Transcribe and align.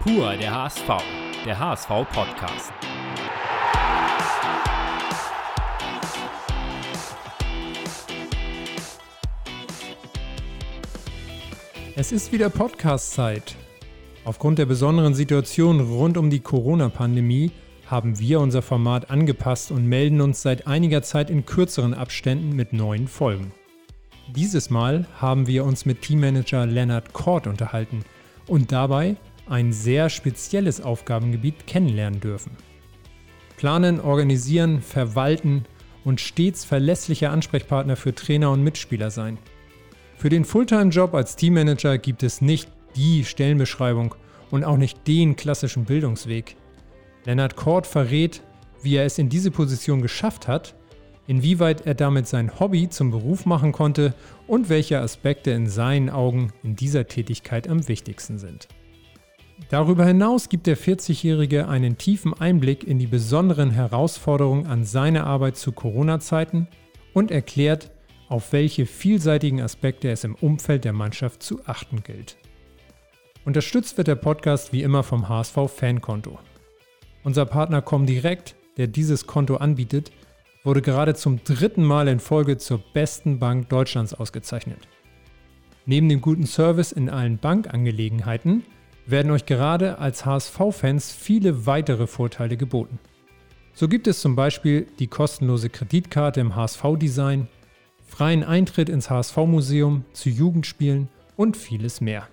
Pur 0.00 0.36
der 0.36 0.54
HSV, 0.54 0.86
der 1.44 1.58
HSV-Podcast. 1.58 2.72
Es 11.96 12.12
ist 12.12 12.30
wieder 12.30 12.48
Podcast-Zeit. 12.48 13.56
Aufgrund 14.24 14.60
der 14.60 14.66
besonderen 14.66 15.14
Situation 15.14 15.80
rund 15.80 16.16
um 16.16 16.30
die 16.30 16.40
Corona-Pandemie 16.40 17.50
haben 17.86 18.20
wir 18.20 18.38
unser 18.38 18.62
Format 18.62 19.10
angepasst 19.10 19.72
und 19.72 19.84
melden 19.84 20.20
uns 20.20 20.42
seit 20.42 20.68
einiger 20.68 21.02
Zeit 21.02 21.28
in 21.28 21.44
kürzeren 21.44 21.92
Abständen 21.92 22.54
mit 22.54 22.72
neuen 22.72 23.08
Folgen. 23.08 23.52
Dieses 24.28 24.70
Mal 24.70 25.06
haben 25.20 25.48
wir 25.48 25.64
uns 25.64 25.86
mit 25.86 26.02
Teammanager 26.02 26.66
Leonard 26.66 27.12
Kort 27.12 27.48
unterhalten 27.48 28.04
und 28.46 28.70
dabei 28.70 29.16
ein 29.50 29.72
sehr 29.72 30.10
spezielles 30.10 30.80
Aufgabengebiet 30.80 31.66
kennenlernen 31.66 32.20
dürfen. 32.20 32.52
Planen, 33.56 34.00
organisieren, 34.00 34.82
verwalten 34.82 35.64
und 36.04 36.20
stets 36.20 36.64
verlässlicher 36.64 37.30
Ansprechpartner 37.30 37.96
für 37.96 38.14
Trainer 38.14 38.50
und 38.50 38.62
Mitspieler 38.62 39.10
sein. 39.10 39.38
Für 40.16 40.28
den 40.28 40.44
Fulltime-Job 40.44 41.14
als 41.14 41.36
Teammanager 41.36 41.98
gibt 41.98 42.22
es 42.22 42.40
nicht 42.40 42.68
die 42.96 43.24
Stellenbeschreibung 43.24 44.14
und 44.50 44.64
auch 44.64 44.76
nicht 44.76 45.06
den 45.06 45.36
klassischen 45.36 45.84
Bildungsweg. 45.84 46.56
Leonard 47.24 47.56
Kort 47.56 47.86
verrät, 47.86 48.42
wie 48.82 48.96
er 48.96 49.04
es 49.04 49.18
in 49.18 49.28
diese 49.28 49.50
Position 49.50 50.02
geschafft 50.02 50.48
hat, 50.48 50.74
inwieweit 51.26 51.86
er 51.86 51.94
damit 51.94 52.26
sein 52.26 52.58
Hobby 52.58 52.88
zum 52.88 53.10
Beruf 53.10 53.44
machen 53.44 53.72
konnte 53.72 54.14
und 54.46 54.68
welche 54.68 55.00
Aspekte 55.00 55.50
in 55.50 55.66
seinen 55.66 56.10
Augen 56.10 56.52
in 56.62 56.74
dieser 56.74 57.06
Tätigkeit 57.06 57.68
am 57.68 57.86
wichtigsten 57.86 58.38
sind. 58.38 58.68
Darüber 59.70 60.06
hinaus 60.06 60.48
gibt 60.48 60.66
der 60.66 60.78
40-Jährige 60.78 61.68
einen 61.68 61.98
tiefen 61.98 62.32
Einblick 62.32 62.84
in 62.84 62.98
die 62.98 63.06
besonderen 63.06 63.70
Herausforderungen 63.70 64.66
an 64.66 64.84
seine 64.84 65.24
Arbeit 65.24 65.56
zu 65.56 65.72
Corona-Zeiten 65.72 66.68
und 67.12 67.30
erklärt, 67.30 67.90
auf 68.28 68.52
welche 68.52 68.86
vielseitigen 68.86 69.60
Aspekte 69.60 70.10
es 70.10 70.24
im 70.24 70.34
Umfeld 70.34 70.84
der 70.84 70.92
Mannschaft 70.92 71.42
zu 71.42 71.60
achten 71.66 72.02
gilt. 72.02 72.36
Unterstützt 73.44 73.96
wird 73.96 74.08
der 74.08 74.14
Podcast 74.14 74.72
wie 74.72 74.82
immer 74.82 75.02
vom 75.02 75.28
HSV 75.28 75.56
Fankonto. 75.68 76.38
Unser 77.24 77.46
Partner 77.46 77.82
Comdirect, 77.82 78.54
der 78.76 78.86
dieses 78.86 79.26
Konto 79.26 79.56
anbietet, 79.56 80.12
wurde 80.64 80.82
gerade 80.82 81.14
zum 81.14 81.42
dritten 81.44 81.84
Mal 81.84 82.08
in 82.08 82.20
Folge 82.20 82.58
zur 82.58 82.78
besten 82.92 83.38
Bank 83.38 83.68
Deutschlands 83.68 84.14
ausgezeichnet. 84.14 84.88
Neben 85.86 86.08
dem 86.08 86.20
guten 86.20 86.46
Service 86.46 86.92
in 86.92 87.08
allen 87.08 87.38
Bankangelegenheiten 87.38 88.64
werden 89.10 89.30
euch 89.30 89.46
gerade 89.46 89.98
als 89.98 90.24
HSV-Fans 90.24 91.12
viele 91.12 91.66
weitere 91.66 92.06
Vorteile 92.06 92.56
geboten. 92.56 92.98
So 93.72 93.88
gibt 93.88 94.06
es 94.06 94.20
zum 94.20 94.36
Beispiel 94.36 94.86
die 94.98 95.06
kostenlose 95.06 95.70
Kreditkarte 95.70 96.40
im 96.40 96.56
HSV-Design, 96.56 97.48
freien 98.06 98.44
Eintritt 98.44 98.88
ins 98.88 99.08
HSV-Museum, 99.08 100.04
zu 100.12 100.30
Jugendspielen 100.30 101.08
und 101.36 101.56
vieles 101.56 102.00
mehr. 102.00 102.28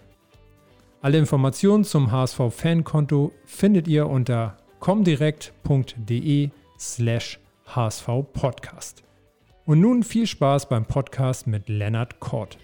Alle 1.02 1.20
Informationen 1.20 1.84
zum 1.84 2.12
HSV-Fankonto 2.12 3.32
findet 3.45 3.88
ihr 3.88 4.08
unter 4.08 4.58
comdirect.de 4.80 6.50
slash 6.80 7.39
hsv-podcast. 7.67 9.04
Und 9.66 9.82
nun 9.82 10.04
viel 10.04 10.28
Spaß 10.28 10.67
beim 10.67 10.86
Podcast 10.86 11.48
mit 11.48 11.70
Lennart 11.70 12.20
Kort. 12.20 12.58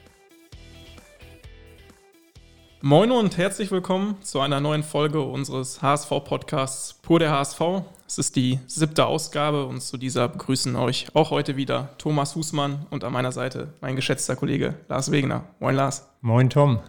Moin 2.84 3.12
und 3.12 3.38
herzlich 3.38 3.70
willkommen 3.70 4.16
zu 4.24 4.40
einer 4.40 4.60
neuen 4.60 4.82
Folge 4.82 5.22
unseres 5.22 5.84
HSV-Podcasts 5.84 6.96
Pur 7.04 7.20
der 7.20 7.30
HSV. 7.30 7.62
Es 8.08 8.18
ist 8.18 8.36
die 8.36 8.58
siebte 8.66 9.06
Ausgabe 9.06 9.68
und 9.68 9.81
zu 9.81 9.97
dieser 9.97 10.28
begrüßen 10.28 10.75
euch 10.75 11.06
auch 11.14 11.30
heute 11.30 11.58
wieder 11.58 11.90
Thomas 12.00 12.36
Husmann 12.36 12.88
und 12.90 13.03
an 13.03 13.14
meiner 13.14 13.31
Seite 13.31 13.72
mein 13.81 13.96
geschätzter 13.96 14.36
Kollege 14.36 14.74
Lars 14.90 15.12
Wegener. 15.12 15.44
Moin 15.59 15.75
Lars. 15.75 16.08
Moin 16.22 16.50
Tom. 16.50 16.80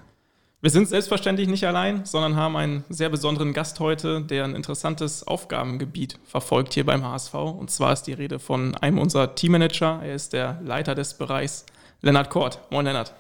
Wir 0.63 0.71
sind 0.71 0.89
selbstverständlich 0.89 1.47
nicht 1.47 1.67
allein, 1.67 2.07
sondern 2.07 2.37
haben 2.37 2.57
einen 2.57 2.85
sehr 2.89 3.11
besonderen 3.11 3.53
Gast 3.53 3.79
heute, 3.79 4.23
der 4.23 4.45
ein 4.45 4.55
interessantes 4.55 5.27
Aufgabengebiet 5.27 6.19
verfolgt 6.25 6.73
hier 6.73 6.87
beim 6.87 7.05
HSV. 7.05 7.35
Und 7.35 7.71
zwar 7.71 7.93
ist 7.93 8.05
die 8.05 8.15
Rede 8.15 8.39
von 8.39 8.75
einem 8.77 8.99
unserer 8.99 9.35
Teammanager. 9.35 10.01
Er 10.03 10.15
ist 10.15 10.33
der 10.33 10.59
Leiter 10.65 10.95
des 10.95 11.13
Bereichs, 11.13 11.67
Lennart 12.01 12.31
Kort. 12.31 12.61
Moin 12.71 12.87
Lennart. 12.87 13.13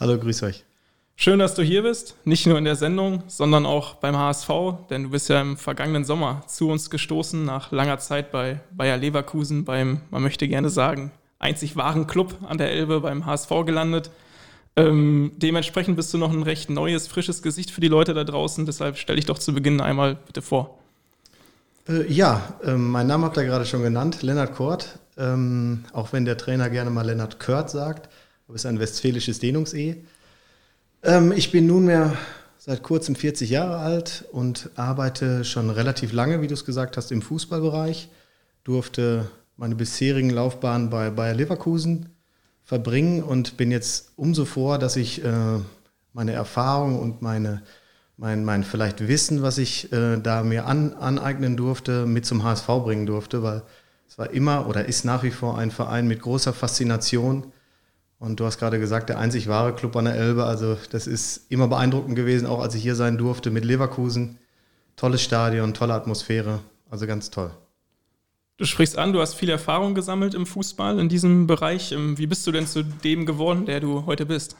Hallo, 0.00 0.18
grüß 0.18 0.42
euch. 0.42 0.64
Schön, 1.18 1.38
dass 1.38 1.54
du 1.54 1.62
hier 1.62 1.82
bist, 1.82 2.14
nicht 2.24 2.46
nur 2.46 2.58
in 2.58 2.64
der 2.64 2.76
Sendung, 2.76 3.22
sondern 3.26 3.64
auch 3.64 3.94
beim 3.94 4.18
HSV, 4.18 4.50
denn 4.90 5.04
du 5.04 5.08
bist 5.08 5.30
ja 5.30 5.40
im 5.40 5.56
vergangenen 5.56 6.04
Sommer 6.04 6.42
zu 6.46 6.68
uns 6.68 6.90
gestoßen, 6.90 7.42
nach 7.42 7.72
langer 7.72 7.98
Zeit 7.98 8.30
bei 8.30 8.60
Bayer 8.70 8.98
Leverkusen, 8.98 9.64
beim, 9.64 10.02
man 10.10 10.22
möchte 10.22 10.46
gerne 10.46 10.68
sagen, 10.68 11.10
einzig 11.38 11.74
wahren 11.74 12.06
Club 12.06 12.36
an 12.46 12.58
der 12.58 12.70
Elbe 12.70 13.00
beim 13.00 13.24
HSV 13.24 13.48
gelandet. 13.64 14.10
Ähm, 14.76 15.32
dementsprechend 15.36 15.96
bist 15.96 16.12
du 16.12 16.18
noch 16.18 16.30
ein 16.30 16.42
recht 16.42 16.68
neues, 16.68 17.08
frisches 17.08 17.40
Gesicht 17.40 17.70
für 17.70 17.80
die 17.80 17.88
Leute 17.88 18.12
da 18.12 18.22
draußen, 18.22 18.66
deshalb 18.66 18.98
stell 18.98 19.16
dich 19.16 19.24
doch 19.24 19.38
zu 19.38 19.54
Beginn 19.54 19.80
einmal 19.80 20.16
bitte 20.26 20.42
vor. 20.42 20.78
Äh, 21.88 22.12
ja, 22.12 22.42
äh, 22.62 22.72
mein 22.74 23.06
Name 23.06 23.24
habt 23.24 23.38
ihr 23.38 23.44
gerade 23.44 23.64
schon 23.64 23.82
genannt, 23.82 24.22
Lennart 24.22 24.54
Kort, 24.54 24.98
ähm, 25.16 25.86
auch 25.94 26.12
wenn 26.12 26.26
der 26.26 26.36
Trainer 26.36 26.68
gerne 26.68 26.90
mal 26.90 27.06
Lennart 27.06 27.40
Kört 27.40 27.70
sagt, 27.70 28.10
aber 28.46 28.56
ist 28.56 28.66
ein 28.66 28.78
westfälisches 28.78 29.38
Dehnungs-E. 29.38 29.96
Ähm, 31.06 31.30
ich 31.30 31.52
bin 31.52 31.68
nunmehr 31.68 32.16
seit 32.58 32.82
kurzem 32.82 33.14
40 33.14 33.48
Jahre 33.48 33.78
alt 33.78 34.24
und 34.32 34.70
arbeite 34.74 35.44
schon 35.44 35.70
relativ 35.70 36.12
lange, 36.12 36.42
wie 36.42 36.48
du 36.48 36.54
es 36.54 36.64
gesagt 36.64 36.96
hast, 36.96 37.12
im 37.12 37.22
Fußballbereich. 37.22 38.08
Durfte 38.64 39.30
meine 39.56 39.76
bisherigen 39.76 40.30
Laufbahn 40.30 40.90
bei 40.90 41.10
Bayer 41.10 41.34
Leverkusen 41.34 42.08
verbringen 42.64 43.22
und 43.22 43.56
bin 43.56 43.70
jetzt 43.70 44.14
umso 44.16 44.44
froher, 44.44 44.78
dass 44.78 44.96
ich 44.96 45.24
äh, 45.24 45.60
meine 46.12 46.32
Erfahrung 46.32 46.98
und 46.98 47.22
meine, 47.22 47.62
mein, 48.16 48.44
mein 48.44 48.64
vielleicht 48.64 49.06
Wissen, 49.06 49.42
was 49.42 49.58
ich 49.58 49.92
äh, 49.92 50.16
da 50.20 50.42
mir 50.42 50.66
an, 50.66 50.92
aneignen 50.94 51.56
durfte, 51.56 52.04
mit 52.04 52.26
zum 52.26 52.42
HSV 52.42 52.66
bringen 52.66 53.06
durfte, 53.06 53.44
weil 53.44 53.62
es 54.08 54.18
war 54.18 54.30
immer 54.30 54.66
oder 54.68 54.86
ist 54.86 55.04
nach 55.04 55.22
wie 55.22 55.30
vor 55.30 55.56
ein 55.56 55.70
Verein 55.70 56.08
mit 56.08 56.20
großer 56.20 56.52
Faszination 56.52 57.52
und 58.18 58.40
du 58.40 58.46
hast 58.46 58.58
gerade 58.58 58.78
gesagt, 58.80 59.08
der 59.08 59.18
einzig 59.18 59.48
wahre 59.48 59.74
Club 59.74 59.94
an 59.96 60.06
der 60.06 60.14
Elbe. 60.14 60.44
Also 60.44 60.76
das 60.90 61.06
ist 61.06 61.50
immer 61.50 61.68
beeindruckend 61.68 62.16
gewesen, 62.16 62.46
auch 62.46 62.60
als 62.60 62.74
ich 62.74 62.82
hier 62.82 62.94
sein 62.94 63.18
durfte 63.18 63.50
mit 63.50 63.64
Leverkusen. 63.64 64.38
Tolles 64.96 65.22
Stadion, 65.22 65.74
tolle 65.74 65.94
Atmosphäre. 65.94 66.60
Also 66.90 67.06
ganz 67.06 67.30
toll. 67.30 67.50
Du 68.56 68.64
sprichst 68.64 68.96
an, 68.96 69.12
du 69.12 69.20
hast 69.20 69.34
viel 69.34 69.50
Erfahrung 69.50 69.94
gesammelt 69.94 70.34
im 70.34 70.46
Fußball, 70.46 70.98
in 70.98 71.10
diesem 71.10 71.46
Bereich. 71.46 71.92
Ähm, 71.92 72.16
wie 72.16 72.26
bist 72.26 72.46
du 72.46 72.52
denn 72.52 72.66
zu 72.66 72.82
dem 72.82 73.26
geworden, 73.26 73.66
der 73.66 73.80
du 73.80 74.06
heute 74.06 74.24
bist? 74.24 74.56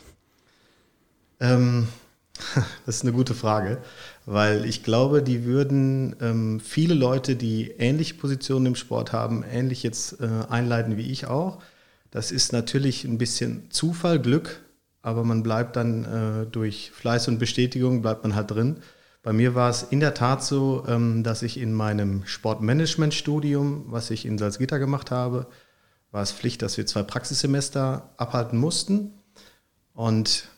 Ähm, 1.41 1.89
das 2.85 2.97
ist 2.97 3.03
eine 3.05 3.13
gute 3.13 3.35
Frage, 3.35 3.79
weil 4.27 4.67
ich 4.67 4.83
glaube, 4.83 5.23
die 5.23 5.47
würden 5.47 6.15
ähm, 6.21 6.61
viele 6.61 6.93
Leute, 6.93 7.37
die 7.37 7.71
ähnliche 7.71 8.15
Positionen 8.15 8.67
im 8.67 8.75
Sport 8.75 9.15
haben, 9.15 9.43
ähnlich 9.51 9.83
jetzt 9.83 10.21
äh, 10.21 10.29
einleiten 10.51 10.99
wie 10.99 11.11
ich 11.11 11.27
auch. 11.27 11.63
Das 12.11 12.31
ist 12.31 12.53
natürlich 12.53 13.05
ein 13.05 13.19
bisschen 13.19 13.71
Zufall, 13.71 14.21
Glück, 14.21 14.61
aber 15.03 15.25
man 15.25 15.43
bleibt 15.43 15.77
dann 15.77 16.05
äh, 16.05 16.47
durch 16.47 16.91
Fleiß 16.93 17.29
und 17.29 17.39
Bestätigung, 17.39 18.03
bleibt 18.03 18.23
man 18.23 18.35
halt 18.35 18.51
drin. 18.51 18.79
Bei 19.23 19.33
mir 19.33 19.55
war 19.55 19.71
es 19.71 19.83
in 19.83 19.99
der 20.01 20.15
Tat 20.15 20.45
so, 20.45 20.85
ähm, 20.87 21.25
dass 21.25 21.43
ich 21.43 21.59
in 21.59 21.73
meinem 21.73 22.25
Sportmanagement-Studium, 22.27 23.87
was 23.89 24.11
ich 24.11 24.25
in 24.25 24.39
Salzgitter 24.39 24.79
gemacht 24.79 25.11
habe, 25.11 25.49
war 26.13 26.23
es 26.23 26.33
Pflicht, 26.33 26.63
dass 26.63 26.77
wir 26.77 26.87
zwei 26.87 27.03
Praxissemester 27.03 28.15
abhalten 28.17 28.59
mussten. 28.59 29.11
Und 29.95 30.49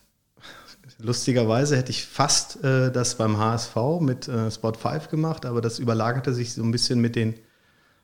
lustigerweise 0.99 1.77
hätte 1.77 1.89
ich 1.89 2.05
fast 2.05 2.63
äh, 2.63 2.91
das 2.91 3.15
beim 3.15 3.37
HSV 3.37 3.75
mit 4.01 4.27
äh, 4.27 4.51
Sport 4.51 4.77
5 4.77 5.09
gemacht, 5.09 5.45
aber 5.45 5.61
das 5.61 5.79
überlagerte 5.79 6.33
sich 6.33 6.53
so 6.53 6.61
ein 6.61 6.71
bisschen 6.71 7.01
mit 7.01 7.15
den 7.15 7.35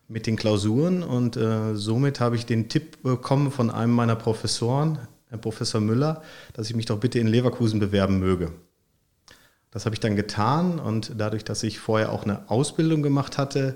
mit 0.08 0.28
den 0.28 0.36
Klausuren 0.36 1.04
und 1.04 1.36
äh, 1.36 1.76
somit 1.76 2.20
habe 2.20 2.36
ich 2.36 2.46
den 2.46 2.70
Tipp 2.70 3.02
bekommen 3.02 3.52
von 3.52 3.72
einem 3.72 3.94
meiner 3.94 4.16
Professoren, 4.16 5.00
Herr 5.30 5.40
Professor 5.40 5.82
Müller, 5.82 6.22
dass 6.54 6.70
ich 6.70 6.76
mich 6.76 6.86
doch 6.86 7.00
bitte 7.00 7.20
in 7.20 7.28
Leverkusen 7.28 7.80
bewerben 7.80 8.20
möge. 8.20 8.52
Das 9.72 9.86
habe 9.86 9.96
ich 9.96 10.00
dann 10.00 10.16
getan 10.16 10.80
und 10.80 11.14
dadurch, 11.18 11.44
dass 11.44 11.64
ich 11.64 11.80
vorher 11.80 12.12
auch 12.12 12.24
eine 12.24 12.50
Ausbildung 12.50 13.02
gemacht 13.02 13.38
hatte, 13.38 13.76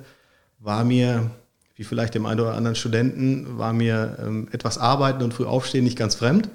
war 0.60 0.84
mir, 0.84 1.32
wie 1.76 1.84
vielleicht 1.84 2.16
dem 2.16 2.26
einen 2.26 2.40
oder 2.40 2.54
anderen 2.54 2.76
Studenten, 2.76 3.58
war 3.58 3.74
mir 3.74 4.18
ähm, 4.22 4.48
etwas 4.52 4.78
Arbeiten 4.78 5.24
und 5.24 5.34
früh 5.34 5.46
aufstehen 5.46 5.84
nicht 5.84 5.98
ganz 5.98 6.16
fremd. 6.16 6.50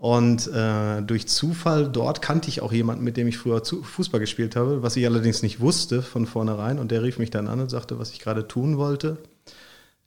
Und 0.00 0.46
äh, 0.46 1.02
durch 1.02 1.28
Zufall 1.28 1.86
dort 1.86 2.22
kannte 2.22 2.48
ich 2.48 2.62
auch 2.62 2.72
jemanden, 2.72 3.04
mit 3.04 3.18
dem 3.18 3.28
ich 3.28 3.36
früher 3.36 3.62
Fußball 3.62 4.18
gespielt 4.18 4.56
habe, 4.56 4.82
was 4.82 4.96
ich 4.96 5.04
allerdings 5.04 5.42
nicht 5.42 5.60
wusste 5.60 6.00
von 6.00 6.24
vornherein. 6.24 6.78
Und 6.78 6.90
der 6.90 7.02
rief 7.02 7.18
mich 7.18 7.28
dann 7.28 7.48
an 7.48 7.60
und 7.60 7.68
sagte, 7.68 7.98
was 7.98 8.10
ich 8.12 8.18
gerade 8.18 8.48
tun 8.48 8.78
wollte. 8.78 9.18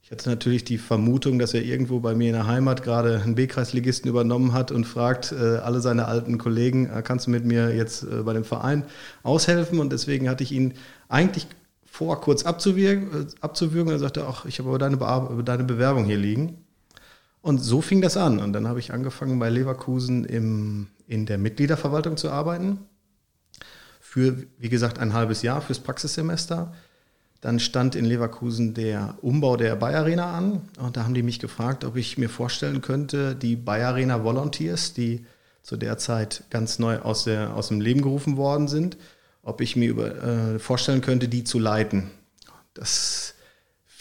Ich 0.02 0.10
hatte 0.10 0.28
natürlich 0.28 0.64
die 0.64 0.78
Vermutung, 0.78 1.38
dass 1.38 1.54
er 1.54 1.62
irgendwo 1.62 2.00
bei 2.00 2.16
mir 2.16 2.26
in 2.26 2.34
der 2.34 2.48
Heimat 2.48 2.82
gerade 2.82 3.22
einen 3.22 3.36
B-Kreisligisten 3.36 4.10
übernommen 4.10 4.52
hat 4.52 4.72
und 4.72 4.84
fragt 4.84 5.30
äh, 5.30 5.58
alle 5.58 5.80
seine 5.80 6.06
alten 6.06 6.38
Kollegen, 6.38 6.90
äh, 6.90 7.00
kannst 7.02 7.28
du 7.28 7.30
mit 7.30 7.44
mir 7.44 7.72
jetzt 7.72 8.02
äh, 8.02 8.24
bei 8.24 8.32
dem 8.32 8.44
Verein 8.44 8.84
aushelfen? 9.22 9.78
Und 9.78 9.92
deswegen 9.92 10.28
hatte 10.28 10.42
ich 10.42 10.50
ihn 10.50 10.74
eigentlich 11.08 11.46
vor, 11.86 12.20
kurz 12.20 12.42
abzuwürgen. 12.42 13.12
Äh, 13.12 13.26
abzuwürgen. 13.42 13.92
Er 13.92 14.00
sagte, 14.00 14.26
ach, 14.28 14.44
ich 14.44 14.58
habe 14.58 14.70
aber 14.70 14.78
deine, 14.78 14.96
Be 14.96 15.42
deine 15.44 15.62
Bewerbung 15.62 16.04
hier 16.04 16.18
liegen. 16.18 16.63
Und 17.44 17.58
so 17.58 17.80
fing 17.80 18.00
das 18.00 18.16
an. 18.16 18.40
Und 18.40 18.52
dann 18.54 18.66
habe 18.66 18.80
ich 18.80 18.92
angefangen, 18.92 19.38
bei 19.38 19.50
Leverkusen 19.50 20.24
im, 20.24 20.88
in 21.06 21.26
der 21.26 21.38
Mitgliederverwaltung 21.38 22.16
zu 22.16 22.30
arbeiten. 22.30 22.78
Für, 24.00 24.36
wie 24.58 24.68
gesagt, 24.68 24.98
ein 24.98 25.12
halbes 25.12 25.42
Jahr 25.42 25.60
fürs 25.60 25.78
Praxissemester 25.78 26.72
dann 27.44 27.60
stand 27.60 27.94
in 27.94 28.06
Leverkusen 28.06 28.72
der 28.72 29.18
Umbau 29.20 29.58
der 29.58 29.76
Bayer 29.76 29.98
Arena 29.98 30.32
an 30.32 30.62
und 30.78 30.96
da 30.96 31.04
haben 31.04 31.12
die 31.12 31.22
mich 31.22 31.40
gefragt, 31.40 31.84
ob 31.84 31.94
ich 31.94 32.16
mir 32.16 32.30
vorstellen 32.30 32.80
könnte, 32.80 33.36
die 33.36 33.54
Bayer 33.54 33.88
Arena 33.88 34.24
Volunteers, 34.24 34.94
die 34.94 35.26
zu 35.60 35.76
der 35.76 35.98
Zeit 35.98 36.44
ganz 36.48 36.78
neu 36.78 37.00
aus, 37.00 37.24
der, 37.24 37.54
aus 37.54 37.68
dem 37.68 37.82
Leben 37.82 38.00
gerufen 38.00 38.38
worden 38.38 38.66
sind, 38.66 38.96
ob 39.42 39.60
ich 39.60 39.76
mir 39.76 39.90
über, 39.90 40.24
äh, 40.24 40.58
vorstellen 40.58 41.02
könnte, 41.02 41.28
die 41.28 41.44
zu 41.44 41.58
leiten. 41.58 42.10
Das 42.72 43.34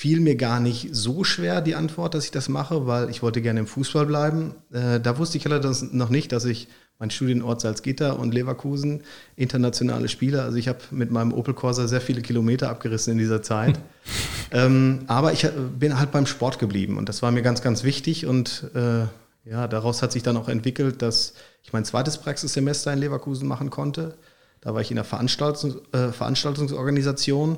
fiel 0.04 0.20
mir 0.20 0.36
gar 0.36 0.60
nicht 0.60 0.90
so 0.92 1.24
schwer, 1.24 1.62
die 1.62 1.76
Antwort, 1.76 2.14
dass 2.14 2.26
ich 2.26 2.32
das 2.32 2.50
mache, 2.50 2.88
weil 2.88 3.10
ich 3.10 3.24
wollte 3.24 3.42
gerne 3.42 3.62
im 3.62 3.68
Fußball 3.68 4.06
bleiben. 4.06 4.54
Äh, 4.74 5.00
da 5.00 5.18
wusste 5.18 5.38
ich 5.38 5.46
allerdings 5.46 5.94
noch 5.94 6.10
nicht, 6.10 6.34
dass 6.34 6.44
ich 6.44 6.68
mein 7.00 7.10
Studienort 7.10 7.62
Salzgitter 7.62 8.20
und 8.20 8.34
Leverkusen, 8.34 9.04
internationale 9.38 10.10
Spieler. 10.10 10.44
Also 10.44 10.58
ich 10.58 10.68
habe 10.68 10.80
mit 10.92 11.10
meinem 11.10 11.32
Opel 11.32 11.54
Corsa 11.54 11.88
sehr 11.88 12.02
viele 12.02 12.22
Kilometer 12.22 12.70
abgerissen 12.70 13.14
in 13.14 13.18
dieser 13.18 13.42
Zeit. 13.44 13.80
ähm, 14.52 15.06
aber 15.08 15.32
ich 15.32 15.46
äh, 15.46 15.52
bin 15.80 15.98
halt 15.98 16.12
beim 16.12 16.26
Sport 16.26 16.60
geblieben 16.60 16.98
und 16.98 17.08
das 17.08 17.22
war 17.22 17.32
mir 17.32 17.42
ganz, 17.42 17.62
ganz 17.62 17.86
wichtig 17.86 18.26
und 18.26 18.72
äh, 18.76 19.06
ja, 19.50 19.70
daraus 19.70 20.02
hat 20.02 20.12
sich 20.12 20.22
dann 20.22 20.36
auch 20.36 20.50
entwickelt, 20.50 21.02
dass 21.02 21.34
ich 21.62 21.72
mein 21.72 21.86
zweites 21.86 22.18
Praxissemester 22.18 22.92
in 22.92 23.00
Leverkusen 23.00 23.48
machen 23.48 23.70
konnte. 23.70 24.16
Da 24.60 24.74
war 24.74 24.82
ich 24.82 24.92
in 24.92 24.96
der 24.96 25.06
Veranstaltungs 25.06 25.78
äh, 25.94 26.12
Veranstaltungsorganisation 26.12 27.58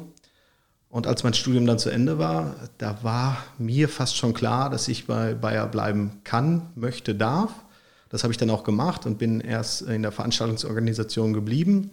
und 0.96 1.08
als 1.08 1.26
mein 1.26 1.34
Studium 1.34 1.66
dann 1.66 1.78
zu 1.78 1.90
Ende 1.90 2.20
war, 2.20 2.56
da 2.78 3.04
war 3.04 3.44
mir 3.58 3.90
fast 3.90 4.16
schon 4.16 4.34
klar, 4.34 4.70
dass 4.70 4.88
ich 4.88 5.08
bei 5.08 5.34
Bayer 5.34 5.68
bleiben 5.68 6.22
kann, 6.24 6.70
möchte, 6.76 7.14
darf. 7.14 7.52
Das 8.08 8.24
habe 8.24 8.32
ich 8.32 8.38
dann 8.38 8.50
auch 8.50 8.64
gemacht 8.64 9.06
und 9.06 9.18
bin 9.18 9.42
erst 9.42 9.82
in 9.82 10.04
der 10.04 10.14
Veranstaltungsorganisation 10.14 11.34
geblieben. 11.34 11.92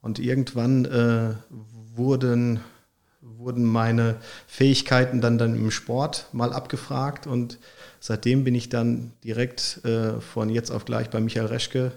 Und 0.00 0.18
irgendwann 0.18 0.84
äh, 0.84 1.34
wurden, 1.94 2.58
wurden 3.20 3.62
meine 3.62 4.16
Fähigkeiten 4.48 5.20
dann, 5.20 5.38
dann 5.38 5.54
im 5.54 5.70
Sport 5.70 6.26
mal 6.32 6.52
abgefragt. 6.52 7.28
Und 7.28 7.60
seitdem 8.00 8.42
bin 8.42 8.56
ich 8.56 8.68
dann 8.68 9.12
direkt 9.22 9.84
äh, 9.84 10.20
von 10.20 10.50
jetzt 10.50 10.72
auf 10.72 10.84
gleich 10.84 11.08
bei 11.08 11.20
Michael 11.20 11.46
Reschke 11.46 11.92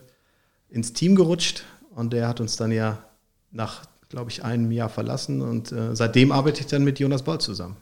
ins 0.70 0.94
Team 0.94 1.16
gerutscht. 1.16 1.64
Und 1.96 2.14
der 2.14 2.28
hat 2.28 2.40
uns 2.40 2.58
dann 2.58 2.72
ja 2.72 3.04
nach, 3.50 3.88
glaube 4.13 4.30
ich, 4.30 4.45
einem 4.45 4.71
Jahr 4.71 4.89
verlassen. 4.89 5.42
Und 5.42 5.71
äh, 5.71 5.95
seitdem 5.95 6.31
arbeite 6.31 6.62
ich 6.62 6.68
dann 6.68 6.83
mit 6.83 7.00
Jonas 7.00 7.24
Boll 7.24 7.42
zusammen 7.42 7.75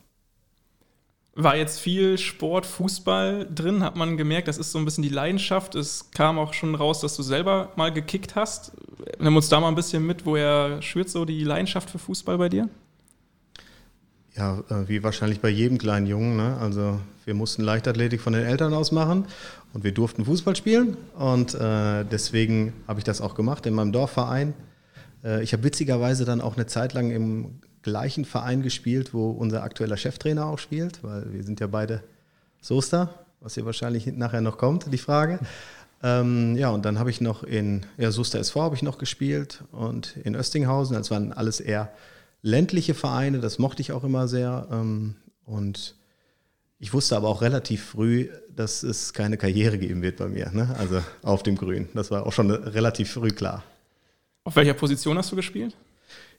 war 1.33 1.55
jetzt 1.55 1.79
viel 1.79 2.17
Sport, 2.17 2.65
Fußball 2.65 3.47
drin, 3.53 3.83
hat 3.83 3.95
man 3.95 4.17
gemerkt, 4.17 4.47
das 4.47 4.57
ist 4.57 4.71
so 4.71 4.79
ein 4.79 4.85
bisschen 4.85 5.03
die 5.03 5.09
Leidenschaft. 5.09 5.75
Es 5.75 6.11
kam 6.11 6.37
auch 6.37 6.53
schon 6.53 6.75
raus, 6.75 6.99
dass 7.01 7.15
du 7.15 7.23
selber 7.23 7.71
mal 7.75 7.91
gekickt 7.91 8.35
hast. 8.35 8.73
Nimm 9.19 9.35
uns 9.35 9.47
da 9.47 9.59
mal 9.59 9.69
ein 9.69 9.75
bisschen 9.75 10.05
mit, 10.05 10.25
woher 10.25 10.81
schwirrt 10.81 11.09
so 11.09 11.25
die 11.25 11.43
Leidenschaft 11.43 11.89
für 11.89 11.99
Fußball 11.99 12.37
bei 12.37 12.49
dir? 12.49 12.69
Ja, 14.35 14.59
äh, 14.69 14.87
wie 14.87 15.03
wahrscheinlich 15.03 15.39
bei 15.39 15.49
jedem 15.49 15.77
kleinen 15.77 16.05
Jungen. 16.05 16.37
Ne? 16.37 16.57
Also 16.59 16.99
wir 17.25 17.33
mussten 17.33 17.63
Leichtathletik 17.63 18.21
von 18.21 18.33
den 18.33 18.45
Eltern 18.45 18.73
aus 18.73 18.91
machen 18.91 19.25
und 19.73 19.83
wir 19.83 19.93
durften 19.93 20.25
Fußball 20.25 20.55
spielen. 20.55 20.97
Und 21.17 21.53
äh, 21.55 22.03
deswegen 22.05 22.73
habe 22.87 22.99
ich 22.99 23.03
das 23.03 23.21
auch 23.21 23.35
gemacht 23.35 23.65
in 23.65 23.73
meinem 23.73 23.91
Dorfverein. 23.91 24.53
Äh, 25.23 25.43
ich 25.43 25.53
habe 25.53 25.63
witzigerweise 25.63 26.25
dann 26.25 26.41
auch 26.41 26.55
eine 26.55 26.67
Zeit 26.67 26.93
lang 26.93 27.11
im 27.11 27.59
gleichen 27.81 28.25
Verein 28.25 28.61
gespielt, 28.61 29.13
wo 29.13 29.31
unser 29.31 29.63
aktueller 29.63 29.97
Cheftrainer 29.97 30.45
auch 30.45 30.59
spielt, 30.59 31.03
weil 31.03 31.33
wir 31.33 31.43
sind 31.43 31.59
ja 31.59 31.67
beide 31.67 32.03
Soester, 32.61 33.13
was 33.39 33.55
hier 33.55 33.65
wahrscheinlich 33.65 34.05
nachher 34.05 34.41
noch 34.41 34.57
kommt, 34.57 34.91
die 34.91 34.97
Frage. 34.97 35.39
Ähm, 36.03 36.55
ja, 36.55 36.69
und 36.69 36.83
dann 36.83 36.97
habe 36.97 37.11
ich 37.11 37.21
noch 37.21 37.43
in 37.43 37.85
ja, 37.97 38.09
Soester 38.09 38.39
SV 38.39 38.59
habe 38.59 38.75
ich 38.75 38.81
noch 38.81 38.97
gespielt 38.97 39.63
und 39.71 40.17
in 40.23 40.33
Östinghausen. 40.33 40.95
Das 40.95 41.11
waren 41.11 41.31
alles 41.31 41.59
eher 41.59 41.91
ländliche 42.41 42.95
Vereine, 42.95 43.39
das 43.39 43.59
mochte 43.59 43.81
ich 43.81 43.91
auch 43.91 44.03
immer 44.03 44.27
sehr. 44.27 44.67
Ähm, 44.71 45.13
und 45.45 45.95
ich 46.79 46.93
wusste 46.93 47.15
aber 47.15 47.27
auch 47.27 47.43
relativ 47.43 47.85
früh, 47.85 48.29
dass 48.55 48.81
es 48.81 49.13
keine 49.13 49.37
Karriere 49.37 49.77
geben 49.77 50.01
wird 50.01 50.17
bei 50.17 50.27
mir, 50.27 50.49
ne? 50.51 50.75
also 50.79 51.03
auf 51.21 51.43
dem 51.43 51.55
Grün. 51.55 51.87
Das 51.93 52.09
war 52.09 52.25
auch 52.25 52.33
schon 52.33 52.49
relativ 52.49 53.11
früh 53.11 53.29
klar. 53.29 53.63
Auf 54.43 54.55
welcher 54.55 54.73
Position 54.73 55.17
hast 55.17 55.31
du 55.31 55.35
gespielt? 55.35 55.75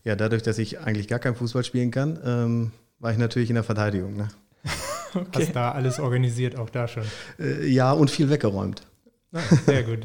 Ja, 0.05 0.17
dadurch, 0.17 0.43
dass 0.43 0.59
ich 0.59 0.81
eigentlich 0.81 1.07
gar 1.07 1.21
kein 1.21 1.35
Fußball 1.35 1.63
spielen 1.63 1.91
kann, 1.91 2.19
ähm, 2.25 2.73
war 2.99 3.13
ich 3.13 3.19
natürlich 3.19 3.51
in 3.51 3.55
der 3.55 3.65
Verteidigung. 3.65 4.17
Ne? 4.17 4.29
okay. 5.15 5.27
Hast 5.35 5.57
da 5.57 5.73
alles 5.73 6.01
organisiert, 6.01 6.57
auch 6.57 6.71
da 6.71 6.89
schon? 6.89 7.05
Äh, 7.39 7.67
ja, 7.69 7.93
und 7.93 8.11
viel 8.11 8.29
weggeräumt. 8.29 8.83
Ah, 9.33 9.41
sehr 9.67 9.85
gut. 9.85 10.01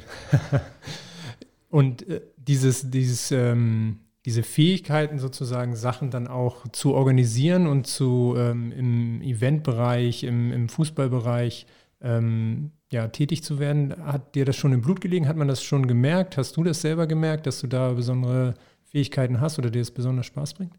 und 1.70 2.08
äh, 2.08 2.22
dieses, 2.38 2.90
dieses, 2.92 3.32
ähm, 3.32 4.00
diese 4.26 4.44
Fähigkeiten 4.44 5.18
sozusagen, 5.18 5.76
Sachen 5.76 6.12
dann 6.12 6.28
auch 6.28 6.68
zu 6.72 6.94
organisieren 6.94 7.66
und 7.66 7.88
zu 7.88 8.36
ähm, 8.38 8.72
im 8.72 9.22
Eventbereich, 9.22 10.24
im, 10.24 10.52
im 10.54 10.70
Fußballbereich 10.70 11.66
ähm, 12.02 12.72
ja, 12.92 13.08
tätig 13.10 13.44
zu 13.44 13.60
werden, 13.60 13.94
hat 14.06 14.36
dir 14.36 14.46
das 14.46 14.56
schon 14.56 14.72
im 14.72 14.82
Blut 14.82 15.02
gelegen? 15.02 15.28
Hat 15.28 15.36
man 15.36 15.48
das 15.48 15.62
schon 15.64 15.88
gemerkt? 15.88 16.38
Hast 16.38 16.56
du 16.56 16.64
das 16.64 16.82
selber 16.82 17.06
gemerkt, 17.08 17.46
dass 17.46 17.60
du 17.60 17.68
da 17.68 17.92
besondere 17.94 18.54
Fähigkeiten 18.86 19.42
hast 19.42 19.60
oder 19.60 19.70
dir 19.70 19.82
es 19.82 19.92
besonders 19.92 20.26
Spaß 20.28 20.54
bringt? 20.54 20.74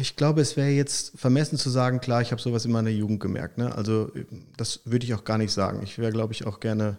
Ich 0.00 0.16
glaube, 0.16 0.42
es 0.42 0.56
wäre 0.56 0.68
jetzt 0.68 1.18
vermessen 1.18 1.58
zu 1.58 1.70
sagen, 1.70 2.00
klar, 2.00 2.20
ich 2.20 2.30
habe 2.30 2.40
sowas 2.40 2.64
in 2.64 2.72
meiner 2.72 2.90
Jugend 2.90 3.20
gemerkt. 3.20 3.58
Ne? 3.58 3.74
Also 3.74 4.12
das 4.56 4.82
würde 4.84 5.04
ich 5.04 5.14
auch 5.14 5.24
gar 5.24 5.38
nicht 5.38 5.52
sagen. 5.52 5.80
Ich 5.82 5.98
wäre, 5.98 6.12
glaube 6.12 6.34
ich, 6.34 6.46
auch 6.46 6.60
gerne, 6.60 6.98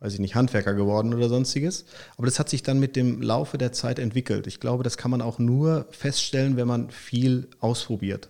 weiß 0.00 0.12
ich 0.12 0.20
nicht, 0.20 0.34
Handwerker 0.34 0.74
geworden 0.74 1.14
oder 1.14 1.28
sonstiges. 1.28 1.86
Aber 2.16 2.26
das 2.26 2.38
hat 2.38 2.50
sich 2.50 2.62
dann 2.62 2.78
mit 2.78 2.96
dem 2.96 3.22
Laufe 3.22 3.56
der 3.56 3.72
Zeit 3.72 3.98
entwickelt. 3.98 4.46
Ich 4.46 4.60
glaube, 4.60 4.84
das 4.84 4.98
kann 4.98 5.10
man 5.10 5.22
auch 5.22 5.38
nur 5.38 5.86
feststellen, 5.90 6.56
wenn 6.56 6.68
man 6.68 6.90
viel 6.90 7.48
ausprobiert. 7.60 8.28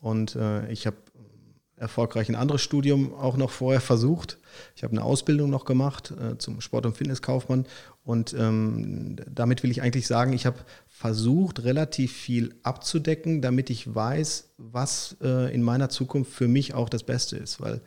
Und 0.00 0.34
äh, 0.34 0.70
ich 0.72 0.86
habe 0.86 0.96
erfolgreich 1.80 2.28
ein 2.28 2.34
anderes 2.34 2.62
Studium 2.62 3.14
auch 3.14 3.36
noch 3.36 3.50
vorher 3.50 3.80
versucht. 3.80 4.38
Ich 4.76 4.84
habe 4.84 4.92
eine 4.92 5.02
Ausbildung 5.02 5.50
noch 5.50 5.64
gemacht 5.64 6.12
äh, 6.12 6.36
zum 6.38 6.60
Sport- 6.60 6.86
und 6.86 6.96
Fitnesskaufmann 6.96 7.66
und 8.04 8.34
ähm, 8.34 9.16
damit 9.28 9.62
will 9.62 9.70
ich 9.70 9.82
eigentlich 9.82 10.06
sagen, 10.06 10.32
ich 10.32 10.46
habe 10.46 10.58
versucht, 10.86 11.64
relativ 11.64 12.12
viel 12.12 12.54
abzudecken, 12.62 13.42
damit 13.42 13.70
ich 13.70 13.94
weiß, 13.94 14.50
was 14.58 15.16
äh, 15.22 15.52
in 15.54 15.62
meiner 15.62 15.88
Zukunft 15.88 16.32
für 16.32 16.48
mich 16.48 16.74
auch 16.74 16.88
das 16.88 17.02
Beste 17.02 17.36
ist. 17.36 17.60
Weil 17.60 17.80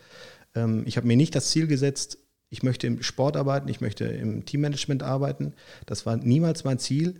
ähm, 0.56 0.84
ich 0.86 0.98
habe 0.98 1.08
mir 1.08 1.18
nicht 1.18 1.36
das 1.36 1.50
Ziel 1.50 1.68
gesetzt, 1.68 2.18
ich 2.50 2.64
möchte 2.64 2.88
im 2.88 3.02
Sport 3.02 3.38
arbeiten, 3.38 3.68
ich 3.70 3.82
möchte 3.82 4.06
im 4.06 4.46
Teammanagement 4.46 5.04
arbeiten. 5.04 5.54
Das 5.86 6.06
war 6.06 6.18
niemals 6.18 6.64
mein 6.64 6.80
Ziel. 6.80 7.16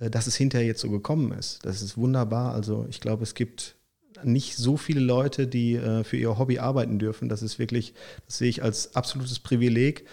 Äh, 0.00 0.10
dass 0.10 0.26
es 0.26 0.36
hinterher 0.36 0.66
jetzt 0.66 0.80
so 0.80 0.90
gekommen 0.90 1.32
ist, 1.32 1.64
das 1.64 1.82
ist 1.82 1.96
wunderbar. 1.96 2.54
Also 2.54 2.86
ich 2.88 3.00
glaube, 3.00 3.22
es 3.22 3.34
gibt 3.34 3.76
nicht 4.24 4.56
so 4.56 4.76
viele 4.76 5.00
Leute, 5.00 5.46
die 5.46 5.74
äh, 5.74 6.04
für 6.04 6.16
ihr 6.16 6.38
Hobby 6.38 6.58
arbeiten 6.58 6.98
dürfen. 6.98 7.28
Das 7.28 7.42
ist 7.42 7.58
wirklich, 7.58 7.94
das 8.26 8.38
sehe 8.38 8.48
ich 8.48 8.62
als 8.62 8.94
absolutes 8.94 9.38
Privileg. 9.38 10.04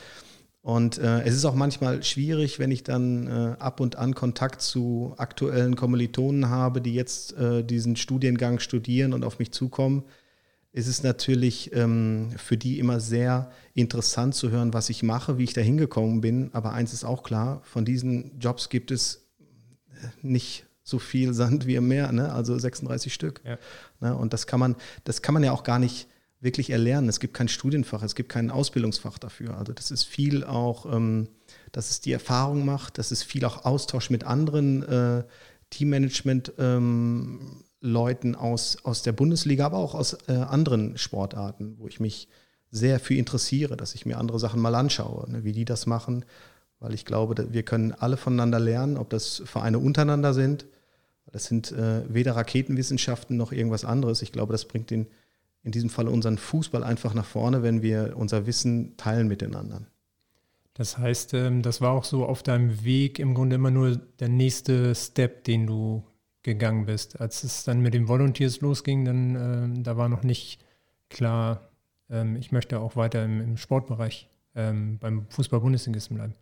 Und 0.63 0.97
äh, 0.97 1.23
es 1.23 1.35
ist 1.35 1.43
auch 1.43 1.55
manchmal 1.55 2.03
schwierig, 2.03 2.57
wenn 2.57 2.71
ich 2.71 2.83
dann 2.83 3.27
äh, 3.27 3.55
ab 3.59 3.81
und 3.81 3.97
an 3.97 4.15
Kontakt 4.15 4.61
zu 4.61 5.13
aktuellen 5.17 5.75
Kommilitonen 5.75 6.49
habe, 6.49 6.79
die 6.79 6.93
jetzt 6.93 7.33
äh, 7.33 7.65
diesen 7.65 7.97
Studiengang 7.97 8.59
studieren 8.59 9.11
und 9.11 9.25
auf 9.25 9.39
mich 9.39 9.51
zukommen. 9.51 10.03
Ist 10.71 10.87
es 10.87 11.03
natürlich 11.03 11.75
ähm, 11.75 12.29
für 12.37 12.55
die 12.55 12.79
immer 12.79 13.01
sehr 13.01 13.51
interessant 13.73 14.35
zu 14.35 14.51
hören, 14.51 14.73
was 14.73 14.89
ich 14.89 15.03
mache, 15.03 15.37
wie 15.37 15.43
ich 15.43 15.53
da 15.53 15.59
hingekommen 15.59 16.21
bin. 16.21 16.49
Aber 16.53 16.71
eins 16.71 16.93
ist 16.93 17.03
auch 17.03 17.23
klar, 17.23 17.61
von 17.65 17.83
diesen 17.83 18.39
Jobs 18.39 18.69
gibt 18.69 18.89
es 18.89 19.27
äh, 19.91 20.07
nicht 20.21 20.65
so 20.83 20.99
viel 20.99 21.33
Sand 21.33 21.65
wie 21.65 21.75
im 21.75 21.87
Meer, 21.87 22.11
ne? 22.11 22.33
also 22.33 22.57
36 22.57 23.13
Stück. 23.13 23.41
Ja. 23.45 23.57
Ne? 24.01 24.15
Und 24.15 24.33
das 24.33 24.47
kann 24.47 24.59
man, 24.59 24.75
das 25.05 25.21
kann 25.21 25.33
man 25.33 25.43
ja 25.43 25.51
auch 25.51 25.63
gar 25.63 25.79
nicht 25.79 26.07
wirklich 26.41 26.69
erlernen. 26.69 27.07
Es 27.07 27.21
gibt 27.21 27.33
kein 27.33 27.47
Studienfach, 27.47 28.03
es 28.03 28.15
gibt 28.15 28.29
kein 28.29 28.51
Ausbildungsfach 28.51 29.17
dafür. 29.17 29.57
Also 29.57 29.71
das 29.71 29.91
ist 29.91 30.03
viel 30.03 30.43
auch, 30.43 30.93
ähm, 30.93 31.29
dass 31.71 31.89
es 31.89 32.01
die 32.01 32.11
Erfahrung 32.11 32.65
macht, 32.65 32.97
dass 32.97 33.11
es 33.11 33.23
viel 33.23 33.45
auch 33.45 33.63
Austausch 33.65 34.09
mit 34.09 34.25
anderen 34.25 34.83
äh, 34.83 35.23
Teammanagement-Leuten 35.69 38.27
ähm, 38.27 38.35
aus, 38.35 38.77
aus 38.83 39.03
der 39.03 39.13
Bundesliga, 39.13 39.65
aber 39.65 39.77
auch 39.77 39.95
aus 39.95 40.17
äh, 40.27 40.33
anderen 40.33 40.97
Sportarten, 40.97 41.77
wo 41.79 41.87
ich 41.87 42.01
mich 42.01 42.27
sehr 42.69 42.99
für 42.99 43.15
interessiere, 43.15 43.77
dass 43.77 43.95
ich 43.95 44.05
mir 44.05 44.17
andere 44.17 44.39
Sachen 44.39 44.59
mal 44.59 44.75
anschaue, 44.75 45.31
ne, 45.31 45.43
wie 45.43 45.53
die 45.53 45.65
das 45.65 45.85
machen, 45.85 46.25
weil 46.83 46.93
ich 46.93 47.05
glaube, 47.05 47.53
wir 47.53 47.63
können 47.63 47.93
alle 47.93 48.17
voneinander 48.17 48.59
lernen, 48.59 48.97
ob 48.97 49.09
das 49.09 49.41
Vereine 49.45 49.79
untereinander 49.79 50.33
sind 50.33 50.65
Das 51.31 51.45
sind 51.45 51.71
äh, 51.71 52.03
weder 52.13 52.35
Raketenwissenschaften 52.35 53.37
noch 53.37 53.53
irgendwas 53.53 53.85
anderes. 53.85 54.21
Ich 54.21 54.33
glaube, 54.33 54.51
das 54.51 54.65
bringt 54.65 54.91
den, 54.91 55.07
in 55.63 55.71
diesem 55.71 55.89
Fall 55.89 56.09
unseren 56.09 56.37
Fußball 56.37 56.83
einfach 56.83 57.13
nach 57.13 57.25
vorne, 57.25 57.63
wenn 57.63 57.81
wir 57.81 58.15
unser 58.17 58.45
Wissen 58.45 58.97
teilen 58.97 59.29
mit 59.29 59.41
den 59.41 59.55
anderen. 59.55 59.87
Das 60.73 60.97
heißt, 60.97 61.33
ähm, 61.35 61.61
das 61.61 61.79
war 61.79 61.91
auch 61.91 62.03
so 62.03 62.25
auf 62.25 62.43
deinem 62.43 62.83
Weg 62.83 63.17
im 63.17 63.33
Grunde 63.33 63.55
immer 63.55 63.71
nur 63.71 63.95
der 64.19 64.29
nächste 64.29 64.93
Step, 64.93 65.45
den 65.45 65.65
du 65.65 66.03
gegangen 66.43 66.85
bist. 66.85 67.21
Als 67.21 67.45
es 67.45 67.63
dann 67.63 67.79
mit 67.79 67.93
den 67.93 68.09
Volunteers 68.09 68.59
losging, 68.59 69.05
dann 69.05 69.77
äh, 69.79 69.83
da 69.83 69.95
war 69.95 70.09
noch 70.09 70.23
nicht 70.23 70.59
klar, 71.09 71.69
ähm, 72.09 72.35
ich 72.35 72.51
möchte 72.51 72.81
auch 72.81 72.97
weiter 72.97 73.23
im 73.23 73.55
Sportbereich 73.55 74.27
ähm, 74.55 74.97
beim 74.99 75.25
Fußball-Bundesligisten 75.29 76.17
bleiben. 76.17 76.35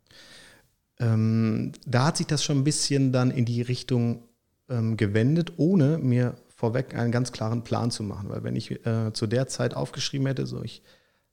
Ähm, 1.00 1.72
da 1.86 2.08
hat 2.08 2.18
sich 2.18 2.27
das 2.27 2.44
schon 2.44 2.60
ein 2.60 2.63
bisschen 2.63 3.12
dann 3.12 3.32
in 3.32 3.46
die 3.46 3.62
Richtung 3.62 4.24
ähm, 4.70 4.98
gewendet, 4.98 5.53
ohne 5.58 5.98
mir 5.98 6.36
vorweg 6.50 6.96
einen 6.96 7.12
ganz 7.12 7.32
klaren 7.32 7.63
Plan 7.63 7.91
zu 7.91 8.03
machen. 8.03 8.30
Weil 8.30 8.44
wenn 8.44 8.56
ich 8.56 8.86
äh, 8.86 9.12
zu 9.13 9.27
der 9.27 9.48
Zeit 9.48 9.74
aufgeschrieben 9.75 10.27
hätte, 10.27 10.46
so 10.46 10.63
ich 10.63 10.84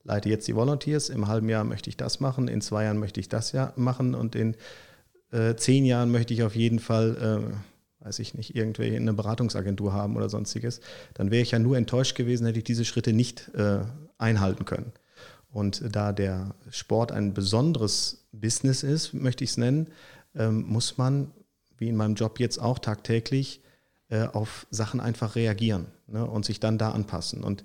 leite 0.03 0.29
jetzt 0.29 0.47
die 0.47 0.55
Volunteers, 0.55 1.09
im 1.09 1.27
halben 1.27 1.49
Jahr 1.49 1.63
möchte 1.63 1.89
ich 1.89 1.97
das 1.97 2.19
machen, 2.19 2.47
in 2.47 2.61
zwei 2.61 2.85
Jahren 2.85 2.97
möchte 2.97 3.19
ich 3.19 3.29
das 3.29 3.51
ja 3.51 3.73
machen 3.75 4.15
und 4.15 4.35
in 4.35 4.55
äh, 5.31 5.55
zehn 5.55 5.85
Jahren 5.85 6.11
möchte 6.11 6.33
ich 6.33 6.43
auf 6.43 6.55
jeden 6.55 6.79
Fall, 6.79 7.51
äh, 8.01 8.05
weiß 8.05 8.19
ich 8.19 8.33
nicht, 8.33 8.55
irgendwelche 8.55 8.95
eine 8.95 9.13
Beratungsagentur 9.13 9.93
haben 9.93 10.15
oder 10.15 10.29
sonstiges, 10.29 10.81
dann 11.13 11.29
wäre 11.29 11.43
ich 11.43 11.51
ja 11.51 11.59
nur 11.59 11.77
enttäuscht 11.77 12.15
gewesen, 12.15 12.47
hätte 12.47 12.59
ich 12.59 12.63
diese 12.63 12.85
Schritte 12.85 13.13
nicht 13.13 13.51
äh, 13.53 13.81
einhalten 14.17 14.65
können. 14.65 14.91
Und 15.51 15.83
da 15.95 16.11
der 16.11 16.55
Sport 16.69 17.11
ein 17.11 17.33
besonderes 17.33 18.25
Business 18.31 18.83
ist, 18.83 19.13
möchte 19.13 19.43
ich 19.43 19.51
es 19.51 19.57
nennen, 19.57 19.87
ähm, 20.35 20.65
muss 20.67 20.97
man, 20.97 21.31
wie 21.77 21.89
in 21.89 21.95
meinem 21.95 22.15
Job 22.15 22.39
jetzt 22.39 22.59
auch 22.59 22.79
tagtäglich, 22.79 23.61
äh, 24.09 24.25
auf 24.25 24.67
Sachen 24.69 24.99
einfach 24.99 25.35
reagieren 25.35 25.87
ne, 26.07 26.25
und 26.25 26.45
sich 26.45 26.59
dann 26.59 26.77
da 26.77 26.91
anpassen. 26.91 27.43
Und 27.43 27.63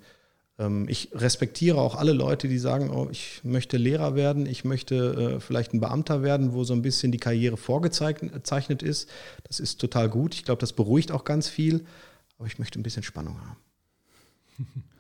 ähm, 0.59 0.87
ich 0.89 1.11
respektiere 1.13 1.79
auch 1.79 1.95
alle 1.95 2.13
Leute, 2.13 2.49
die 2.49 2.59
sagen, 2.59 2.91
oh, 2.91 3.09
ich 3.11 3.41
möchte 3.45 3.77
Lehrer 3.77 4.15
werden, 4.15 4.47
ich 4.47 4.65
möchte 4.65 5.37
äh, 5.37 5.41
vielleicht 5.41 5.75
ein 5.75 5.81
Beamter 5.81 6.23
werden, 6.23 6.53
wo 6.53 6.65
so 6.65 6.73
ein 6.73 6.83
bisschen 6.83 7.13
die 7.13 7.19
Karriere 7.19 7.57
vorgezeichnet 7.57 8.83
ist. 8.83 9.11
Das 9.45 9.61
ist 9.61 9.81
total 9.81 10.09
gut. 10.09 10.35
Ich 10.35 10.45
glaube, 10.45 10.61
das 10.61 10.73
beruhigt 10.73 11.13
auch 11.13 11.25
ganz 11.25 11.49
viel. 11.49 11.85
Aber 12.39 12.47
ich 12.47 12.59
möchte 12.59 12.81
ein 12.81 12.83
bisschen 12.83 13.03
Spannung 13.03 13.39
haben. 13.41 13.57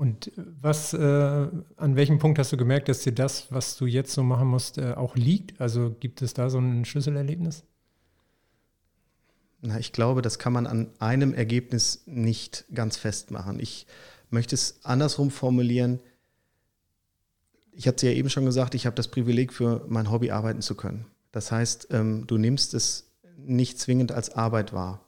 Und 0.00 0.32
was, 0.36 0.94
äh, 0.94 0.98
an 1.76 1.94
welchem 1.94 2.18
Punkt 2.18 2.38
hast 2.38 2.50
du 2.50 2.56
gemerkt, 2.56 2.88
dass 2.88 3.02
dir 3.02 3.12
das, 3.12 3.52
was 3.52 3.76
du 3.76 3.84
jetzt 3.84 4.14
so 4.14 4.22
machen 4.22 4.48
musst, 4.48 4.78
äh, 4.78 4.94
auch 4.94 5.14
liegt? 5.14 5.60
Also 5.60 5.94
gibt 6.00 6.22
es 6.22 6.32
da 6.32 6.48
so 6.48 6.56
ein 6.56 6.86
Schlüsselerlebnis? 6.86 7.64
Na, 9.60 9.78
ich 9.78 9.92
glaube, 9.92 10.22
das 10.22 10.38
kann 10.38 10.54
man 10.54 10.66
an 10.66 10.88
einem 11.00 11.34
Ergebnis 11.34 12.02
nicht 12.06 12.64
ganz 12.72 12.96
festmachen. 12.96 13.60
Ich 13.60 13.86
möchte 14.30 14.54
es 14.54 14.82
andersrum 14.84 15.30
formulieren. 15.30 16.00
Ich 17.72 17.86
habe 17.86 17.96
es 17.96 18.02
ja 18.02 18.12
eben 18.12 18.30
schon 18.30 18.46
gesagt, 18.46 18.74
ich 18.74 18.86
habe 18.86 18.96
das 18.96 19.08
Privileg, 19.08 19.52
für 19.52 19.84
mein 19.86 20.10
Hobby 20.10 20.30
arbeiten 20.30 20.62
zu 20.62 20.76
können. 20.76 21.04
Das 21.30 21.52
heißt, 21.52 21.88
ähm, 21.90 22.26
du 22.26 22.38
nimmst 22.38 22.72
es 22.72 23.12
nicht 23.36 23.78
zwingend 23.78 24.12
als 24.12 24.30
Arbeit 24.30 24.72
wahr. 24.72 25.04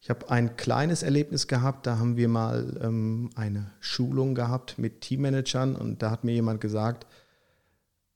Ich 0.00 0.08
habe 0.08 0.30
ein 0.30 0.56
kleines 0.56 1.02
Erlebnis 1.02 1.46
gehabt, 1.46 1.86
da 1.86 1.98
haben 1.98 2.16
wir 2.16 2.28
mal 2.28 2.80
ähm, 2.82 3.30
eine 3.34 3.70
Schulung 3.80 4.34
gehabt 4.34 4.78
mit 4.78 5.02
Teammanagern 5.02 5.76
und 5.76 6.02
da 6.02 6.10
hat 6.10 6.24
mir 6.24 6.32
jemand 6.32 6.60
gesagt, 6.60 7.06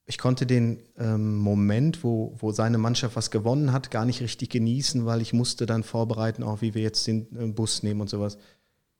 ich 0.07 0.19
konnte 0.19 0.47
den 0.47 0.83
ähm, 0.99 1.37
Moment, 1.37 2.03
wo, 2.03 2.35
wo 2.39 2.53
seine 2.53 2.79
Mannschaft 2.79 3.17
was 3.17 3.31
gewonnen 3.31 3.73
hat, 3.73 3.91
gar 3.91 4.05
nicht 4.05 4.21
richtig 4.21 4.51
genießen, 4.51 5.07
weil 5.07 5.21
ich 5.21 5.33
musste 5.33 5.67
dann 5.67 5.83
vorbereiten, 5.83 6.43
auch 6.43 6.61
wie 6.61 6.75
wir 6.75 6.83
jetzt 6.83 7.07
den 7.07 7.27
äh, 7.39 7.47
Bus 7.47 7.83
nehmen 7.83 8.01
und 8.01 8.11
sowas. 8.11 8.39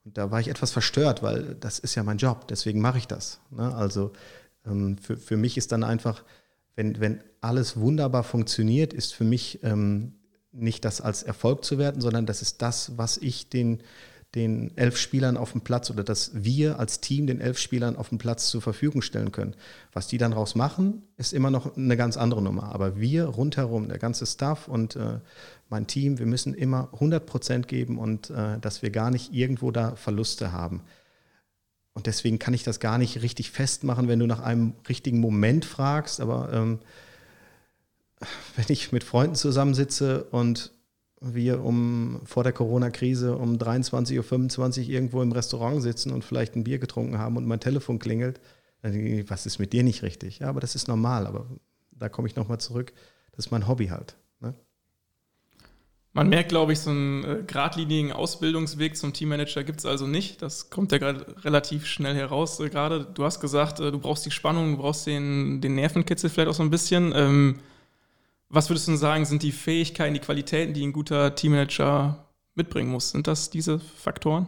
Und 0.03 0.17
da 0.17 0.29
war 0.29 0.39
ich 0.39 0.47
etwas 0.47 0.71
verstört, 0.71 1.23
weil 1.23 1.55
das 1.55 1.79
ist 1.79 1.95
ja 1.95 2.03
mein 2.03 2.17
Job, 2.17 2.47
deswegen 2.47 2.81
mache 2.81 2.99
ich 2.99 3.07
das. 3.07 3.39
Ne? 3.51 3.73
Also 3.73 4.13
ähm, 4.65 4.97
für, 4.97 5.17
für 5.17 5.37
mich 5.37 5.57
ist 5.57 5.71
dann 5.71 5.83
einfach, 5.83 6.23
wenn, 6.75 6.99
wenn 6.99 7.21
alles 7.41 7.77
wunderbar 7.77 8.23
funktioniert, 8.23 8.93
ist 8.93 9.13
für 9.13 9.23
mich 9.23 9.63
ähm, 9.63 10.13
nicht 10.55 10.85
das 10.85 11.01
als 11.01 11.23
Erfolg 11.23 11.63
zu 11.63 11.77
werten, 11.77 12.01
sondern 12.01 12.25
das 12.25 12.41
ist 12.41 12.61
das, 12.61 12.97
was 12.97 13.17
ich 13.17 13.49
den, 13.49 13.81
den 14.35 14.75
elf 14.77 14.97
Spielern 14.97 15.37
auf 15.37 15.53
dem 15.53 15.61
Platz 15.61 15.89
oder 15.89 16.03
dass 16.03 16.31
wir 16.33 16.79
als 16.79 16.99
Team 16.99 17.27
den 17.27 17.39
elf 17.39 17.57
Spielern 17.57 17.95
auf 17.95 18.09
dem 18.09 18.17
Platz 18.17 18.49
zur 18.49 18.61
Verfügung 18.61 19.01
stellen 19.01 19.31
können. 19.31 19.55
Was 19.93 20.07
die 20.07 20.17
dann 20.17 20.33
raus 20.33 20.55
machen, 20.55 21.03
ist 21.17 21.33
immer 21.33 21.51
noch 21.51 21.77
eine 21.77 21.97
ganz 21.97 22.17
andere 22.17 22.41
Nummer. 22.41 22.73
Aber 22.73 22.99
wir 22.99 23.25
rundherum, 23.25 23.87
der 23.87 23.97
ganze 23.99 24.25
Staff 24.25 24.67
und 24.67 24.95
äh, 24.95 25.19
mein 25.69 25.87
Team, 25.87 26.19
wir 26.19 26.25
müssen 26.25 26.53
immer 26.53 26.89
100 26.93 27.25
Prozent 27.25 27.67
geben 27.67 27.97
und 27.97 28.29
äh, 28.29 28.59
dass 28.59 28.81
wir 28.81 28.89
gar 28.89 29.09
nicht 29.09 29.33
irgendwo 29.33 29.71
da 29.71 29.95
Verluste 29.95 30.51
haben. 30.51 30.81
Und 31.93 32.07
deswegen 32.07 32.39
kann 32.39 32.53
ich 32.53 32.63
das 32.63 32.81
gar 32.81 32.97
nicht 32.97 33.21
richtig 33.21 33.51
festmachen, 33.51 34.09
wenn 34.09 34.19
du 34.19 34.27
nach 34.27 34.41
einem 34.41 34.73
richtigen 34.89 35.19
Moment 35.21 35.63
fragst. 35.63 36.19
Aber 36.19 36.51
ähm, 36.51 36.79
wenn 38.55 38.65
ich 38.69 38.91
mit 38.91 39.03
Freunden 39.03 39.35
zusammensitze 39.35 40.25
und 40.31 40.71
wir 41.21 41.63
um 41.63 42.21
vor 42.25 42.43
der 42.43 42.53
Corona-Krise 42.53 43.35
um 43.35 43.57
23.25 43.57 44.83
Uhr 44.83 44.89
irgendwo 44.89 45.21
im 45.21 45.31
Restaurant 45.31 45.81
sitzen 45.81 46.11
und 46.11 46.23
vielleicht 46.23 46.55
ein 46.55 46.63
Bier 46.63 46.77
getrunken 46.77 47.17
haben 47.17 47.37
und 47.37 47.45
mein 47.45 47.59
Telefon 47.59 47.99
klingelt, 47.99 48.39
dann 48.81 48.91
denke 48.91 49.21
ich, 49.21 49.29
was 49.29 49.45
ist 49.45 49.59
mit 49.59 49.73
dir 49.73 49.83
nicht 49.83 50.03
richtig? 50.03 50.39
Ja, 50.39 50.49
aber 50.49 50.59
das 50.59 50.75
ist 50.75 50.87
normal, 50.87 51.25
aber 51.25 51.47
da 51.91 52.09
komme 52.09 52.27
ich 52.27 52.35
nochmal 52.35 52.59
zurück. 52.59 52.93
Das 53.31 53.47
ist 53.47 53.51
mein 53.51 53.67
Hobby 53.67 53.87
halt. 53.87 54.15
Ne? 54.39 54.53
Man 56.13 56.29
merkt, 56.29 56.49
glaube 56.49 56.73
ich, 56.73 56.79
so 56.79 56.91
einen 56.91 57.23
äh, 57.23 57.43
geradlinigen 57.45 58.11
Ausbildungsweg 58.11 58.95
zum 58.95 59.11
Teammanager 59.11 59.63
gibt 59.63 59.79
es 59.79 59.85
also 59.85 60.05
nicht. 60.05 60.41
Das 60.41 60.69
kommt 60.69 60.91
ja 60.91 60.97
gerade 60.97 61.25
relativ 61.43 61.85
schnell 61.85 62.15
heraus. 62.15 62.59
Äh, 62.59 62.69
gerade 62.69 63.05
du 63.05 63.23
hast 63.23 63.39
gesagt, 63.39 63.79
äh, 63.79 63.91
du 63.91 63.99
brauchst 63.99 64.25
die 64.25 64.31
Spannung, 64.31 64.71
du 64.71 64.77
brauchst 64.77 65.07
den, 65.07 65.61
den 65.61 65.75
Nervenkitzel 65.75 66.29
vielleicht 66.29 66.49
auch 66.49 66.55
so 66.55 66.63
ein 66.63 66.69
bisschen. 66.69 67.11
Ähm, 67.15 67.59
was 68.55 68.69
würdest 68.69 68.87
du 68.87 68.95
sagen, 68.95 69.25
sind 69.25 69.43
die 69.43 69.51
Fähigkeiten, 69.51 70.13
die 70.13 70.19
Qualitäten, 70.21 70.73
die 70.73 70.85
ein 70.85 70.93
guter 70.93 71.35
Teammanager 71.35 72.25
mitbringen 72.55 72.89
muss? 72.89 73.11
Sind 73.11 73.27
das 73.27 73.49
diese 73.49 73.79
Faktoren? 73.79 74.47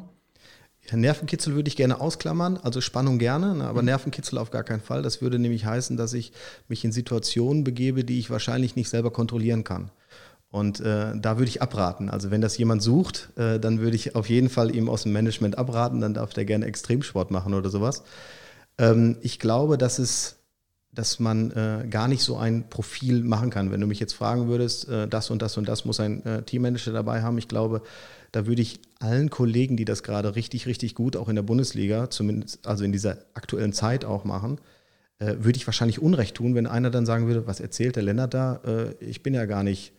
Ja, 0.90 0.96
Nervenkitzel 0.96 1.54
würde 1.56 1.68
ich 1.68 1.76
gerne 1.76 2.00
ausklammern, 2.00 2.58
also 2.58 2.80
Spannung 2.80 3.20
gerne, 3.20 3.56
ne, 3.56 3.66
aber 3.66 3.82
mhm. 3.82 3.88
Nervenkitzel 3.88 4.38
auf 4.38 4.52
gar 4.52 4.64
keinen 4.64 4.80
Fall. 4.80 5.02
Das 5.02 5.22
würde 5.22 5.38
nämlich 5.38 5.66
heißen, 5.66 5.98
dass 5.98 6.14
ich 6.14 6.32
mich 6.70 6.86
in 6.86 6.94
Situationen 6.94 7.66
begebe, 7.66 8.06
die 8.06 8.20
ich 8.20 8.30
wahrscheinlich 8.30 8.78
nicht 8.78 8.90
selber 8.90 9.12
kontrollieren 9.12 9.66
kann. 9.66 9.92
Und 10.50 10.80
äh, 10.80 11.12
da 11.14 11.38
würde 11.38 11.50
ich 11.50 11.62
abraten. 11.62 12.10
Also 12.10 12.32
wenn 12.32 12.40
das 12.40 12.58
jemand 12.58 12.82
sucht, 12.82 13.30
äh, 13.36 13.60
dann 13.60 13.80
würde 13.80 13.98
ich 13.98 14.16
auf 14.16 14.30
jeden 14.30 14.48
Fall 14.48 14.74
ihm 14.74 14.88
aus 14.90 15.04
dem 15.04 15.12
Management 15.12 15.58
abraten, 15.58 16.00
dann 16.00 16.14
darf 16.14 16.34
der 16.34 16.46
gerne 16.46 16.66
Extremsport 16.66 17.32
machen 17.32 17.54
oder 17.54 17.70
sowas. 17.70 18.04
Ähm, 18.78 19.18
ich 19.22 19.40
glaube, 19.40 19.78
dass 19.78 20.00
es 20.00 20.37
dass 20.98 21.20
man 21.20 21.52
äh, 21.52 21.86
gar 21.88 22.08
nicht 22.08 22.24
so 22.24 22.38
ein 22.38 22.70
Profil 22.70 23.24
machen 23.24 23.52
kann. 23.52 23.72
Wenn 23.72 23.80
du 23.80 23.86
mich 23.86 24.00
jetzt 24.00 24.14
fragen 24.14 24.48
würdest, 24.48 24.90
äh, 24.90 25.08
das 25.08 25.30
und 25.30 25.44
das 25.44 25.56
und 25.56 25.70
das 25.70 25.86
muss 25.86 26.00
ein 26.00 26.26
äh, 26.26 26.42
Teammanager 26.42 26.92
dabei 26.92 27.22
haben, 27.22 27.38
ich 27.38 27.48
glaube, 27.48 27.84
da 28.32 28.48
würde 28.48 28.64
ich 28.64 28.80
allen 29.00 29.30
Kollegen, 29.30 29.78
die 29.78 29.86
das 29.86 30.02
gerade 30.02 30.36
richtig, 30.36 30.66
richtig 30.66 30.96
gut 30.96 31.16
auch 31.16 31.30
in 31.30 31.36
der 31.36 31.44
Bundesliga, 31.44 32.10
zumindest 32.10 32.66
also 32.66 32.84
in 32.84 32.92
dieser 32.92 33.20
aktuellen 33.36 33.74
Zeit 33.74 34.06
auch 34.06 34.24
machen, 34.24 34.60
äh, 35.20 35.36
würde 35.38 35.58
ich 35.58 35.68
wahrscheinlich 35.68 36.02
Unrecht 36.02 36.36
tun, 36.36 36.56
wenn 36.56 36.66
einer 36.66 36.90
dann 36.90 37.06
sagen 37.06 37.28
würde, 37.28 37.46
was 37.46 37.60
erzählt 37.60 37.96
der 37.96 38.02
Lennart 38.02 38.34
da? 38.34 38.60
Äh, 38.66 38.96
ich 39.00 39.22
bin 39.22 39.36
ja 39.36 39.46
gar 39.46 39.62
nicht 39.62 39.94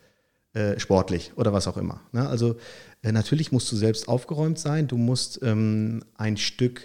äh, 0.54 0.80
sportlich 0.80 1.30
oder 1.36 1.52
was 1.52 1.68
auch 1.68 1.76
immer. 1.76 2.00
Ne? 2.10 2.28
Also 2.28 2.56
natürlich 3.02 3.52
musst 3.52 3.70
du 3.70 3.76
selbst 3.76 4.08
aufgeräumt 4.08 4.58
sein, 4.58 4.88
du 4.88 4.96
musst 4.96 5.38
ähm, 5.44 6.02
ein 6.16 6.36
Stück, 6.36 6.82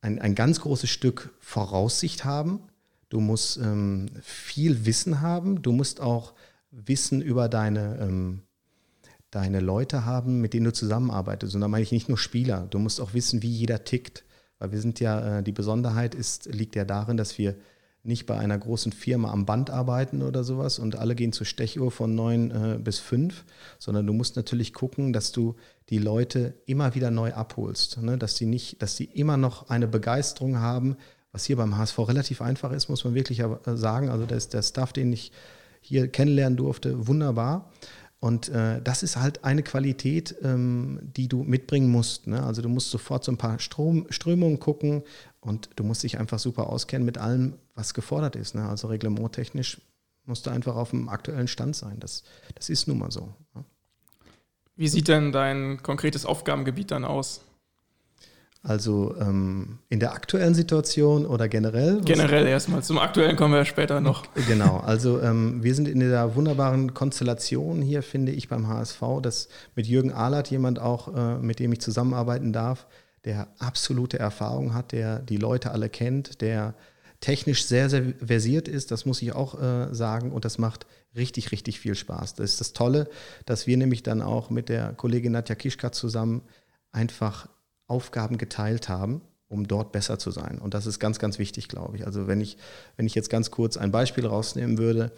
ein, 0.00 0.18
ein 0.18 0.34
ganz 0.34 0.62
großes 0.62 0.88
Stück 0.88 1.34
Voraussicht 1.40 2.24
haben 2.24 2.60
du 3.12 3.20
musst 3.20 3.58
ähm, 3.58 4.06
viel 4.22 4.86
Wissen 4.86 5.20
haben, 5.20 5.60
du 5.60 5.72
musst 5.72 6.00
auch 6.00 6.32
Wissen 6.70 7.20
über 7.20 7.50
deine, 7.50 7.98
ähm, 8.00 8.40
deine 9.30 9.60
Leute 9.60 10.06
haben, 10.06 10.40
mit 10.40 10.54
denen 10.54 10.64
du 10.64 10.72
zusammenarbeitest. 10.72 11.54
Und 11.54 11.60
da 11.60 11.68
meine 11.68 11.82
ich 11.82 11.92
nicht 11.92 12.08
nur 12.08 12.16
Spieler, 12.16 12.66
du 12.70 12.78
musst 12.78 13.02
auch 13.02 13.12
wissen, 13.12 13.42
wie 13.42 13.50
jeder 13.50 13.84
tickt. 13.84 14.24
Weil 14.58 14.72
wir 14.72 14.80
sind 14.80 14.98
ja, 14.98 15.40
äh, 15.40 15.42
die 15.42 15.52
Besonderheit 15.52 16.14
ist, 16.14 16.46
liegt 16.46 16.74
ja 16.74 16.86
darin, 16.86 17.18
dass 17.18 17.36
wir 17.36 17.56
nicht 18.02 18.24
bei 18.26 18.38
einer 18.38 18.58
großen 18.58 18.92
Firma 18.92 19.30
am 19.30 19.44
Band 19.44 19.68
arbeiten 19.68 20.22
oder 20.22 20.42
sowas 20.42 20.78
und 20.78 20.96
alle 20.96 21.14
gehen 21.14 21.32
zur 21.32 21.46
Stechuhr 21.46 21.90
von 21.90 22.14
neun 22.14 22.50
äh, 22.50 22.78
bis 22.78 22.98
fünf, 22.98 23.44
sondern 23.78 24.06
du 24.06 24.14
musst 24.14 24.36
natürlich 24.36 24.72
gucken, 24.72 25.12
dass 25.12 25.32
du 25.32 25.54
die 25.90 25.98
Leute 25.98 26.54
immer 26.64 26.94
wieder 26.94 27.10
neu 27.10 27.34
abholst, 27.34 28.00
ne? 28.00 28.16
dass 28.16 28.36
sie 28.36 28.46
nicht, 28.46 28.80
dass 28.80 28.96
sie 28.96 29.04
immer 29.04 29.36
noch 29.36 29.68
eine 29.68 29.86
Begeisterung 29.86 30.58
haben, 30.58 30.96
was 31.32 31.44
hier 31.44 31.56
beim 31.56 31.76
HSV 31.76 31.98
relativ 32.00 32.42
einfach 32.42 32.72
ist, 32.72 32.88
muss 32.88 33.04
man 33.04 33.14
wirklich 33.14 33.42
sagen. 33.66 34.08
Also 34.10 34.24
ist 34.24 34.54
der 34.54 34.62
Stuff, 34.62 34.92
den 34.92 35.12
ich 35.12 35.32
hier 35.80 36.08
kennenlernen 36.08 36.56
durfte, 36.56 37.06
wunderbar. 37.08 37.70
Und 38.20 38.50
äh, 38.50 38.80
das 38.80 39.02
ist 39.02 39.16
halt 39.16 39.42
eine 39.42 39.64
Qualität, 39.64 40.36
ähm, 40.44 41.00
die 41.02 41.26
du 41.26 41.42
mitbringen 41.42 41.90
musst. 41.90 42.28
Ne? 42.28 42.40
Also 42.40 42.62
du 42.62 42.68
musst 42.68 42.90
sofort 42.90 43.24
so 43.24 43.32
ein 43.32 43.36
paar 43.36 43.58
Strom, 43.58 44.06
Strömungen 44.10 44.60
gucken 44.60 45.02
und 45.40 45.70
du 45.74 45.82
musst 45.82 46.04
dich 46.04 46.20
einfach 46.20 46.38
super 46.38 46.68
auskennen 46.68 47.04
mit 47.04 47.18
allem, 47.18 47.54
was 47.74 47.94
gefordert 47.94 48.36
ist. 48.36 48.54
Ne? 48.54 48.68
Also 48.68 48.86
reglementtechnisch 48.86 49.80
musst 50.24 50.46
du 50.46 50.50
einfach 50.50 50.76
auf 50.76 50.90
dem 50.90 51.08
aktuellen 51.08 51.48
Stand 51.48 51.74
sein. 51.74 51.98
Das, 51.98 52.22
das 52.54 52.70
ist 52.70 52.86
nun 52.86 52.98
mal 52.98 53.10
so. 53.10 53.34
Ne? 53.54 53.64
Wie 54.76 54.86
sieht 54.86 55.08
denn 55.08 55.32
dein 55.32 55.82
konkretes 55.82 56.24
Aufgabengebiet 56.24 56.92
dann 56.92 57.04
aus? 57.04 57.40
Also 58.64 59.16
ähm, 59.18 59.80
in 59.88 59.98
der 59.98 60.12
aktuellen 60.12 60.54
Situation 60.54 61.26
oder 61.26 61.48
generell? 61.48 62.00
Generell 62.04 62.46
erstmal. 62.46 62.82
Zum 62.82 62.98
aktuellen 62.98 63.36
kommen 63.36 63.54
wir 63.54 63.64
später 63.64 64.00
noch. 64.00 64.24
Genau, 64.46 64.76
also 64.78 65.20
ähm, 65.20 65.64
wir 65.64 65.74
sind 65.74 65.88
in 65.88 65.98
der 65.98 66.36
wunderbaren 66.36 66.94
Konstellation 66.94 67.82
hier, 67.82 68.04
finde 68.04 68.30
ich, 68.30 68.48
beim 68.48 68.68
HSV, 68.68 69.02
dass 69.20 69.48
mit 69.74 69.88
Jürgen 69.88 70.12
Ahlert 70.12 70.48
jemand 70.50 70.78
auch, 70.78 71.12
äh, 71.12 71.38
mit 71.38 71.58
dem 71.58 71.72
ich 71.72 71.80
zusammenarbeiten 71.80 72.52
darf, 72.52 72.86
der 73.24 73.48
absolute 73.58 74.20
Erfahrung 74.20 74.74
hat, 74.74 74.92
der 74.92 75.18
die 75.18 75.38
Leute 75.38 75.72
alle 75.72 75.88
kennt, 75.88 76.40
der 76.40 76.74
technisch 77.18 77.66
sehr, 77.66 77.90
sehr 77.90 78.14
versiert 78.24 78.68
ist, 78.68 78.92
das 78.92 79.06
muss 79.06 79.22
ich 79.22 79.32
auch 79.32 79.60
äh, 79.60 79.92
sagen, 79.92 80.30
und 80.30 80.44
das 80.44 80.58
macht 80.58 80.86
richtig, 81.16 81.50
richtig 81.50 81.80
viel 81.80 81.96
Spaß. 81.96 82.34
Das 82.34 82.50
ist 82.50 82.60
das 82.60 82.72
Tolle, 82.72 83.08
dass 83.44 83.66
wir 83.66 83.76
nämlich 83.76 84.04
dann 84.04 84.22
auch 84.22 84.50
mit 84.50 84.68
der 84.68 84.92
Kollegin 84.92 85.32
Nadja 85.32 85.56
Kischka 85.56 85.90
zusammen 85.90 86.42
einfach 86.92 87.48
Aufgaben 87.92 88.38
geteilt 88.38 88.88
haben, 88.88 89.20
um 89.48 89.68
dort 89.68 89.92
besser 89.92 90.18
zu 90.18 90.30
sein. 90.30 90.58
Und 90.58 90.72
das 90.72 90.86
ist 90.86 90.98
ganz, 90.98 91.18
ganz 91.18 91.38
wichtig, 91.38 91.68
glaube 91.68 91.96
ich. 91.96 92.06
Also 92.06 92.26
wenn 92.26 92.40
ich, 92.40 92.56
wenn 92.96 93.06
ich 93.06 93.14
jetzt 93.14 93.28
ganz 93.28 93.50
kurz 93.50 93.76
ein 93.76 93.92
Beispiel 93.92 94.26
rausnehmen 94.26 94.78
würde, 94.78 95.12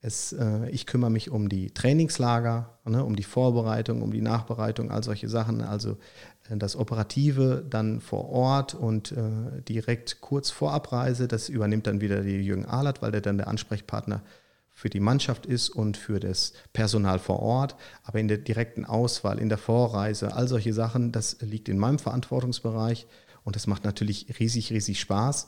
es, 0.00 0.32
äh, 0.32 0.68
ich 0.70 0.86
kümmere 0.86 1.10
mich 1.10 1.30
um 1.30 1.48
die 1.48 1.70
Trainingslager, 1.70 2.78
ne, 2.84 3.04
um 3.04 3.16
die 3.16 3.22
Vorbereitung, 3.22 4.02
um 4.02 4.10
die 4.10 4.20
Nachbereitung, 4.20 4.90
all 4.90 5.02
solche 5.02 5.28
Sachen. 5.28 5.62
Also 5.62 5.96
äh, 6.50 6.56
das 6.56 6.76
Operative 6.76 7.64
dann 7.68 8.00
vor 8.00 8.28
Ort 8.28 8.74
und 8.74 9.12
äh, 9.12 9.62
direkt 9.68 10.20
kurz 10.20 10.50
vor 10.50 10.72
Abreise, 10.72 11.28
das 11.28 11.48
übernimmt 11.48 11.86
dann 11.86 12.00
wieder 12.00 12.22
die 12.22 12.40
Jürgen 12.40 12.66
Ahlert, 12.66 13.02
weil 13.02 13.12
der 13.12 13.20
dann 13.20 13.38
der 13.38 13.48
Ansprechpartner 13.48 14.22
für 14.76 14.90
die 14.90 15.00
Mannschaft 15.00 15.46
ist 15.46 15.70
und 15.70 15.96
für 15.96 16.20
das 16.20 16.52
Personal 16.74 17.18
vor 17.18 17.40
Ort, 17.40 17.76
aber 18.02 18.20
in 18.20 18.28
der 18.28 18.36
direkten 18.36 18.84
Auswahl, 18.84 19.38
in 19.38 19.48
der 19.48 19.56
Vorreise, 19.56 20.34
all 20.34 20.48
solche 20.48 20.74
Sachen, 20.74 21.12
das 21.12 21.38
liegt 21.40 21.70
in 21.70 21.78
meinem 21.78 21.98
Verantwortungsbereich 21.98 23.06
und 23.42 23.56
das 23.56 23.66
macht 23.66 23.84
natürlich 23.84 24.38
riesig, 24.38 24.70
riesig 24.70 25.00
Spaß. 25.00 25.46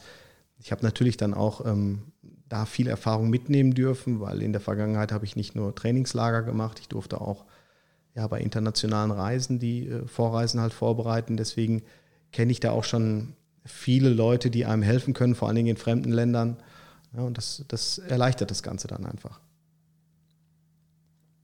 Ich 0.59 0.73
habe 0.73 0.83
natürlich 0.83 1.19
dann 1.19 1.35
auch 1.35 1.67
ähm, 1.67 2.11
da 2.49 2.65
viel 2.65 2.89
Erfahrung 2.89 3.29
mitnehmen 3.29 3.75
dürfen, 3.75 4.21
weil 4.21 4.41
in 4.41 4.53
der 4.53 4.63
Vergangenheit 4.63 5.13
habe 5.13 5.27
ich 5.27 5.37
nicht 5.37 5.55
nur 5.55 5.75
Trainingslager 5.75 6.43
gemacht, 6.43 6.79
ich 6.81 6.89
durfte 6.89 7.21
auch 7.21 7.45
ja, 8.15 8.27
bei 8.29 8.41
internationalen 8.41 9.11
Reisen 9.11 9.59
die 9.59 9.89
äh, 9.89 10.07
Vorreisen 10.07 10.59
halt 10.59 10.73
vorbereiten. 10.73 11.37
Deswegen 11.37 11.83
kenne 12.33 12.51
ich 12.51 12.61
da 12.61 12.71
auch 12.71 12.85
schon 12.85 13.35
viele 13.67 14.09
Leute, 14.09 14.49
die 14.49 14.65
einem 14.65 14.83
helfen 14.83 15.13
können, 15.13 15.35
vor 15.35 15.49
allen 15.49 15.57
Dingen 15.57 15.69
in 15.69 15.77
fremden 15.77 16.13
Ländern. 16.13 16.57
Ja, 17.17 17.23
und 17.23 17.39
das, 17.39 17.65
das 17.69 17.99
erleichtert 17.99 18.51
das 18.51 18.63
Ganze 18.63 18.89
dann 18.89 19.07
einfach. 19.07 19.41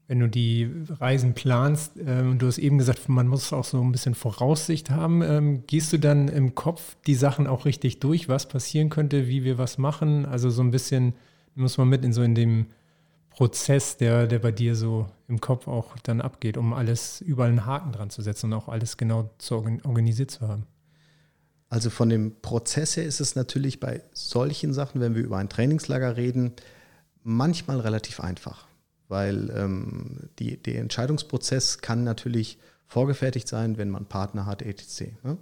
Wenn 0.07 0.19
du 0.19 0.29
die 0.29 0.69
Reisen 0.99 1.33
planst, 1.33 1.93
ähm, 2.05 2.37
du 2.37 2.45
hast 2.45 2.59
eben 2.59 2.77
gesagt, 2.77 3.09
man 3.09 3.27
muss 3.27 3.51
auch 3.51 3.63
so 3.63 3.81
ein 3.81 3.91
bisschen 3.91 4.13
Voraussicht 4.13 4.91
haben, 4.91 5.23
ähm, 5.23 5.65
gehst 5.65 5.91
du 5.93 5.97
dann 5.97 6.27
im 6.27 6.53
Kopf 6.53 6.95
die 7.07 7.15
Sachen 7.15 7.47
auch 7.47 7.65
richtig 7.65 7.99
durch, 7.99 8.29
was 8.29 8.47
passieren 8.47 8.89
könnte, 8.89 9.27
wie 9.27 9.43
wir 9.43 9.57
was 9.57 9.79
machen? 9.79 10.25
Also 10.27 10.51
so 10.51 10.61
ein 10.61 10.69
bisschen 10.69 11.15
muss 11.55 11.77
man 11.77 11.89
mit 11.89 12.05
in 12.05 12.13
so 12.13 12.21
in 12.21 12.35
dem 12.35 12.67
Prozess, 13.31 13.97
der, 13.97 14.27
der 14.27 14.39
bei 14.39 14.51
dir 14.51 14.75
so 14.75 15.07
im 15.27 15.41
Kopf 15.41 15.67
auch 15.67 15.97
dann 16.03 16.21
abgeht, 16.21 16.55
um 16.55 16.73
alles 16.73 17.21
überall 17.21 17.49
einen 17.49 17.65
Haken 17.65 17.91
dran 17.91 18.09
zu 18.09 18.21
setzen 18.21 18.47
und 18.47 18.59
auch 18.59 18.69
alles 18.69 18.97
genau 18.97 19.29
zu 19.39 19.55
organisiert 19.55 20.31
zu 20.31 20.47
haben. 20.47 20.67
Also 21.69 21.89
von 21.89 22.09
dem 22.09 22.41
Prozess 22.41 22.95
her 22.95 23.05
ist 23.05 23.19
es 23.19 23.35
natürlich 23.35 23.79
bei 23.79 24.01
solchen 24.13 24.73
Sachen, 24.73 25.01
wenn 25.01 25.15
wir 25.15 25.23
über 25.23 25.37
ein 25.37 25.49
Trainingslager 25.49 26.15
reden, 26.15 26.53
manchmal 27.23 27.79
relativ 27.79 28.19
einfach, 28.19 28.67
weil 29.07 29.49
ähm, 29.49 30.29
die, 30.39 30.57
der 30.57 30.79
Entscheidungsprozess 30.79 31.79
kann 31.79 32.03
natürlich 32.03 32.59
vorgefertigt 32.87 33.47
sein, 33.47 33.77
wenn 33.77 33.89
man 33.89 34.05
Partner 34.05 34.45
hat, 34.45 34.61
etc. 34.61 35.11
Ne? 35.23 35.37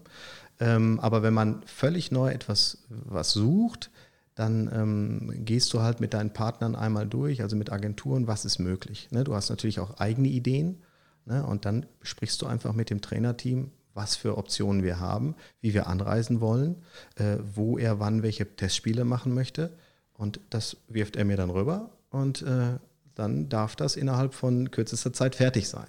Ähm, 0.60 1.00
aber 1.01 1.24
wenn 1.24 1.34
man 1.34 1.62
völlig 1.65 2.12
neu 2.12 2.30
etwas 2.32 2.86
was 2.89 3.32
sucht, 3.32 3.92
dann 4.36 4.70
ähm, 4.74 5.46
gehst 5.46 5.74
du 5.74 5.82
halt 5.82 6.00
mit 6.00 6.13
deinen 6.13 6.34
Partnern 6.34 6.75
einmal 6.75 7.08
durch, 7.08 7.42
also 7.42 7.56
mit 7.56 7.72
Agenturen, 7.72 8.27
was 8.27 8.46
ist 8.46 8.60
möglich. 8.60 9.10
Ne? 9.12 9.24
Du 9.24 9.36
hast 9.36 9.50
natürlich 9.50 9.80
auch 9.80 10.00
eigene 10.00 10.30
Ideen 10.30 10.82
ne? 11.25 11.46
und 11.46 11.66
dann 11.66 11.86
sprichst 12.01 12.42
du 12.42 12.48
einfach 12.48 12.74
mit 12.74 12.90
dem 12.90 13.01
Trainerteam, 13.01 13.72
was 13.94 14.16
für 14.16 14.38
Optionen 14.38 14.84
wir 14.84 15.00
haben, 15.00 15.36
wie 15.62 15.74
wir 15.74 15.88
anreisen 15.88 16.42
wollen, 16.42 16.75
äh, 17.16 17.38
wo 17.56 17.77
er 17.77 18.00
wann 18.00 18.24
welche 18.24 18.56
Testspiele 18.56 19.06
machen 19.06 19.34
möchte. 19.34 19.72
Und 20.14 20.40
das 20.50 20.77
wirft 20.88 21.16
er 21.16 21.25
mir 21.25 21.38
dann 21.38 21.50
rüber 21.50 21.90
und 22.10 22.42
äh, 22.44 22.77
dann 23.16 23.50
darf 23.50 23.75
das 23.75 23.96
innerhalb 23.96 24.34
von 24.34 24.72
kürzester 24.72 25.14
Zeit 25.14 25.36
fertig 25.36 25.68
sein. 25.68 25.88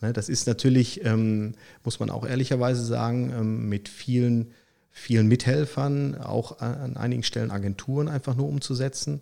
Ne, 0.00 0.12
das 0.12 0.28
ist 0.28 0.46
natürlich, 0.46 1.04
ähm, 1.04 1.54
muss 1.84 2.00
man 2.00 2.10
auch 2.10 2.26
ehrlicherweise 2.26 2.84
sagen, 2.84 3.32
ähm, 3.36 3.68
mit 3.68 3.88
vielen, 3.88 4.52
vielen 4.90 5.26
Mithelfern, 5.26 6.16
auch 6.16 6.60
an 6.60 6.96
einigen 6.96 7.22
Stellen 7.22 7.50
Agenturen 7.50 8.08
einfach 8.08 8.34
nur 8.34 8.48
umzusetzen 8.48 9.20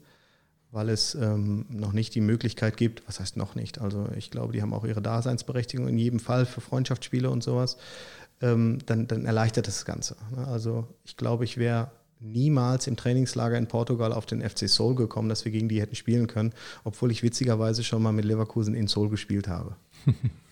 weil 0.75 0.89
es 0.89 1.15
ähm, 1.15 1.67
noch 1.71 1.93
nicht 1.93 2.15
die 2.17 2.21
Möglichkeit 2.21 2.77
gibt, 2.77 3.07
was 3.07 3.21
heißt 3.21 3.37
noch 3.37 3.55
nicht, 3.55 3.81
also 3.81 4.09
ich 4.17 4.33
glaube, 4.33 4.53
die 4.53 4.61
haben 4.61 4.75
auch 4.75 4.85
ihre 4.85 5.01
Daseinsberechtigung 5.01 5.87
in 5.87 5.99
jedem 5.99 6.19
Fall 6.19 6.47
für 6.47 6.61
Freundschaftsspiele 6.61 7.31
und 7.31 7.45
sowas, 7.45 7.77
ähm, 8.43 8.81
dann, 8.87 9.07
dann 9.07 9.25
erleichtert 9.25 9.69
das 9.69 9.85
Ganze. 9.85 10.17
Ne? 10.35 10.47
Also 10.49 10.89
ich 11.05 11.17
glaube, 11.17 11.45
ich 11.45 11.59
wäre 11.59 11.93
niemals 12.19 12.89
im 12.89 12.97
Trainingslager 12.97 13.57
in 13.57 13.69
Portugal 13.69 14.13
auf 14.13 14.27
den 14.27 14.43
FC 14.43 14.69
Seoul 14.69 14.97
gekommen, 14.97 15.29
dass 15.29 15.45
wir 15.45 15.53
gegen 15.53 15.69
die 15.69 15.81
hätten 15.81 15.95
spielen 15.95 16.27
können, 16.27 16.53
obwohl 16.83 17.13
ich 17.13 17.23
witzigerweise 17.23 17.85
schon 17.85 18.03
mal 18.03 18.13
mit 18.13 18.25
Leverkusen 18.25 18.75
in 18.75 18.89
Seoul 18.89 19.11
gespielt 19.11 19.47
habe. 19.47 19.77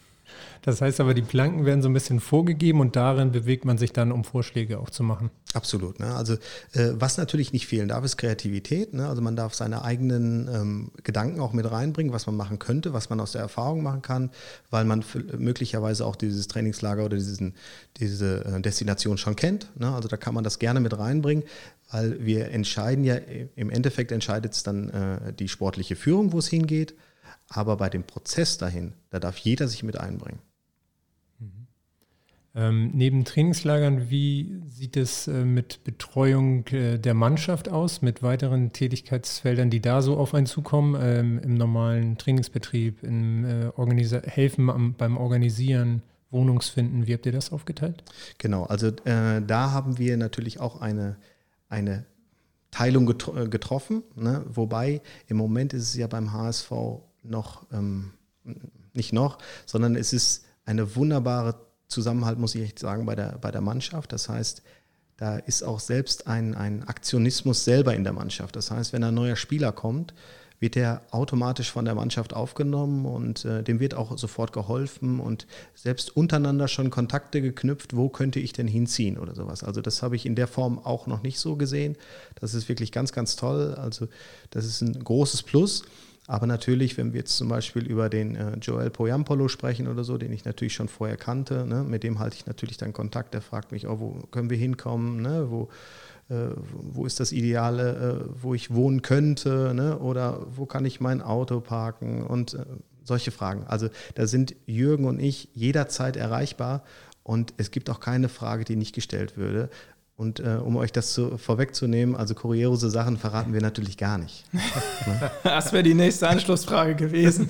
Das 0.62 0.80
heißt 0.80 1.00
aber, 1.00 1.12
die 1.12 1.22
Planken 1.22 1.64
werden 1.64 1.82
so 1.82 1.88
ein 1.88 1.92
bisschen 1.92 2.20
vorgegeben 2.20 2.80
und 2.80 2.94
darin 2.94 3.32
bewegt 3.32 3.64
man 3.64 3.78
sich 3.78 3.92
dann, 3.92 4.12
um 4.12 4.22
Vorschläge 4.22 4.78
auch 4.78 4.90
zu 4.90 5.02
machen. 5.02 5.30
Absolut. 5.54 5.98
Ne? 5.98 6.14
Also 6.14 6.34
äh, 6.72 6.92
was 6.94 7.18
natürlich 7.18 7.52
nicht 7.52 7.66
fehlen 7.66 7.88
darf, 7.88 8.04
ist 8.04 8.16
Kreativität. 8.16 8.94
Ne? 8.94 9.08
Also 9.08 9.22
man 9.22 9.34
darf 9.34 9.54
seine 9.54 9.84
eigenen 9.84 10.48
ähm, 10.48 10.90
Gedanken 11.02 11.40
auch 11.40 11.52
mit 11.52 11.68
reinbringen, 11.68 12.12
was 12.12 12.26
man 12.26 12.36
machen 12.36 12.60
könnte, 12.60 12.92
was 12.92 13.10
man 13.10 13.18
aus 13.18 13.32
der 13.32 13.40
Erfahrung 13.40 13.82
machen 13.82 14.02
kann, 14.02 14.30
weil 14.70 14.84
man 14.84 15.04
möglicherweise 15.36 16.06
auch 16.06 16.14
dieses 16.14 16.46
Trainingslager 16.46 17.04
oder 17.04 17.16
diesen, 17.16 17.54
diese 17.96 18.44
äh, 18.44 18.60
Destination 18.60 19.18
schon 19.18 19.34
kennt. 19.34 19.68
Ne? 19.78 19.92
Also 19.92 20.08
da 20.08 20.16
kann 20.16 20.32
man 20.32 20.44
das 20.44 20.58
gerne 20.58 20.80
mit 20.80 20.96
reinbringen 20.96 21.44
weil 21.92 22.24
wir 22.24 22.48
entscheiden 22.50 23.04
ja, 23.04 23.16
im 23.54 23.68
Endeffekt 23.68 24.12
entscheidet 24.12 24.54
es 24.54 24.62
dann 24.62 24.88
äh, 24.88 25.32
die 25.34 25.48
sportliche 25.48 25.94
Führung, 25.94 26.32
wo 26.32 26.38
es 26.38 26.48
hingeht. 26.48 26.94
Aber 27.48 27.76
bei 27.76 27.90
dem 27.90 28.04
Prozess 28.04 28.56
dahin, 28.56 28.94
da 29.10 29.20
darf 29.20 29.36
jeder 29.36 29.68
sich 29.68 29.82
mit 29.82 30.00
einbringen. 30.00 30.38
Ähm, 32.54 32.90
neben 32.92 33.24
Trainingslagern, 33.24 34.10
wie 34.10 34.60
sieht 34.68 34.98
es 34.98 35.26
äh, 35.26 35.44
mit 35.44 35.84
Betreuung 35.84 36.66
äh, 36.66 36.98
der 36.98 37.14
Mannschaft 37.14 37.70
aus, 37.70 38.02
mit 38.02 38.22
weiteren 38.22 38.72
Tätigkeitsfeldern, 38.72 39.70
die 39.70 39.80
da 39.80 40.02
so 40.02 40.18
auf 40.18 40.34
einen 40.34 40.46
zukommen, 40.46 41.00
ähm, 41.00 41.40
im 41.42 41.54
normalen 41.54 42.18
Trainingsbetrieb, 42.18 43.02
im 43.04 43.44
äh, 43.46 44.20
Helfen 44.26 44.68
am, 44.68 44.94
beim 44.94 45.16
Organisieren, 45.16 46.02
Wohnungsfinden? 46.30 47.06
Wie 47.06 47.14
habt 47.14 47.24
ihr 47.24 47.32
das 47.32 47.52
aufgeteilt? 47.52 48.04
Genau, 48.36 48.64
also 48.64 48.88
äh, 48.88 49.40
da 49.40 49.70
haben 49.70 49.96
wir 49.96 50.18
natürlich 50.18 50.60
auch 50.60 50.82
eine, 50.82 51.16
eine 51.70 52.04
Teilung 52.70 53.06
getro 53.06 53.48
getroffen, 53.48 54.02
ne? 54.14 54.44
wobei 54.46 55.00
im 55.26 55.38
Moment 55.38 55.72
ist 55.72 55.84
es 55.84 55.94
ja 55.94 56.06
beim 56.06 56.32
HSV 56.32 56.70
noch, 57.22 57.66
ähm, 57.72 58.12
nicht 58.92 59.14
noch, 59.14 59.38
sondern 59.64 59.96
es 59.96 60.12
ist 60.12 60.44
eine 60.64 60.96
wunderbare 60.96 61.71
Zusammenhalt, 61.92 62.38
muss 62.38 62.54
ich 62.54 62.62
echt 62.62 62.78
sagen, 62.78 63.06
bei 63.06 63.14
der, 63.14 63.38
bei 63.40 63.50
der 63.50 63.60
Mannschaft. 63.60 64.12
Das 64.12 64.28
heißt, 64.28 64.62
da 65.16 65.36
ist 65.36 65.62
auch 65.62 65.78
selbst 65.78 66.26
ein, 66.26 66.54
ein 66.54 66.82
Aktionismus 66.82 67.64
selber 67.64 67.94
in 67.94 68.02
der 68.02 68.12
Mannschaft. 68.12 68.56
Das 68.56 68.70
heißt, 68.70 68.92
wenn 68.92 69.04
ein 69.04 69.14
neuer 69.14 69.36
Spieler 69.36 69.70
kommt, 69.70 70.14
wird 70.62 70.76
er 70.76 71.02
automatisch 71.10 71.72
von 71.72 71.84
der 71.84 71.96
Mannschaft 71.96 72.34
aufgenommen 72.34 73.04
und 73.04 73.44
äh, 73.44 73.64
dem 73.64 73.80
wird 73.80 73.94
auch 73.94 74.16
sofort 74.16 74.52
geholfen 74.52 75.18
und 75.18 75.48
selbst 75.74 76.16
untereinander 76.16 76.68
schon 76.68 76.90
Kontakte 76.90 77.42
geknüpft, 77.42 77.96
wo 77.96 78.08
könnte 78.08 78.38
ich 78.38 78.52
denn 78.52 78.68
hinziehen 78.68 79.18
oder 79.18 79.34
sowas. 79.34 79.64
Also 79.64 79.80
das 79.80 80.04
habe 80.04 80.14
ich 80.14 80.24
in 80.24 80.36
der 80.36 80.46
Form 80.46 80.78
auch 80.78 81.08
noch 81.08 81.24
nicht 81.24 81.40
so 81.40 81.56
gesehen. 81.56 81.96
Das 82.36 82.54
ist 82.54 82.68
wirklich 82.68 82.92
ganz, 82.92 83.12
ganz 83.12 83.34
toll. 83.34 83.74
Also 83.74 84.06
das 84.50 84.64
ist 84.64 84.82
ein 84.82 85.02
großes 85.02 85.42
Plus. 85.42 85.82
Aber 86.32 86.46
natürlich, 86.46 86.96
wenn 86.96 87.12
wir 87.12 87.20
jetzt 87.20 87.36
zum 87.36 87.50
Beispiel 87.50 87.84
über 87.84 88.08
den 88.08 88.36
äh, 88.36 88.56
Joel 88.56 88.88
Poyampolo 88.88 89.48
sprechen 89.48 89.86
oder 89.86 90.02
so, 90.02 90.16
den 90.16 90.32
ich 90.32 90.46
natürlich 90.46 90.72
schon 90.72 90.88
vorher 90.88 91.18
kannte, 91.18 91.66
ne, 91.66 91.84
mit 91.84 92.04
dem 92.04 92.20
halte 92.20 92.36
ich 92.36 92.46
natürlich 92.46 92.78
dann 92.78 92.94
Kontakt. 92.94 93.34
Der 93.34 93.42
fragt 93.42 93.70
mich, 93.70 93.86
oh, 93.86 94.00
wo 94.00 94.12
können 94.30 94.48
wir 94.48 94.56
hinkommen, 94.56 95.20
ne, 95.20 95.48
wo, 95.50 95.68
äh, 96.30 96.54
wo 96.56 97.04
ist 97.04 97.20
das 97.20 97.32
Ideale, 97.32 98.24
äh, 98.30 98.42
wo 98.42 98.54
ich 98.54 98.72
wohnen 98.72 99.02
könnte 99.02 99.74
ne, 99.74 99.98
oder 99.98 100.46
wo 100.56 100.64
kann 100.64 100.86
ich 100.86 101.02
mein 101.02 101.20
Auto 101.20 101.60
parken 101.60 102.22
und 102.22 102.54
äh, 102.54 102.64
solche 103.04 103.30
Fragen. 103.30 103.64
Also 103.66 103.90
da 104.14 104.26
sind 104.26 104.54
Jürgen 104.64 105.04
und 105.04 105.20
ich 105.20 105.50
jederzeit 105.52 106.16
erreichbar 106.16 106.82
und 107.24 107.52
es 107.58 107.70
gibt 107.70 107.90
auch 107.90 108.00
keine 108.00 108.30
Frage, 108.30 108.64
die 108.64 108.76
nicht 108.76 108.94
gestellt 108.94 109.36
würde. 109.36 109.68
Und 110.22 110.38
äh, 110.38 110.60
um 110.64 110.76
euch 110.76 110.92
das 110.92 111.14
zu, 111.14 111.36
vorwegzunehmen, 111.36 112.14
also 112.14 112.36
kuriose 112.36 112.90
Sachen 112.90 113.16
verraten 113.16 113.52
wir 113.52 113.60
natürlich 113.60 113.96
gar 113.96 114.18
nicht. 114.18 114.44
das 115.42 115.72
wäre 115.72 115.82
die 115.82 115.94
nächste 115.94 116.28
Anschlussfrage 116.28 116.94
gewesen. 116.94 117.48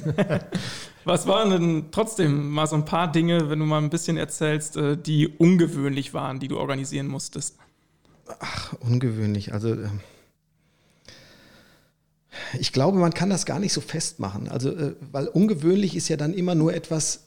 Was 1.04 1.26
waren 1.26 1.50
denn 1.50 1.84
trotzdem 1.90 2.48
mal 2.48 2.66
so 2.66 2.76
ein 2.76 2.86
paar 2.86 3.12
Dinge, 3.12 3.50
wenn 3.50 3.58
du 3.58 3.66
mal 3.66 3.76
ein 3.76 3.90
bisschen 3.90 4.16
erzählst, 4.16 4.78
äh, 4.78 4.96
die 4.96 5.28
ungewöhnlich 5.28 6.14
waren, 6.14 6.40
die 6.40 6.48
du 6.48 6.58
organisieren 6.58 7.08
musstest? 7.08 7.58
Ach, 8.40 8.72
ungewöhnlich. 8.80 9.52
Also 9.52 9.74
ähm, 9.74 10.00
ich 12.58 12.72
glaube, 12.72 12.96
man 12.96 13.12
kann 13.12 13.28
das 13.28 13.44
gar 13.44 13.58
nicht 13.58 13.74
so 13.74 13.82
festmachen. 13.82 14.48
Also, 14.48 14.70
äh, 14.70 14.94
weil 15.10 15.28
ungewöhnlich 15.28 15.94
ist 15.94 16.08
ja 16.08 16.16
dann 16.16 16.32
immer 16.32 16.54
nur 16.54 16.72
etwas, 16.72 17.26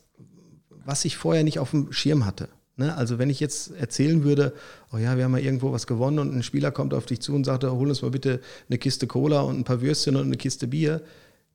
was 0.69 1.05
ich 1.05 1.17
vorher 1.17 1.43
nicht 1.43 1.59
auf 1.59 1.69
dem 1.69 1.93
Schirm 1.93 2.25
hatte. 2.25 2.49
Ne? 2.77 2.95
Also 2.95 3.17
wenn 3.17 3.29
ich 3.29 3.39
jetzt 3.39 3.71
erzählen 3.71 4.23
würde, 4.23 4.53
oh 4.91 4.97
ja, 4.97 5.15
wir 5.17 5.23
haben 5.23 5.31
mal 5.31 5.41
irgendwo 5.41 5.71
was 5.71 5.87
gewonnen 5.87 6.19
und 6.19 6.35
ein 6.35 6.43
Spieler 6.43 6.71
kommt 6.71 6.93
auf 6.93 7.05
dich 7.05 7.21
zu 7.21 7.33
und 7.33 7.45
sagt, 7.45 7.63
hol 7.63 7.87
uns 7.87 8.01
mal 8.01 8.11
bitte 8.11 8.41
eine 8.69 8.77
Kiste 8.77 9.07
Cola 9.07 9.41
und 9.41 9.57
ein 9.57 9.63
paar 9.63 9.81
Würstchen 9.81 10.15
und 10.15 10.23
eine 10.23 10.37
Kiste 10.37 10.67
Bier, 10.67 11.01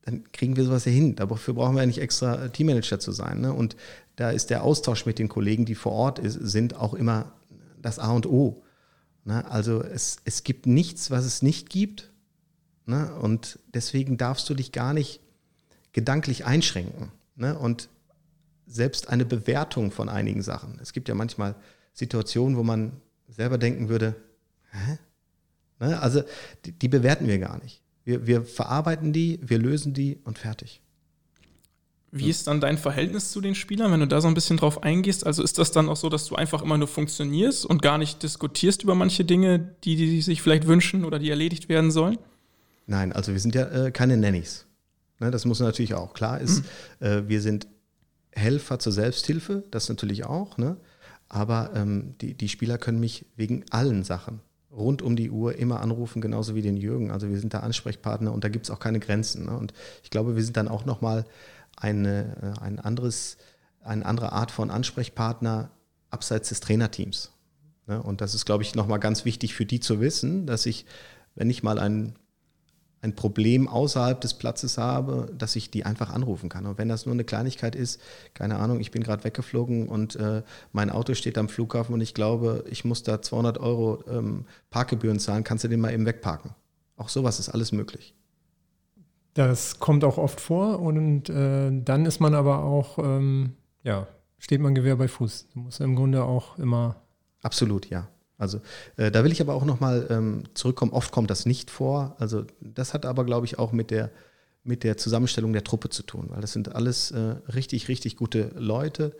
dann 0.02 0.24
kriegen 0.32 0.56
wir 0.56 0.64
sowas 0.64 0.86
ja 0.86 0.92
hin. 0.92 1.16
Dafür 1.16 1.54
brauchen 1.54 1.74
wir 1.74 1.82
ja 1.82 1.86
nicht 1.86 2.00
extra 2.00 2.48
Teammanager 2.48 2.98
zu 2.98 3.12
sein. 3.12 3.42
Ne? 3.42 3.52
Und 3.52 3.76
da 4.16 4.30
ist 4.30 4.50
der 4.50 4.64
Austausch 4.64 5.04
mit 5.04 5.18
den 5.18 5.28
Kollegen, 5.28 5.66
die 5.66 5.74
vor 5.74 5.92
Ort 5.92 6.18
ist, 6.18 6.34
sind, 6.34 6.74
auch 6.74 6.94
immer 6.94 7.32
das 7.82 7.98
A 7.98 8.12
und 8.12 8.26
O. 8.26 8.62
Ne? 9.24 9.48
Also 9.50 9.82
es, 9.82 10.18
es 10.24 10.42
gibt 10.42 10.66
nichts, 10.66 11.10
was 11.10 11.26
es 11.26 11.42
nicht 11.42 11.68
gibt. 11.68 12.10
Ne? 12.86 13.14
Und 13.20 13.58
deswegen 13.74 14.16
darfst 14.16 14.48
du 14.48 14.54
dich 14.54 14.72
gar 14.72 14.94
nicht 14.94 15.20
gedanklich 15.92 16.46
einschränken. 16.46 17.12
Ne? 17.36 17.58
Und 17.58 17.90
selbst 18.70 19.08
eine 19.08 19.24
Bewertung 19.24 19.90
von 19.90 20.08
einigen 20.08 20.42
Sachen. 20.42 20.78
Es 20.80 20.92
gibt 20.92 21.08
ja 21.08 21.14
manchmal 21.14 21.56
Situationen, 21.92 22.56
wo 22.56 22.62
man 22.62 22.92
selber 23.28 23.58
denken 23.58 23.88
würde, 23.88 24.14
hä? 24.70 24.98
Ne? 25.80 26.00
Also 26.00 26.22
die, 26.64 26.72
die, 26.72 26.88
bewerten 26.88 27.26
wir 27.26 27.38
gar 27.38 27.60
nicht. 27.62 27.82
Wir, 28.04 28.26
wir 28.26 28.44
verarbeiten 28.44 29.12
die, 29.12 29.40
wir 29.42 29.58
lösen 29.58 29.92
die 29.92 30.18
und 30.24 30.38
fertig. 30.38 30.80
Wie 32.12 32.28
ist 32.28 32.48
dann 32.48 32.60
dein 32.60 32.76
Verhältnis 32.76 33.30
zu 33.30 33.40
den 33.40 33.54
Spielern, 33.54 33.92
wenn 33.92 34.00
du 34.00 34.08
da 34.08 34.20
so 34.20 34.26
ein 34.26 34.34
bisschen 34.34 34.56
drauf 34.56 34.82
eingehst? 34.82 35.24
Also 35.24 35.44
ist 35.44 35.58
das 35.58 35.70
dann 35.70 35.88
auch 35.88 35.96
so, 35.96 36.08
dass 36.08 36.26
du 36.26 36.34
einfach 36.34 36.62
immer 36.62 36.76
nur 36.76 36.88
funktionierst 36.88 37.64
und 37.64 37.82
gar 37.82 37.98
nicht 37.98 38.22
diskutierst 38.22 38.82
über 38.82 38.96
manche 38.96 39.24
Dinge, 39.24 39.74
die 39.84 39.94
die 39.94 40.20
sich 40.20 40.42
vielleicht 40.42 40.66
wünschen 40.66 41.04
oder 41.04 41.20
die 41.20 41.30
erledigt 41.30 41.68
werden 41.68 41.92
sollen? 41.92 42.18
Nein, 42.86 43.12
also 43.12 43.32
wir 43.32 43.38
sind 43.38 43.54
ja 43.54 43.86
äh, 43.86 43.90
keine 43.92 44.16
Nannies. 44.16 44.66
Ne, 45.20 45.30
das 45.30 45.44
muss 45.44 45.60
natürlich 45.60 45.94
auch 45.94 46.12
klar 46.12 46.40
ist. 46.40 46.64
Mhm. 46.98 47.06
Äh, 47.06 47.28
wir 47.28 47.40
sind 47.40 47.68
Helfer 48.32 48.78
zur 48.78 48.92
Selbsthilfe, 48.92 49.64
das 49.70 49.88
natürlich 49.88 50.24
auch, 50.24 50.56
ne? 50.56 50.76
aber 51.28 51.70
ähm, 51.74 52.14
die, 52.20 52.34
die 52.34 52.48
Spieler 52.48 52.78
können 52.78 53.00
mich 53.00 53.26
wegen 53.36 53.64
allen 53.70 54.04
Sachen 54.04 54.40
rund 54.72 55.02
um 55.02 55.16
die 55.16 55.30
Uhr 55.30 55.56
immer 55.56 55.80
anrufen, 55.80 56.20
genauso 56.20 56.54
wie 56.54 56.62
den 56.62 56.76
Jürgen. 56.76 57.10
Also 57.10 57.28
wir 57.28 57.38
sind 57.38 57.54
da 57.54 57.60
Ansprechpartner 57.60 58.32
und 58.32 58.44
da 58.44 58.48
gibt 58.48 58.66
es 58.66 58.70
auch 58.70 58.78
keine 58.78 59.00
Grenzen. 59.00 59.46
Ne? 59.46 59.56
Und 59.56 59.72
ich 60.02 60.10
glaube, 60.10 60.36
wir 60.36 60.44
sind 60.44 60.56
dann 60.56 60.68
auch 60.68 60.84
nochmal 60.84 61.24
eine, 61.76 62.54
äh, 62.58 62.60
ein 62.60 62.78
anderes, 62.78 63.36
eine 63.82 64.06
andere 64.06 64.32
Art 64.32 64.50
von 64.50 64.70
Ansprechpartner 64.70 65.70
abseits 66.10 66.50
des 66.50 66.60
Trainerteams. 66.60 67.32
Ne? 67.86 68.02
Und 68.02 68.20
das 68.20 68.34
ist, 68.34 68.44
glaube 68.44 68.62
ich, 68.62 68.74
nochmal 68.74 69.00
ganz 69.00 69.24
wichtig 69.24 69.54
für 69.54 69.66
die 69.66 69.80
zu 69.80 70.00
wissen, 70.00 70.46
dass 70.46 70.66
ich, 70.66 70.86
wenn 71.34 71.50
ich 71.50 71.62
mal 71.62 71.78
ein 71.78 72.14
ein 73.02 73.14
Problem 73.14 73.66
außerhalb 73.66 74.20
des 74.20 74.34
Platzes 74.34 74.76
habe, 74.76 75.32
dass 75.36 75.56
ich 75.56 75.70
die 75.70 75.86
einfach 75.86 76.10
anrufen 76.10 76.48
kann. 76.48 76.66
Und 76.66 76.76
wenn 76.76 76.88
das 76.88 77.06
nur 77.06 77.14
eine 77.14 77.24
Kleinigkeit 77.24 77.74
ist, 77.74 78.00
keine 78.34 78.58
Ahnung, 78.58 78.80
ich 78.80 78.90
bin 78.90 79.02
gerade 79.02 79.24
weggeflogen 79.24 79.88
und 79.88 80.16
äh, 80.16 80.42
mein 80.72 80.90
Auto 80.90 81.14
steht 81.14 81.38
am 81.38 81.48
Flughafen 81.48 81.94
und 81.94 82.02
ich 82.02 82.12
glaube, 82.12 82.64
ich 82.68 82.84
muss 82.84 83.02
da 83.02 83.22
200 83.22 83.58
Euro 83.58 84.04
ähm, 84.08 84.44
Parkgebühren 84.68 85.18
zahlen, 85.18 85.44
kannst 85.44 85.64
du 85.64 85.68
den 85.68 85.80
mal 85.80 85.92
eben 85.94 86.04
wegparken. 86.04 86.50
Auch 86.96 87.08
sowas 87.08 87.40
ist 87.40 87.48
alles 87.48 87.72
möglich. 87.72 88.14
Das 89.32 89.78
kommt 89.78 90.04
auch 90.04 90.18
oft 90.18 90.40
vor 90.40 90.80
und 90.80 91.30
äh, 91.30 91.70
dann 91.72 92.04
ist 92.04 92.20
man 92.20 92.34
aber 92.34 92.64
auch, 92.64 92.98
ähm, 92.98 93.54
ja, 93.82 94.08
steht 94.38 94.60
man 94.60 94.74
Gewehr 94.74 94.96
bei 94.96 95.08
Fuß. 95.08 95.48
Du 95.54 95.60
musst 95.60 95.80
im 95.80 95.96
Grunde 95.96 96.24
auch 96.24 96.58
immer. 96.58 96.96
Absolut, 97.42 97.88
ja. 97.88 98.08
Also 98.40 98.60
äh, 98.96 99.10
da 99.10 99.22
will 99.22 99.32
ich 99.32 99.40
aber 99.40 99.54
auch 99.54 99.64
nochmal 99.64 100.06
ähm, 100.10 100.44
zurückkommen. 100.54 100.92
Oft 100.92 101.12
kommt 101.12 101.30
das 101.30 101.46
nicht 101.46 101.70
vor. 101.70 102.16
Also 102.18 102.44
das 102.60 102.94
hat 102.94 103.06
aber, 103.06 103.24
glaube 103.24 103.46
ich, 103.46 103.58
auch 103.58 103.72
mit 103.72 103.90
der, 103.90 104.10
mit 104.64 104.82
der 104.82 104.96
Zusammenstellung 104.96 105.52
der 105.52 105.62
Truppe 105.62 105.90
zu 105.90 106.02
tun, 106.02 106.26
weil 106.30 106.40
das 106.40 106.52
sind 106.52 106.74
alles 106.74 107.10
äh, 107.10 107.36
richtig, 107.54 107.88
richtig 107.88 108.16
gute 108.16 108.50
Leute. 108.56 109.14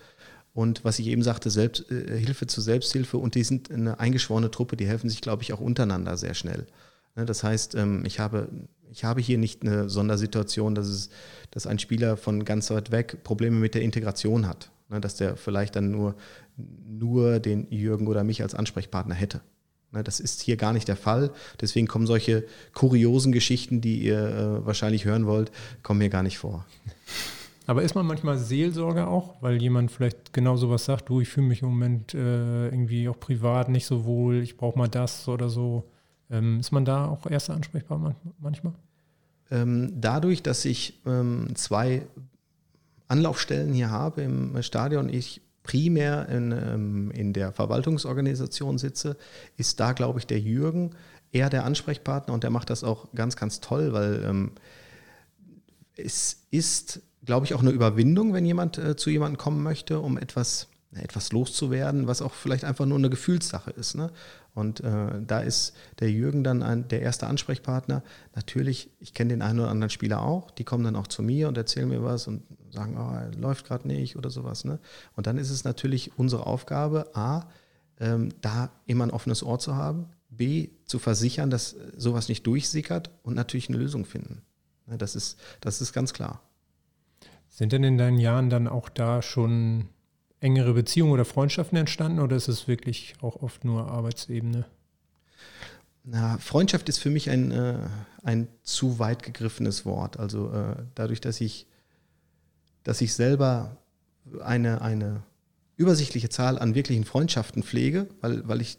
Und 0.53 0.85
was 0.85 0.99
ich 0.99 1.07
eben 1.07 1.23
sagte, 1.23 1.51
Selbst, 1.51 1.91
äh, 1.91 2.19
Hilfe 2.19 2.47
zur 2.47 2.65
Selbsthilfe 2.65 3.19
und 3.19 3.35
die 3.35 3.45
sind 3.45 3.71
eine 3.71 4.01
eingeschworene 4.01 4.51
Truppe, 4.51 4.77
die 4.77 4.87
helfen 4.87 5.11
sich, 5.11 5.21
glaube 5.21 5.43
ich, 5.43 5.53
auch 5.53 5.61
untereinander 5.61 6.17
sehr 6.17 6.35
schnell. 6.35 6.67
Ne, 7.15 7.25
das 7.27 7.45
heißt, 7.45 7.75
ähm, 7.75 8.05
ich, 8.07 8.21
habe, 8.21 8.49
ich 8.91 9.05
habe 9.05 9.21
hier 9.21 9.39
nicht 9.39 9.63
eine 9.63 9.89
Sondersituation, 9.89 10.75
dass, 10.75 10.89
es, 10.89 11.11
dass 11.51 11.67
ein 11.67 11.79
Spieler 11.79 12.17
von 12.17 12.45
ganz 12.45 12.71
weit 12.71 12.91
weg 12.91 13.23
Probleme 13.23 13.57
mit 13.57 13.75
der 13.75 13.83
Integration 13.83 14.47
hat. 14.47 14.71
Ne, 14.89 15.01
dass 15.01 15.17
der 15.17 15.37
vielleicht 15.37 15.77
dann 15.77 15.91
nur, 15.91 16.17
nur 16.57 17.41
den 17.41 17.67
Jürgen 17.71 18.07
oder 18.07 18.25
mich 18.25 18.43
als 18.43 18.55
Ansprechpartner 18.55 19.15
hätte. 19.15 19.41
Ne, 19.93 20.05
das 20.05 20.21
ist 20.21 20.41
hier 20.41 20.57
gar 20.57 20.73
nicht 20.73 20.89
der 20.89 20.97
Fall. 20.97 21.31
Deswegen 21.61 21.87
kommen 21.87 22.07
solche 22.07 22.45
kuriosen 22.75 23.33
Geschichten, 23.33 23.81
die 23.81 24.01
ihr 24.01 24.19
äh, 24.19 24.67
wahrscheinlich 24.67 25.05
hören 25.05 25.27
wollt, 25.27 25.51
kommen 25.83 25.99
mir 25.99 26.11
gar 26.11 26.23
nicht 26.23 26.39
vor. 26.39 26.65
Aber 27.67 27.83
ist 27.83 27.95
man 27.95 28.07
manchmal 28.07 28.39
Seelsorger 28.39 29.09
auch, 29.09 29.43
weil 29.43 29.61
jemand 29.61 29.91
vielleicht 29.91 30.33
genau 30.33 30.57
sowas 30.57 30.85
sagt, 30.85 31.09
du, 31.09 31.21
ich 31.21 31.29
fühle 31.29 31.47
mich 31.47 31.63
im 31.63 31.69
Moment 31.69 32.15
äh, 32.15 32.67
irgendwie 32.67 33.09
auch 33.09 33.19
privat 33.19 33.69
nicht 33.69 33.87
so 33.87 34.05
wohl, 34.05 34.43
ich 34.43 34.57
brauche 34.57 34.79
mal 34.79 34.89
das 34.89 35.29
oder 35.29 35.49
so. 35.49 35.85
Ähm, 36.31 36.61
ist 36.61 36.73
man 36.73 36.85
da 36.85 37.07
auch 37.07 37.27
erster 37.27 37.55
Ansprechpartner 37.55 38.15
manchmal? 38.39 38.73
Ähm, 39.51 39.93
dadurch, 40.01 40.43
dass 40.43 40.65
ich 40.65 41.01
ähm, 41.07 41.49
zwei 41.55 42.03
Anlaufstellen 43.09 43.73
hier 43.73 43.91
habe 43.91 44.23
im 44.23 44.63
Stadion, 44.63 45.09
ich 45.09 45.41
primär 45.62 46.29
in, 46.29 46.53
ähm, 46.53 47.11
in 47.11 47.33
der 47.33 47.53
Verwaltungsorganisation 47.53 48.79
sitze, 48.79 49.16
ist 49.57 49.81
da, 49.81 49.92
glaube 49.92 50.18
ich, 50.18 50.27
der 50.27 50.40
Jürgen 50.40 50.90
eher 51.33 51.51
der 51.51 51.64
Ansprechpartner 51.64 52.35
und 52.35 52.42
der 52.42 52.51
macht 52.51 52.70
das 52.70 52.85
auch 52.85 53.12
ganz, 53.14 53.37
ganz 53.37 53.61
toll, 53.61 53.92
weil 53.92 54.25
ähm, 54.25 54.53
es 55.96 56.46
ist, 56.51 57.01
glaube 57.25 57.46
ich, 57.46 57.55
auch 57.55 57.61
eine 57.61 57.70
Überwindung, 57.70 58.33
wenn 58.33 58.44
jemand 58.44 58.79
äh, 58.79 58.96
zu 58.96 59.11
jemandem 59.11 59.38
kommen 59.38 59.62
möchte, 59.62 60.01
um 60.01 60.18
etwas, 60.18 60.68
etwas 60.92 61.33
loszuwerden, 61.33 62.07
was 62.07 62.23
auch 62.23 62.35
vielleicht 62.35 62.64
einfach 62.64 62.87
nur 62.87 62.99
eine 62.99 63.11
Gefühlssache 63.11 63.70
ist. 63.70 63.94
Ne? 63.94 64.11
Und 64.55 64.81
äh, 64.81 65.23
da 65.27 65.41
ist 65.41 65.75
der 66.01 66.11
Jürgen 66.11 66.43
dann 66.43 66.63
ein, 66.63 66.89
der 66.89 67.03
erste 67.03 67.27
Ansprechpartner. 67.27 68.03
Natürlich, 68.35 68.91
ich 68.99 69.15
kenne 69.15 69.31
den 69.31 69.43
einen 69.43 69.61
oder 69.61 69.71
anderen 69.71 69.91
Spieler 69.91 70.23
auch, 70.23 70.51
die 70.51 70.65
kommen 70.65 70.85
dann 70.85 70.97
auch 70.97 71.07
zu 71.07 71.23
mir 71.23 71.49
und 71.49 71.57
erzählen 71.57 71.89
mir 71.89 72.03
was 72.03 72.27
und 72.27 72.43
sagen, 72.71 72.97
oh, 72.99 73.39
läuft 73.39 73.67
gerade 73.67 73.87
nicht 73.87 74.17
oder 74.17 74.31
sowas. 74.31 74.65
Ne? 74.65 74.79
Und 75.15 75.27
dann 75.27 75.39
ist 75.39 75.51
es 75.51 75.65
natürlich 75.65 76.19
unsere 76.19 76.47
Aufgabe, 76.47 77.15
A, 77.15 77.49
ähm, 77.99 78.31
da 78.41 78.71
immer 78.87 79.05
ein 79.05 79.11
offenes 79.11 79.43
Ohr 79.43 79.59
zu 79.59 79.77
haben, 79.77 80.07
B, 80.31 80.71
zu 80.85 80.99
versichern, 80.99 81.51
dass 81.51 81.77
sowas 81.97 82.29
nicht 82.29 82.47
durchsickert 82.47 83.11
und 83.23 83.35
natürlich 83.35 83.69
eine 83.69 83.79
Lösung 83.79 84.05
finden. 84.05 84.43
Ne? 84.87 84.99
Das, 84.99 85.15
ist, 85.15 85.39
das 85.61 85.81
ist 85.81 85.93
ganz 85.93 86.13
klar. 86.13 86.43
Sind 87.49 87.73
denn 87.73 87.85
in 87.85 87.99
deinen 87.99 88.19
Jahren 88.19 88.49
dann 88.49 88.69
auch 88.69 88.89
da 88.89 89.23
schon 89.23 89.89
engere 90.40 90.72
Beziehungen 90.72 91.12
oder 91.12 91.24
Freundschaften 91.24 91.76
entstanden 91.79 92.18
oder 92.18 92.37
ist 92.37 92.48
es 92.48 92.66
wirklich 92.66 93.14
auch 93.20 93.42
oft 93.42 93.64
nur 93.64 93.90
Arbeitsebene? 93.90 94.64
Na, 96.03 96.38
Freundschaft 96.38 96.88
ist 96.88 96.98
für 96.98 97.11
mich 97.11 97.29
ein, 97.29 97.50
äh, 97.53 97.79
ein 98.22 98.48
zu 98.62 98.98
weit 98.98 99.22
gegriffenes 99.22 99.85
Wort. 99.85 100.18
Also 100.18 100.50
äh, 100.50 100.76
dadurch, 100.94 101.20
dass 101.20 101.40
ich, 101.40 101.66
dass 102.83 103.00
ich 103.00 103.12
selber 103.12 103.76
eine, 104.42 104.81
eine 104.81 105.22
übersichtliche 105.76 106.31
Zahl 106.31 106.59
an 106.59 106.74
wirklichen 106.74 107.05
Freundschaften 107.05 107.62
pflege, 107.62 108.07
weil, 108.20 108.46
weil, 108.48 108.61
ich, 108.61 108.79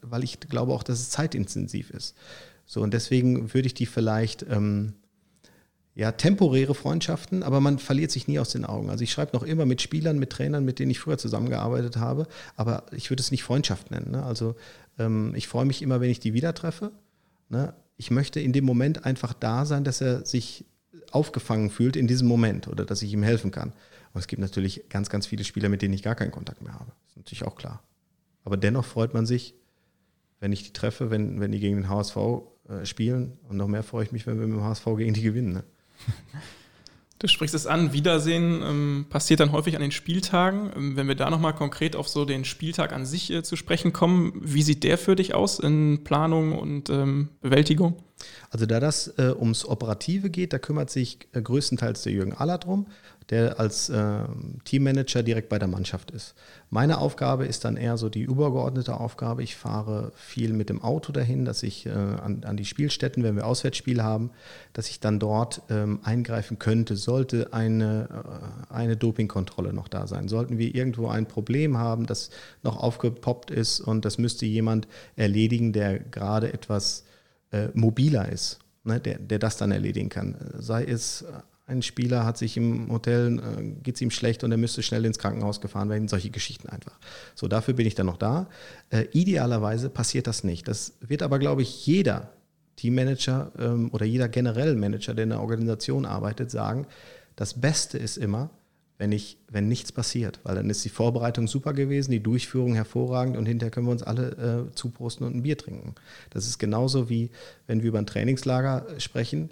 weil 0.00 0.24
ich 0.24 0.40
glaube 0.40 0.72
auch, 0.72 0.82
dass 0.82 1.00
es 1.00 1.10
zeitintensiv 1.10 1.90
ist. 1.90 2.16
So, 2.64 2.82
und 2.82 2.92
deswegen 2.92 3.54
würde 3.54 3.66
ich 3.66 3.74
die 3.74 3.86
vielleicht 3.86 4.44
ähm, 4.48 4.94
ja, 5.96 6.12
temporäre 6.12 6.74
Freundschaften, 6.74 7.42
aber 7.42 7.60
man 7.60 7.78
verliert 7.78 8.10
sich 8.10 8.28
nie 8.28 8.38
aus 8.38 8.50
den 8.50 8.66
Augen. 8.66 8.90
Also 8.90 9.02
ich 9.02 9.10
schreibe 9.10 9.34
noch 9.34 9.42
immer 9.42 9.64
mit 9.64 9.80
Spielern, 9.80 10.18
mit 10.18 10.28
Trainern, 10.28 10.62
mit 10.62 10.78
denen 10.78 10.90
ich 10.90 11.00
früher 11.00 11.16
zusammengearbeitet 11.16 11.96
habe, 11.96 12.28
aber 12.54 12.84
ich 12.92 13.10
würde 13.10 13.22
es 13.22 13.30
nicht 13.30 13.42
Freundschaft 13.42 13.90
nennen. 13.90 14.10
Ne? 14.10 14.22
Also 14.22 14.56
ähm, 14.98 15.32
ich 15.34 15.48
freue 15.48 15.64
mich 15.64 15.80
immer, 15.80 16.02
wenn 16.02 16.10
ich 16.10 16.20
die 16.20 16.34
wieder 16.34 16.52
treffe. 16.52 16.92
Ne? 17.48 17.72
Ich 17.96 18.10
möchte 18.10 18.40
in 18.40 18.52
dem 18.52 18.66
Moment 18.66 19.06
einfach 19.06 19.32
da 19.32 19.64
sein, 19.64 19.84
dass 19.84 20.02
er 20.02 20.26
sich 20.26 20.66
aufgefangen 21.12 21.70
fühlt 21.70 21.96
in 21.96 22.06
diesem 22.06 22.28
Moment 22.28 22.68
oder 22.68 22.84
dass 22.84 23.00
ich 23.00 23.10
ihm 23.10 23.22
helfen 23.22 23.50
kann. 23.50 23.72
Und 24.12 24.20
es 24.20 24.26
gibt 24.26 24.42
natürlich 24.42 24.90
ganz, 24.90 25.08
ganz 25.08 25.26
viele 25.26 25.44
Spieler, 25.44 25.70
mit 25.70 25.80
denen 25.80 25.94
ich 25.94 26.02
gar 26.02 26.14
keinen 26.14 26.30
Kontakt 26.30 26.60
mehr 26.60 26.74
habe. 26.74 26.92
Das 27.04 27.12
ist 27.12 27.16
natürlich 27.16 27.44
auch 27.44 27.56
klar. 27.56 27.82
Aber 28.44 28.58
dennoch 28.58 28.84
freut 28.84 29.14
man 29.14 29.24
sich, 29.24 29.54
wenn 30.40 30.52
ich 30.52 30.62
die 30.62 30.74
treffe, 30.74 31.10
wenn, 31.10 31.40
wenn 31.40 31.52
die 31.52 31.60
gegen 31.60 31.76
den 31.76 31.88
HSV 31.88 32.16
äh, 32.68 32.84
spielen. 32.84 33.38
Und 33.48 33.56
noch 33.56 33.66
mehr 33.66 33.82
freue 33.82 34.04
ich 34.04 34.12
mich, 34.12 34.26
wenn 34.26 34.38
wir 34.38 34.46
mit 34.46 34.58
dem 34.58 34.64
HSV 34.64 34.84
gegen 34.98 35.14
die 35.14 35.22
gewinnen. 35.22 35.54
Ne? 35.54 35.64
Du 37.18 37.28
sprichst 37.28 37.54
es 37.54 37.66
an, 37.66 37.94
Wiedersehen 37.94 38.62
ähm, 38.62 39.06
passiert 39.08 39.40
dann 39.40 39.52
häufig 39.52 39.74
an 39.74 39.80
den 39.80 39.90
Spieltagen. 39.90 40.70
Ähm, 40.76 40.96
wenn 40.96 41.08
wir 41.08 41.14
da 41.14 41.30
nochmal 41.30 41.54
konkret 41.54 41.96
auf 41.96 42.08
so 42.08 42.26
den 42.26 42.44
Spieltag 42.44 42.92
an 42.92 43.06
sich 43.06 43.32
äh, 43.32 43.42
zu 43.42 43.56
sprechen 43.56 43.94
kommen, 43.94 44.34
wie 44.42 44.62
sieht 44.62 44.84
der 44.84 44.98
für 44.98 45.16
dich 45.16 45.34
aus 45.34 45.58
in 45.58 46.04
Planung 46.04 46.52
und 46.52 46.90
ähm, 46.90 47.30
Bewältigung? 47.40 47.96
Also 48.50 48.66
da 48.66 48.80
das 48.80 49.08
äh, 49.18 49.34
ums 49.34 49.64
Operative 49.64 50.28
geht, 50.28 50.52
da 50.52 50.58
kümmert 50.58 50.90
sich 50.90 51.20
äh, 51.32 51.40
größtenteils 51.40 52.02
der 52.02 52.12
Jürgen 52.12 52.34
Aller 52.34 52.58
drum, 52.58 52.86
der 53.30 53.58
als 53.58 53.88
äh, 53.88 54.20
Teammanager 54.64 55.22
direkt 55.22 55.48
bei 55.48 55.58
der 55.58 55.66
Mannschaft 55.66 56.12
ist. 56.12 56.34
Meine 56.70 56.98
Aufgabe 56.98 57.44
ist 57.44 57.64
dann 57.64 57.76
eher 57.76 57.96
so 57.96 58.08
die 58.08 58.22
übergeordnete 58.22 58.98
Aufgabe. 59.00 59.42
Ich 59.42 59.56
fahre 59.56 60.12
viel 60.14 60.52
mit 60.52 60.68
dem 60.68 60.82
Auto 60.82 61.12
dahin, 61.12 61.44
dass 61.44 61.64
ich 61.64 61.86
äh, 61.86 61.90
an, 61.90 62.44
an, 62.44 62.56
die 62.56 62.64
Spielstätten, 62.64 63.24
wenn 63.24 63.34
wir 63.34 63.46
Auswärtsspiele 63.46 64.02
haben, 64.02 64.30
dass 64.72 64.88
ich 64.88 65.00
dann 65.00 65.18
dort 65.18 65.62
ähm, 65.70 65.98
eingreifen 66.04 66.60
könnte, 66.60 66.96
sollte 66.96 67.52
eine, 67.52 68.08
äh, 68.70 68.72
eine 68.72 68.96
Dopingkontrolle 68.96 69.72
noch 69.72 69.88
da 69.88 70.06
sein. 70.06 70.28
Sollten 70.28 70.58
wir 70.58 70.72
irgendwo 70.72 71.08
ein 71.08 71.26
Problem 71.26 71.78
haben, 71.78 72.06
das 72.06 72.30
noch 72.62 72.76
aufgepoppt 72.76 73.50
ist 73.50 73.80
und 73.80 74.04
das 74.04 74.18
müsste 74.18 74.46
jemand 74.46 74.86
erledigen, 75.16 75.72
der 75.72 75.98
gerade 75.98 76.52
etwas 76.52 77.04
äh, 77.50 77.68
mobiler 77.74 78.28
ist, 78.28 78.60
ne, 78.84 79.00
der, 79.00 79.18
der 79.18 79.40
das 79.40 79.56
dann 79.56 79.72
erledigen 79.72 80.10
kann. 80.10 80.36
Sei 80.58 80.84
es 80.84 81.24
ein 81.66 81.82
Spieler 81.82 82.24
hat 82.24 82.38
sich 82.38 82.56
im 82.56 82.90
Hotel, 82.92 83.38
äh, 83.38 83.62
geht 83.82 83.96
es 83.96 84.00
ihm 84.00 84.10
schlecht 84.10 84.44
und 84.44 84.52
er 84.52 84.56
müsste 84.56 84.82
schnell 84.82 85.04
ins 85.04 85.18
Krankenhaus 85.18 85.60
gefahren 85.60 85.88
werden, 85.88 86.08
solche 86.08 86.30
Geschichten 86.30 86.68
einfach. 86.68 86.98
So, 87.34 87.48
dafür 87.48 87.74
bin 87.74 87.86
ich 87.86 87.96
dann 87.96 88.06
noch 88.06 88.18
da. 88.18 88.48
Äh, 88.90 89.06
idealerweise 89.12 89.90
passiert 89.90 90.28
das 90.28 90.44
nicht. 90.44 90.68
Das 90.68 90.94
wird 91.00 91.22
aber, 91.22 91.38
glaube 91.38 91.62
ich, 91.62 91.84
jeder 91.86 92.30
Teammanager 92.76 93.50
ähm, 93.58 93.90
oder 93.92 94.06
jeder 94.06 94.28
generell 94.28 94.76
Manager, 94.76 95.14
der 95.14 95.24
in 95.24 95.32
einer 95.32 95.40
Organisation 95.40 96.06
arbeitet, 96.06 96.50
sagen, 96.50 96.86
das 97.34 97.54
Beste 97.54 97.98
ist 97.98 98.16
immer, 98.16 98.50
wenn, 98.98 99.12
ich, 99.12 99.38
wenn 99.50 99.68
nichts 99.68 99.92
passiert, 99.92 100.40
weil 100.44 100.54
dann 100.54 100.70
ist 100.70 100.84
die 100.84 100.88
Vorbereitung 100.88 101.48
super 101.48 101.72
gewesen, 101.72 102.12
die 102.12 102.22
Durchführung 102.22 102.74
hervorragend 102.74 103.36
und 103.36 103.44
hinterher 103.44 103.70
können 103.70 103.86
wir 103.86 103.92
uns 103.92 104.02
alle 104.02 104.68
äh, 104.70 104.74
zuprosten 104.74 105.26
und 105.26 105.34
ein 105.34 105.42
Bier 105.42 105.58
trinken. 105.58 105.94
Das 106.30 106.46
ist 106.46 106.58
genauso 106.58 107.10
wie, 107.10 107.30
wenn 107.66 107.82
wir 107.82 107.88
über 107.88 107.98
ein 107.98 108.06
Trainingslager 108.06 108.86
sprechen, 108.98 109.50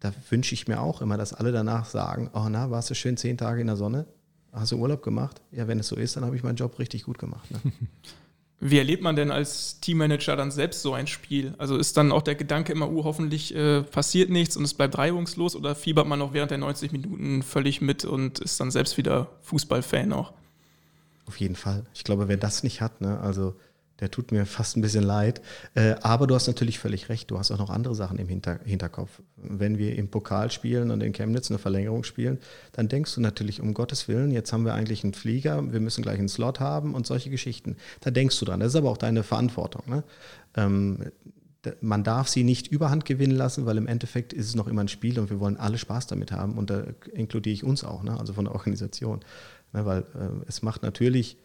da 0.00 0.12
wünsche 0.30 0.54
ich 0.54 0.68
mir 0.68 0.80
auch 0.80 1.00
immer, 1.00 1.16
dass 1.16 1.32
alle 1.32 1.52
danach 1.52 1.86
sagen, 1.86 2.30
oh 2.34 2.48
na, 2.50 2.70
warst 2.70 2.90
du 2.90 2.94
schön 2.94 3.16
zehn 3.16 3.38
Tage 3.38 3.60
in 3.60 3.66
der 3.66 3.76
Sonne? 3.76 4.06
Hast 4.52 4.72
du 4.72 4.76
Urlaub 4.76 5.02
gemacht? 5.02 5.42
Ja, 5.52 5.68
wenn 5.68 5.78
es 5.78 5.88
so 5.88 5.96
ist, 5.96 6.16
dann 6.16 6.24
habe 6.24 6.36
ich 6.36 6.42
meinen 6.42 6.56
Job 6.56 6.78
richtig 6.78 7.04
gut 7.04 7.18
gemacht. 7.18 7.50
Ne? 7.50 7.60
Wie 8.58 8.78
erlebt 8.78 9.02
man 9.02 9.16
denn 9.16 9.30
als 9.30 9.80
Teammanager 9.80 10.34
dann 10.34 10.50
selbst 10.50 10.80
so 10.80 10.94
ein 10.94 11.06
Spiel? 11.06 11.54
Also 11.58 11.76
ist 11.76 11.98
dann 11.98 12.10
auch 12.10 12.22
der 12.22 12.36
Gedanke 12.36 12.72
immer, 12.72 12.90
uh, 12.90 13.04
hoffentlich 13.04 13.54
äh, 13.54 13.82
passiert 13.82 14.30
nichts 14.30 14.56
und 14.56 14.64
es 14.64 14.72
bleibt 14.72 14.96
reibungslos 14.96 15.54
oder 15.54 15.74
fiebert 15.74 16.06
man 16.06 16.22
auch 16.22 16.32
während 16.32 16.50
der 16.50 16.58
90 16.58 16.90
Minuten 16.90 17.42
völlig 17.42 17.82
mit 17.82 18.06
und 18.06 18.38
ist 18.38 18.58
dann 18.58 18.70
selbst 18.70 18.96
wieder 18.96 19.28
Fußballfan 19.42 20.14
auch? 20.14 20.32
Auf 21.26 21.38
jeden 21.38 21.56
Fall. 21.56 21.84
Ich 21.92 22.04
glaube, 22.04 22.28
wer 22.28 22.38
das 22.38 22.62
nicht 22.62 22.80
hat, 22.80 23.02
ne, 23.02 23.20
also 23.20 23.56
der 24.00 24.10
tut 24.10 24.30
mir 24.32 24.44
fast 24.46 24.76
ein 24.76 24.82
bisschen 24.82 25.04
leid. 25.04 25.40
Äh, 25.74 25.94
aber 26.02 26.26
du 26.26 26.34
hast 26.34 26.46
natürlich 26.46 26.78
völlig 26.78 27.08
recht, 27.08 27.30
du 27.30 27.38
hast 27.38 27.50
auch 27.50 27.58
noch 27.58 27.70
andere 27.70 27.94
Sachen 27.94 28.18
im 28.18 28.28
Hinter 28.28 28.60
Hinterkopf. 28.64 29.22
Wenn 29.36 29.78
wir 29.78 29.96
im 29.96 30.08
Pokal 30.08 30.50
spielen 30.50 30.90
und 30.90 31.02
in 31.02 31.12
Chemnitz 31.12 31.50
eine 31.50 31.58
Verlängerung 31.58 32.04
spielen, 32.04 32.38
dann 32.72 32.88
denkst 32.88 33.14
du 33.14 33.20
natürlich, 33.20 33.60
um 33.60 33.74
Gottes 33.74 34.08
Willen, 34.08 34.30
jetzt 34.30 34.52
haben 34.52 34.64
wir 34.64 34.74
eigentlich 34.74 35.04
einen 35.04 35.14
Flieger, 35.14 35.72
wir 35.72 35.80
müssen 35.80 36.02
gleich 36.02 36.18
einen 36.18 36.28
Slot 36.28 36.60
haben 36.60 36.94
und 36.94 37.06
solche 37.06 37.30
Geschichten. 37.30 37.76
Da 38.00 38.10
denkst 38.10 38.38
du 38.38 38.44
dran. 38.44 38.60
Das 38.60 38.70
ist 38.70 38.76
aber 38.76 38.90
auch 38.90 38.98
deine 38.98 39.22
Verantwortung. 39.22 39.82
Ne? 39.86 40.04
Ähm, 40.56 41.10
man 41.80 42.04
darf 42.04 42.28
sie 42.28 42.44
nicht 42.44 42.68
überhand 42.68 43.04
gewinnen 43.04 43.36
lassen, 43.36 43.66
weil 43.66 43.76
im 43.76 43.86
Endeffekt 43.86 44.32
ist 44.32 44.46
es 44.46 44.54
noch 44.54 44.68
immer 44.68 44.82
ein 44.82 44.88
Spiel 44.88 45.18
und 45.18 45.30
wir 45.30 45.40
wollen 45.40 45.56
alle 45.56 45.78
Spaß 45.78 46.06
damit 46.06 46.32
haben 46.32 46.58
und 46.58 46.70
da 46.70 46.84
inkludiere 47.12 47.54
ich 47.54 47.64
uns 47.64 47.82
auch, 47.82 48.02
ne? 48.02 48.18
also 48.18 48.32
von 48.32 48.44
der 48.44 48.54
Organisation. 48.54 49.20
Ne? 49.72 49.84
Weil 49.84 50.00
äh, 50.00 50.44
es 50.46 50.62
macht 50.62 50.82
natürlich, 50.82 51.38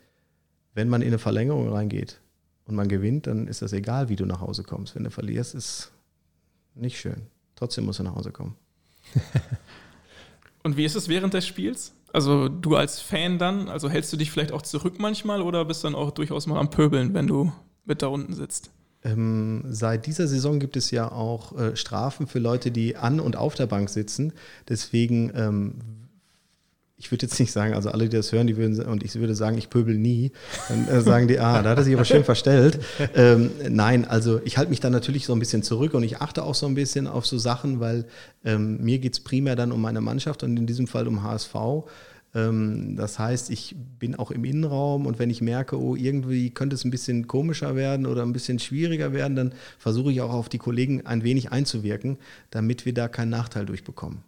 wenn 0.74 0.90
man 0.90 1.02
in 1.02 1.08
eine 1.08 1.20
Verlängerung 1.20 1.70
reingeht, 1.70 2.22
und 2.66 2.76
man 2.76 2.88
gewinnt, 2.88 3.28
dann 3.28 3.48
ist 3.48 3.62
das 3.62 3.74
egal, 3.74 4.10
wie 4.10 4.16
du 4.16 4.26
nach 4.26 4.42
Hause 4.42 4.64
kommst. 4.64 4.96
Wenn 4.96 5.04
du 5.04 5.12
verlierst, 5.12 5.56
ist 5.56 5.92
nicht 6.76 7.00
schön. 7.00 7.28
Trotzdem 7.56 7.86
musst 7.86 8.00
du 8.00 8.04
nach 8.04 8.16
Hause 8.16 8.32
kommen. 8.32 8.56
und 10.64 10.78
wie 10.78 10.86
ist 10.86 10.96
es 10.96 11.08
während 11.08 11.34
des 11.34 11.46
Spiels? 11.46 11.94
Also 12.14 12.50
du 12.50 12.76
als 12.76 13.00
Fan 13.00 13.40
dann, 13.40 13.70
also 13.70 13.90
hältst 13.90 14.12
du 14.12 14.18
dich 14.18 14.32
vielleicht 14.32 14.52
auch 14.52 14.62
zurück 14.62 14.96
manchmal 15.00 15.42
oder 15.42 15.66
bist 15.66 15.84
dann 15.84 15.96
auch 15.96 16.12
durchaus 16.12 16.48
mal 16.48 16.60
am 16.60 16.70
Pöbeln, 16.70 17.14
wenn 17.14 17.28
du 17.28 17.52
mit 17.86 18.02
da 18.02 18.08
unten 18.08 18.34
sitzt? 18.34 18.72
Ähm, 19.04 19.64
seit 19.68 20.06
dieser 20.06 20.28
Saison 20.28 20.60
gibt 20.60 20.76
es 20.76 20.92
ja 20.92 21.12
auch 21.12 21.58
äh, 21.58 21.76
Strafen 21.76 22.28
für 22.28 22.40
Leute, 22.40 22.72
die 22.72 22.98
an 22.98 23.20
und 23.20 23.36
auf 23.36 23.56
der 23.56 23.66
Bank 23.66 23.90
sitzen. 23.90 24.34
Deswegen 24.68 25.32
ähm, 25.36 25.76
ich 27.02 27.12
würde 27.12 27.26
jetzt 27.26 27.40
nicht 27.40 27.52
sagen, 27.52 27.74
also 27.74 27.90
alle, 27.90 28.08
die 28.08 28.16
das 28.16 28.32
hören, 28.32 28.46
die 28.46 28.58
würden, 28.58 28.80
und 28.86 29.04
ich 29.04 29.16
würde 29.16 29.34
sagen, 29.34 29.58
ich 29.58 29.72
pöbel 29.72 29.98
nie, 29.98 30.32
dann 30.70 30.88
äh, 30.88 31.02
sagen 31.02 31.28
die, 31.28 31.40
ah, 31.40 31.64
da 31.64 31.72
hat 31.72 31.80
er 31.80 31.84
sich 31.84 31.96
aber 31.96 32.06
schön 32.06 32.24
verstellt. 32.24 32.80
Ähm, 33.16 33.50
nein, 33.70 34.06
also 34.06 34.40
ich 34.46 34.60
halte 34.60 34.70
mich 34.70 34.82
da 34.82 34.92
natürlich 34.92 35.26
so 35.26 35.34
ein 35.34 35.40
bisschen 35.40 35.64
zurück 35.64 35.96
und 35.96 36.04
ich 36.04 36.22
achte 36.22 36.44
auch 36.44 36.54
so 36.54 36.68
ein 36.68 36.76
bisschen 36.76 37.08
auf 37.08 37.26
so 37.26 37.40
Sachen, 37.40 37.80
weil 37.80 38.06
ähm, 38.46 38.78
mir 38.84 39.00
geht 39.00 39.14
es 39.14 39.20
primär 39.20 39.56
dann 39.56 39.72
um 39.72 39.82
meine 39.82 40.00
Mannschaft 40.00 40.44
und 40.44 40.56
in 40.58 40.68
diesem 40.68 40.86
Fall 40.86 41.08
um 41.08 41.24
HSV. 41.24 41.56
Ähm, 42.36 42.96
das 42.96 43.18
heißt, 43.18 43.50
ich 43.50 43.76
bin 43.98 44.16
auch 44.16 44.30
im 44.30 44.46
Innenraum 44.46 45.08
und 45.08 45.18
wenn 45.18 45.32
ich 45.32 45.42
merke, 45.42 45.80
oh, 45.82 45.96
irgendwie 45.96 46.52
könnte 46.52 46.76
es 46.76 46.86
ein 46.86 46.92
bisschen 46.92 47.28
komischer 47.28 47.76
werden 47.76 48.06
oder 48.06 48.22
ein 48.22 48.34
bisschen 48.34 48.60
schwieriger 48.60 49.12
werden, 49.12 49.36
dann 49.36 49.54
versuche 49.80 50.12
ich 50.12 50.22
auch 50.22 50.34
auf 50.34 50.50
die 50.50 50.60
Kollegen 50.60 51.08
ein 51.08 51.24
wenig 51.24 51.52
einzuwirken, 51.52 52.20
damit 52.52 52.86
wir 52.86 52.94
da 52.94 53.08
keinen 53.08 53.30
Nachteil 53.30 53.66
durchbekommen 53.66 54.20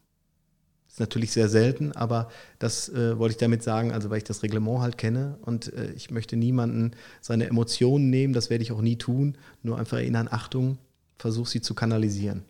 ist 0.93 0.99
natürlich 0.99 1.31
sehr 1.31 1.49
selten, 1.49 1.91
aber 1.93 2.29
das 2.59 2.87
äh, 2.87 3.17
wollte 3.17 3.31
ich 3.31 3.39
damit 3.39 3.63
sagen, 3.63 3.91
also 3.91 4.11
weil 4.11 4.19
ich 4.19 4.25
das 4.25 4.43
Reglement 4.43 4.79
halt 4.81 4.99
kenne 4.99 5.39
und 5.41 5.73
äh, 5.73 5.91
ich 5.93 6.11
möchte 6.11 6.35
niemanden 6.35 6.91
seine 7.19 7.47
Emotionen 7.47 8.11
nehmen, 8.11 8.31
das 8.31 8.51
werde 8.51 8.63
ich 8.63 8.71
auch 8.71 8.81
nie 8.81 8.95
tun, 8.95 9.35
nur 9.63 9.79
einfach 9.79 9.97
erinnern, 9.97 10.27
Achtung, 10.29 10.77
versuche 11.17 11.49
sie 11.49 11.61
zu 11.61 11.73
kanalisieren. 11.73 12.43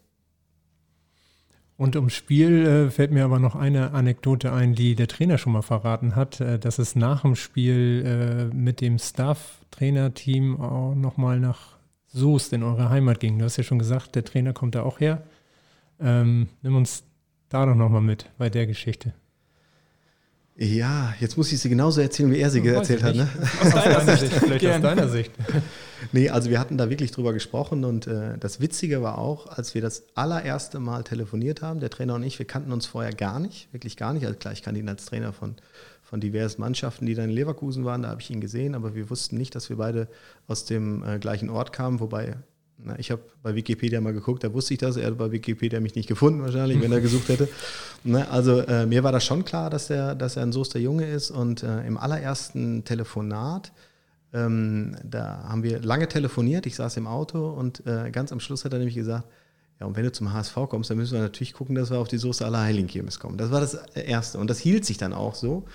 Und 1.78 1.96
ums 1.96 2.16
Spiel 2.16 2.66
äh, 2.66 2.92
fällt 2.92 3.12
mir 3.12 3.24
aber 3.24 3.40
noch 3.40 3.56
eine 3.56 3.92
Anekdote 3.92 4.52
ein, 4.52 4.76
die 4.76 4.96
der 4.96 5.08
Trainer 5.08 5.38
schon 5.38 5.54
mal 5.54 5.62
verraten 5.62 6.18
hat, 6.18 6.42
äh, 6.42 6.60
dass 6.60 6.80
es 6.80 6.98
nach 6.98 7.22
dem 7.22 7.38
Spiel 7.38 8.04
äh, 8.52 8.54
mit 8.54 8.82
dem 8.82 9.00
Staff-Trainerteam 9.00 10.60
auch 10.60 10.96
nochmal 10.96 11.40
nach 11.40 11.78
Soest 12.08 12.52
in 12.52 12.62
eure 12.62 12.90
Heimat 12.90 13.22
ging. 13.22 13.40
Du 13.40 13.46
hast 13.46 13.56
ja 13.56 13.64
schon 13.64 13.80
gesagt, 13.80 14.16
der 14.16 14.26
Trainer 14.26 14.52
kommt 14.52 14.76
da 14.76 14.84
auch 14.84 15.00
her. 15.00 15.24
Ähm, 16.02 16.50
nimm 16.62 16.76
uns 16.76 17.06
da 17.54 17.66
doch 17.66 17.76
nochmal 17.76 18.02
mit 18.02 18.30
bei 18.38 18.50
der 18.50 18.66
Geschichte. 18.66 19.14
Ja, 20.56 21.16
jetzt 21.20 21.36
muss 21.36 21.52
ich 21.52 21.60
sie 21.60 21.70
genauso 21.70 22.02
erzählen, 22.02 22.32
wie 22.32 22.40
er 22.40 22.52
sie 22.52 22.62
oh, 22.62 22.66
erzählt 22.66 23.02
hat. 23.02 23.16
Ne? 23.16 23.28
Aus 23.62 23.72
deiner 23.72 24.18
Sicht, 24.18 24.34
vielleicht 24.34 24.66
aus 24.66 24.82
deiner 24.82 25.08
Sicht. 25.08 25.32
Nee, 26.12 26.30
also 26.30 26.50
wir 26.50 26.60
hatten 26.60 26.78
da 26.78 26.90
wirklich 26.90 27.12
drüber 27.12 27.32
gesprochen 27.32 27.86
und 27.86 28.08
äh, 28.08 28.38
das 28.38 28.60
Witzige 28.60 29.02
war 29.02 29.18
auch, 29.18 29.48
als 29.48 29.74
wir 29.74 29.82
das 29.82 30.04
allererste 30.16 30.82
Mal 30.82 31.06
telefoniert 31.06 31.62
haben, 31.62 31.80
der 31.80 31.90
Trainer 31.90 32.16
und 32.16 32.24
ich, 32.24 32.40
wir 32.40 32.46
kannten 32.46 32.74
uns 32.74 32.86
vorher 32.86 33.14
gar 33.14 33.40
nicht, 33.40 33.72
wirklich 33.72 33.96
gar 33.96 34.12
nicht. 34.12 34.26
Also 34.26 34.38
klar, 34.38 34.54
ich 34.54 34.64
kannte 34.64 34.82
ihn 34.82 34.90
als 34.90 35.06
Trainer 35.06 35.32
von, 35.32 35.56
von 36.02 36.20
diversen 36.20 36.60
Mannschaften, 36.60 37.06
die 37.06 37.16
dann 37.16 37.30
in 37.30 37.36
Leverkusen 37.36 37.86
waren, 37.86 38.02
da 38.02 38.10
habe 38.10 38.20
ich 38.20 38.30
ihn 38.30 38.42
gesehen, 38.42 38.76
aber 38.76 38.96
wir 38.96 39.10
wussten 39.10 39.38
nicht, 39.38 39.56
dass 39.56 39.70
wir 39.70 39.78
beide 39.78 40.10
aus 40.48 40.66
dem 40.66 41.06
äh, 41.06 41.20
gleichen 41.20 41.50
Ort 41.50 41.72
kamen, 41.72 42.02
wobei 42.02 42.36
na, 42.86 43.00
ich 43.00 43.12
habe 43.12 43.22
bei 43.42 43.56
Wikipedia 43.56 44.02
mal 44.02 44.14
geguckt, 44.14 44.44
da 44.44 44.54
wusste 44.54 44.74
ich 44.74 44.80
das. 44.80 44.98
Er 44.98 45.08
hat 45.08 45.18
bei 45.18 45.32
Wikipedia 45.32 45.80
mich 45.80 45.96
nicht 45.96 46.08
gefunden, 46.08 46.42
wahrscheinlich, 46.42 46.82
wenn 46.82 46.92
er 46.92 47.02
gesucht 47.02 47.30
hätte. 47.30 47.48
Na, 48.04 48.28
also 48.30 48.60
äh, 48.60 48.86
mir 48.86 49.04
war 49.04 49.12
das 49.12 49.24
schon 49.24 49.46
klar, 49.46 49.70
dass 49.70 49.90
er, 49.90 50.16
dass 50.16 50.36
er 50.36 50.44
ein 50.44 50.52
Soester 50.52 50.80
Junge 50.80 51.06
ist. 51.08 51.32
Und 51.32 51.64
äh, 51.64 51.86
im 51.86 51.98
allerersten 51.98 52.84
Telefonat, 52.84 53.72
ähm, 54.34 54.96
da 55.04 55.44
haben 55.48 55.64
wir 55.64 55.80
lange 55.82 56.08
telefoniert. 56.08 56.66
Ich 56.66 56.76
saß 56.76 56.98
im 56.98 57.08
Auto 57.08 57.50
und 57.50 57.86
äh, 57.86 58.12
ganz 58.12 58.32
am 58.32 58.40
Schluss 58.40 58.66
hat 58.66 58.74
er 58.74 58.80
nämlich 58.80 58.96
gesagt, 58.96 59.26
ja, 59.80 59.88
und 59.88 59.96
wenn 59.96 60.04
du 60.04 60.12
zum 60.12 60.34
HSV 60.34 60.56
kommst, 60.70 60.90
dann 60.90 60.98
müssen 60.98 61.14
wir 61.14 61.22
natürlich 61.22 61.54
gucken, 61.54 61.76
dass 61.76 61.90
wir 61.90 62.00
auf 62.00 62.08
die 62.08 62.18
Soester 62.18 62.46
Allerheiligenkirmes 62.46 63.20
kommen. 63.20 63.38
Das 63.38 63.52
war 63.52 63.62
das 63.62 63.74
Erste. 63.96 64.38
Und 64.40 64.50
das 64.50 64.60
hielt 64.60 64.86
sich 64.86 64.98
dann 64.98 65.14
auch 65.14 65.36
so. 65.36 65.66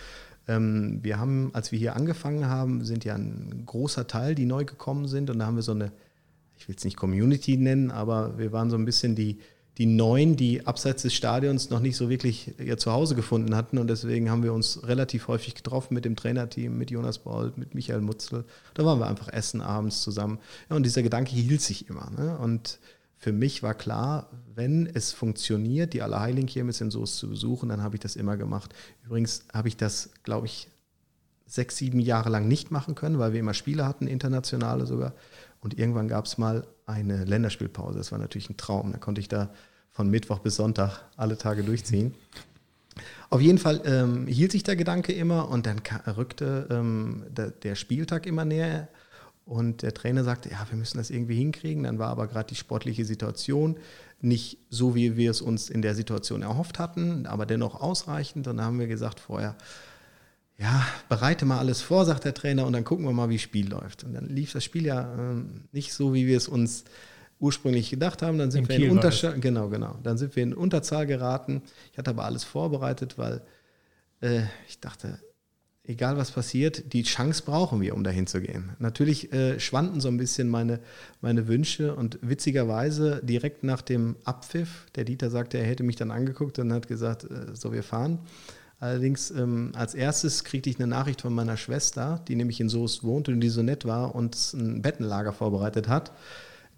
Ähm, 0.47 1.01
wir 1.03 1.19
haben, 1.19 1.51
als 1.53 1.73
wir 1.73 1.79
hier 1.79 1.95
angefangen 1.97 2.47
haben, 2.47 2.85
sind 2.85 3.05
ja 3.05 3.15
ein 3.15 3.65
großer 3.67 4.07
Teil, 4.07 4.35
die 4.35 4.47
neu 4.47 4.65
gekommen 4.65 5.07
sind. 5.09 5.31
Und 5.31 5.39
da 5.39 5.47
haben 5.47 5.57
wir 5.57 5.63
so 5.63 5.73
eine 5.73 5.93
ich 6.59 6.69
will 6.69 6.75
es 6.77 6.85
nicht 6.85 6.97
Community 6.97 7.57
nennen, 7.57 7.91
aber 7.91 8.37
wir 8.37 8.53
waren 8.53 8.69
so 8.69 8.77
ein 8.77 8.85
bisschen 8.85 9.15
die, 9.15 9.39
die 9.79 9.87
Neuen, 9.87 10.35
die 10.37 10.67
abseits 10.67 11.03
des 11.03 11.15
Stadions 11.15 11.71
noch 11.71 11.79
nicht 11.79 11.97
so 11.97 12.11
wirklich 12.11 12.59
ihr 12.59 12.79
Zuhause 12.79 13.15
gefunden 13.15 13.55
hatten. 13.55 13.79
Und 13.79 13.89
deswegen 13.89 14.29
haben 14.29 14.43
wir 14.43 14.53
uns 14.53 14.87
relativ 14.87 15.29
häufig 15.29 15.55
getroffen 15.55 15.95
mit 15.95 16.05
dem 16.05 16.17
Trainerteam, 16.17 16.77
mit 16.77 16.91
Jonas 16.91 17.21
Bold, 17.21 17.57
mit 17.59 17.75
Michael 17.77 18.01
Mutzel. 18.01 18.45
Da 18.75 18.85
waren 18.85 18.99
wir 18.99 19.07
einfach 19.07 19.29
essen 19.29 19.61
abends 19.61 20.03
zusammen. 20.03 20.41
Ja, 20.69 20.75
und 20.75 20.83
dieser 20.83 21.03
Gedanke 21.03 21.31
hielt 21.31 21.61
sich 21.61 21.89
immer. 21.89 22.11
Ne? 22.11 22.37
Und 22.39 22.81
für 23.17 23.33
mich 23.33 23.63
war 23.63 23.75
klar, 23.75 24.31
wenn 24.53 24.87
es 24.87 25.13
funktioniert, 25.13 25.93
die 25.93 26.03
Allerheiligenkirmes 26.03 26.81
in 26.81 26.91
Soest 26.91 27.17
zu 27.19 27.29
besuchen, 27.29 27.69
dann 27.69 27.83
habe 27.83 27.95
ich 27.95 28.01
das 28.01 28.17
immer 28.17 28.37
gemacht. 28.37 28.75
Übrigens 29.07 29.45
habe 29.53 29.69
ich 29.69 29.77
das, 29.77 30.11
glaube 30.25 30.47
ich, 30.47 30.69
sechs, 31.47 31.77
sieben 31.77 32.01
Jahre 32.01 32.31
lang 32.31 32.47
nicht 32.47 32.71
machen 32.71 32.95
können, 32.95 33.19
weil 33.19 33.33
wir 33.33 33.41
immer 33.41 33.55
Spiele 33.55 33.87
hatten, 33.87 34.07
internationale 34.07 34.87
sogar. 34.87 35.15
Und 35.61 35.79
irgendwann 35.79 36.09
gab 36.09 36.27
es 36.27 36.39
mal 36.39 36.67
eine 36.87 37.25
Länderspielpause. 37.25 37.99
Das 37.99 38.13
war 38.13 38.19
natürlich 38.19 38.51
ein 38.51 38.57
Traum. 38.57 38.93
Da 38.93 38.99
konnte 38.99 39.21
ich 39.21 39.29
da 39.29 39.51
von 39.91 40.09
Mittwoch 40.09 40.39
bis 40.39 40.57
Sonntag 40.57 41.03
alle 41.17 41.37
Tage 41.37 41.65
durchziehen. 41.65 42.15
Auf 43.31 43.41
jeden 43.41 43.59
Fall 43.59 43.83
ähm, 43.85 44.27
hielt 44.27 44.53
sich 44.53 44.63
der 44.63 44.77
Gedanke 44.77 45.13
immer 45.13 45.49
und 45.49 45.67
dann 45.67 45.81
rückte 46.17 46.67
ähm, 46.71 47.25
der, 47.29 47.51
der, 47.51 47.75
Spieltag 47.75 48.27
immer 48.27 48.45
näher. 48.45 48.89
Und 49.45 49.83
der 49.83 49.95
Trainer 49.95 50.25
sagte, 50.25 50.51
ja, 50.51 50.67
wir 50.69 50.77
müssen 50.77 50.99
das 50.99 51.11
irgendwie 51.11 51.37
hinkriegen. 51.37 51.85
Dann 51.85 51.99
war 51.99 52.09
aber 52.09 52.27
gerade 52.27 52.49
die 52.49 52.55
sportliche 52.55 53.05
Situation 53.05 53.79
nicht 54.21 54.59
so, 54.69 54.95
wie 54.95 55.17
wir 55.17 55.31
es 55.31 55.41
uns 55.41 55.71
in 55.71 55.81
der 55.81 55.95
Situation 55.95 56.43
erhofft 56.43 56.79
hatten, 56.79 57.27
aber 57.27 57.47
dennoch 57.47 57.81
ausreichend. 57.81 58.47
Dann 58.47 58.61
haben 58.61 58.79
wir 58.79 58.89
gesagt 58.89 59.21
vorher, 59.21 59.57
ja, 60.59 60.85
bereite 61.09 61.45
mal 61.45 61.59
alles 61.59 61.81
vor, 61.81 62.05
sagt 62.05 62.25
der 62.25 62.35
Trainer, 62.35 62.67
und 62.67 62.73
dann 62.73 62.85
gucken 62.85 63.05
wir 63.05 63.13
mal, 63.13 63.29
wie 63.29 63.37
das 63.37 63.43
Spiel 63.43 63.69
läuft. 63.69 64.03
Und 64.03 64.15
dann 64.15 64.29
lief 64.29 64.53
das 64.53 64.65
Spiel 64.65 64.87
ja 64.87 65.03
äh, 65.03 65.43
nicht 65.73 65.93
so, 65.93 66.15
wie 66.15 66.27
wir 66.27 66.37
es 66.37 66.49
uns 66.49 66.85
ursprünglich 67.39 67.91
gedacht 67.91 68.23
haben. 68.23 68.39
Dann 68.39 68.51
sind 68.51 68.65
in 68.65 68.69
wir 68.69 68.77
Kiel 68.77 68.87
in 68.87 68.93
Unterzahl, 68.93 69.39
genau, 69.39 69.69
genau. 69.69 69.97
Dann 70.03 70.19
sind 70.19 70.35
wir 70.35 70.43
in 70.43 70.55
Unterzahl 70.55 71.07
geraten. 71.07 71.63
Ich 71.93 71.99
hatte 71.99 72.11
aber 72.11 72.25
alles 72.25 72.43
vorbereitet, 72.43 73.19
weil 73.19 73.41
äh, 74.21 74.43
ich 74.69 74.81
dachte, 74.81 75.21
egal 75.85 76.17
was 76.17 76.33
passiert, 76.33 76.93
die 76.93 77.05
Chance 77.05 77.45
brauchen 77.47 77.81
wir, 77.81 77.95
um 77.95 78.03
dahin 78.03 78.27
zu 78.27 78.41
gehen. 78.41 78.71
Natürlich 78.81 79.33
äh, 79.33 79.61
schwanden 79.61 80.01
so 80.01 80.09
ein 80.09 80.17
bisschen 80.17 80.49
meine, 80.49 80.81
meine 81.21 81.47
Wünsche 81.47 81.95
und 81.95 82.19
witzigerweise 82.21 83.21
direkt 83.23 83.63
nach 83.63 83.81
dem 83.81 84.17
Abpfiff, 84.25 84.87
der 84.97 85.05
Dieter 85.05 85.31
sagte, 85.31 85.59
er 85.59 85.67
hätte 85.67 85.85
mich 85.85 85.97
dann 85.97 86.11
angeguckt 86.11 86.59
und 86.59 86.73
hat 86.73 86.89
gesagt, 86.89 87.25
äh, 87.25 87.55
so 87.55 87.73
wir 87.73 87.85
fahren. 87.85 88.19
Allerdings 88.81 89.31
ähm, 89.33 89.73
als 89.75 89.95
erstes 89.95 90.45
kriegte 90.45 90.71
ich 90.71 90.79
eine 90.79 90.87
Nachricht 90.87 91.23
von 91.23 91.35
meiner 91.35 91.57
Schwester, 91.57 92.23
die 92.29 92.37
nämlich 92.37 92.61
in 92.61 92.69
Soest 92.69 93.03
wohnt 93.03 93.29
und 93.29 93.41
die 93.41 93.49
so 93.49 93.63
nett 93.63 93.85
war 93.85 94.15
und 94.15 94.37
ein 94.55 94.83
Bettenlager 94.83 95.33
vorbereitet 95.33 95.89
hat. 95.89 96.13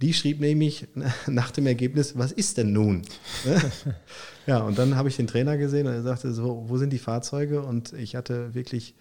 Die 0.01 0.15
schrieb 0.15 0.41
nämlich 0.41 0.89
nach 1.27 1.51
dem 1.51 1.67
Ergebnis, 1.67 2.17
was 2.17 2.33
ist 2.33 2.57
denn 2.57 2.73
nun? 2.73 3.03
ja, 4.47 4.61
und 4.61 4.79
dann 4.79 4.97
habe 4.97 5.11
ich 5.11 5.17
den 5.17 5.27
Trainer 5.27 5.59
gesehen 5.59 5.87
und 5.87 5.93
er 5.93 6.03
sagte 6.03 6.33
so, 6.33 6.65
wo 6.69 6.79
sind 6.79 6.91
die 6.91 6.99
Fahrzeuge? 6.99 7.61
Und 7.63 7.93
ich 7.93 8.17
hatte 8.17 8.55
wirklich 8.55 8.95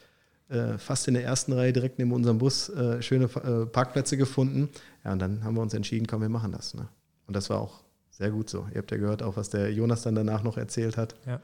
äh, 0.50 0.78
fast 0.78 1.08
in 1.08 1.14
der 1.14 1.24
ersten 1.24 1.54
Reihe 1.54 1.72
direkt 1.72 2.00
neben 2.00 2.12
unserem 2.12 2.40
Bus 2.40 2.68
äh, 2.68 3.02
schöne 3.02 3.26
äh, 3.26 3.66
Parkplätze 3.66 4.18
gefunden. 4.18 4.68
Ja, 5.06 5.14
und 5.14 5.20
dann 5.20 5.46
haben 5.46 5.56
wir 5.56 5.62
uns 5.62 5.74
entschieden, 5.74 6.06
komm, 6.06 6.22
wir 6.22 6.30
machen 6.30 6.52
das. 6.52 6.74
Ne? 6.74 6.90
Und 7.28 7.36
das 7.36 7.50
war 7.50 7.62
auch 7.62 7.84
sehr 8.10 8.32
gut 8.32 8.50
so. 8.50 8.68
Ihr 8.74 8.80
habt 8.80 8.92
ja 8.92 8.98
gehört, 8.98 9.24
auch 9.24 9.38
was 9.38 9.50
der 9.50 9.72
Jonas 9.72 10.02
dann 10.02 10.16
danach 10.16 10.44
noch 10.44 10.58
erzählt 10.58 10.98
hat, 10.98 11.16
ja. 11.26 11.40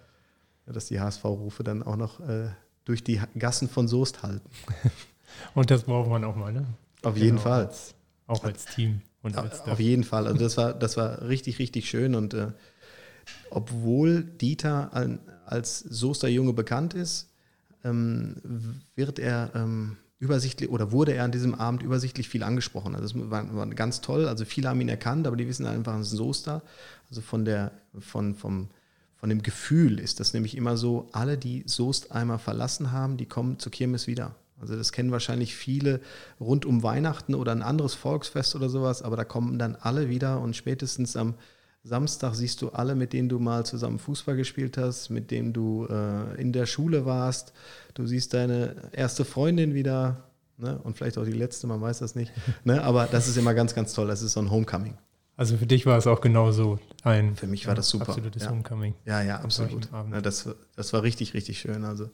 Dass 0.65 0.88
die 0.88 0.99
HSV-Rufe 0.99 1.63
dann 1.63 1.84
auch 1.84 1.95
noch 1.95 2.19
äh, 2.19 2.49
durch 2.86 3.04
die 3.04 3.21
Gassen 3.38 3.69
von 3.69 3.88
Soest 3.88 4.23
halten. 4.23 4.49
und 5.56 5.71
das 5.71 5.84
braucht 5.84 6.10
man 6.10 6.23
auch 6.23 6.36
mal, 6.36 6.54
ne? 6.54 6.65
Auf 7.04 7.13
genau, 7.13 7.25
jeden 7.25 7.38
Fall. 7.39 7.65
Als, 7.65 7.95
auch 8.28 8.43
als 8.43 8.65
Team. 8.65 9.01
Und 9.21 9.38
als 9.38 9.62
Auf 9.62 9.80
jeden 9.80 10.04
Fall. 10.04 10.28
Also 10.28 10.39
das 10.39 10.58
war, 10.58 10.73
das 10.73 10.97
war 10.97 11.23
richtig, 11.23 11.60
richtig 11.60 11.89
schön. 11.89 12.13
Und 12.15 12.34
äh, 12.34 12.51
obwohl 13.49 14.23
Dieter 14.23 14.91
als 15.45 15.80
Soester 15.80 16.28
Junge 16.28 16.54
bekannt 16.54 16.93
ist, 16.93 17.32
ähm, 17.84 18.82
wird 18.95 19.19
er 19.19 19.51
ähm, 19.56 19.97
übersichtlich 20.19 20.69
oder 20.69 20.91
wurde 20.91 21.13
er 21.13 21.23
an 21.23 21.32
diesem 21.32 21.56
Abend 21.56 21.84
übersichtlich 21.84 22.30
viel 22.30 22.43
angesprochen. 22.43 22.95
Also 22.95 23.19
das 23.19 23.30
war, 23.30 23.56
war, 23.56 23.67
ganz 23.67 24.01
toll. 24.01 24.28
Also 24.28 24.45
viele 24.45 24.69
haben 24.69 24.82
ihn 24.82 24.89
erkannt, 24.89 25.28
aber 25.28 25.36
die 25.36 25.47
wissen 25.47 25.65
einfach, 25.65 25.95
es 25.99 26.08
ist 26.08 26.13
ein 26.13 26.17
Soester. 26.17 26.62
Also 27.10 27.21
von 27.21 27.45
der, 27.45 27.71
von, 27.99 28.36
vom, 28.36 28.69
von 29.25 29.31
dem 29.31 29.41
Gefühl 29.41 29.99
ist 29.99 30.19
das 30.19 30.35
nämlich 30.35 30.55
immer 30.55 30.77
so, 30.77 31.07
alle, 31.11 31.35
die 31.35 31.63
Soest 31.65 32.11
einmal 32.11 32.38
verlassen 32.38 32.91
haben, 32.91 33.17
die 33.17 33.25
kommen 33.25 33.57
zur 33.57 33.71
Kirmes 33.71 34.05
wieder. 34.05 34.35
Also 34.61 34.75
das 34.75 34.91
kennen 34.91 35.09
wahrscheinlich 35.09 35.55
viele 35.55 35.99
rund 36.39 36.63
um 36.63 36.83
Weihnachten 36.83 37.33
oder 37.33 37.51
ein 37.51 37.63
anderes 37.63 37.95
Volksfest 37.95 38.55
oder 38.55 38.69
sowas, 38.69 39.01
aber 39.01 39.17
da 39.17 39.23
kommen 39.23 39.57
dann 39.57 39.77
alle 39.77 40.09
wieder 40.09 40.39
und 40.41 40.55
spätestens 40.55 41.15
am 41.15 41.33
Samstag 41.83 42.35
siehst 42.35 42.61
du 42.61 42.69
alle, 42.69 42.93
mit 42.93 43.13
denen 43.13 43.27
du 43.27 43.39
mal 43.39 43.65
zusammen 43.65 43.97
Fußball 43.97 44.35
gespielt 44.35 44.77
hast, 44.77 45.09
mit 45.09 45.31
denen 45.31 45.53
du 45.53 45.88
äh, 45.89 46.39
in 46.39 46.53
der 46.53 46.67
Schule 46.67 47.07
warst. 47.07 47.51
Du 47.95 48.05
siehst 48.05 48.31
deine 48.35 48.75
erste 48.91 49.25
Freundin 49.25 49.73
wieder 49.73 50.17
ne? 50.57 50.79
und 50.83 50.97
vielleicht 50.97 51.17
auch 51.17 51.25
die 51.25 51.31
letzte, 51.31 51.65
man 51.65 51.81
weiß 51.81 51.97
das 51.97 52.13
nicht. 52.13 52.31
Ne? 52.63 52.83
Aber 52.83 53.07
das 53.07 53.27
ist 53.27 53.38
immer 53.38 53.55
ganz, 53.55 53.73
ganz 53.73 53.93
toll. 53.93 54.05
Das 54.05 54.21
ist 54.21 54.33
so 54.33 54.39
ein 54.39 54.51
Homecoming. 54.51 54.95
Also 55.38 55.58
für 55.58 55.65
dich 55.65 55.86
war 55.86 55.98
es 55.98 56.08
auch 56.08 56.21
genauso 56.21 56.80
ein. 57.04 57.36
Für 57.36 57.48
mich 57.48 57.67
war 57.67 57.76
das 57.76 57.89
super. 57.89 58.10
Absolutes 58.10 58.43
ja. 58.43 58.52
Homecoming. 58.52 58.93
Ja, 59.06 59.21
ja, 59.21 59.39
absolut. 59.39 59.89
Ja, 59.91 60.21
das, 60.21 60.50
das 60.76 60.93
war 60.93 61.04
richtig, 61.04 61.34
richtig 61.34 61.60
schön. 61.60 61.84
Also 61.84 62.10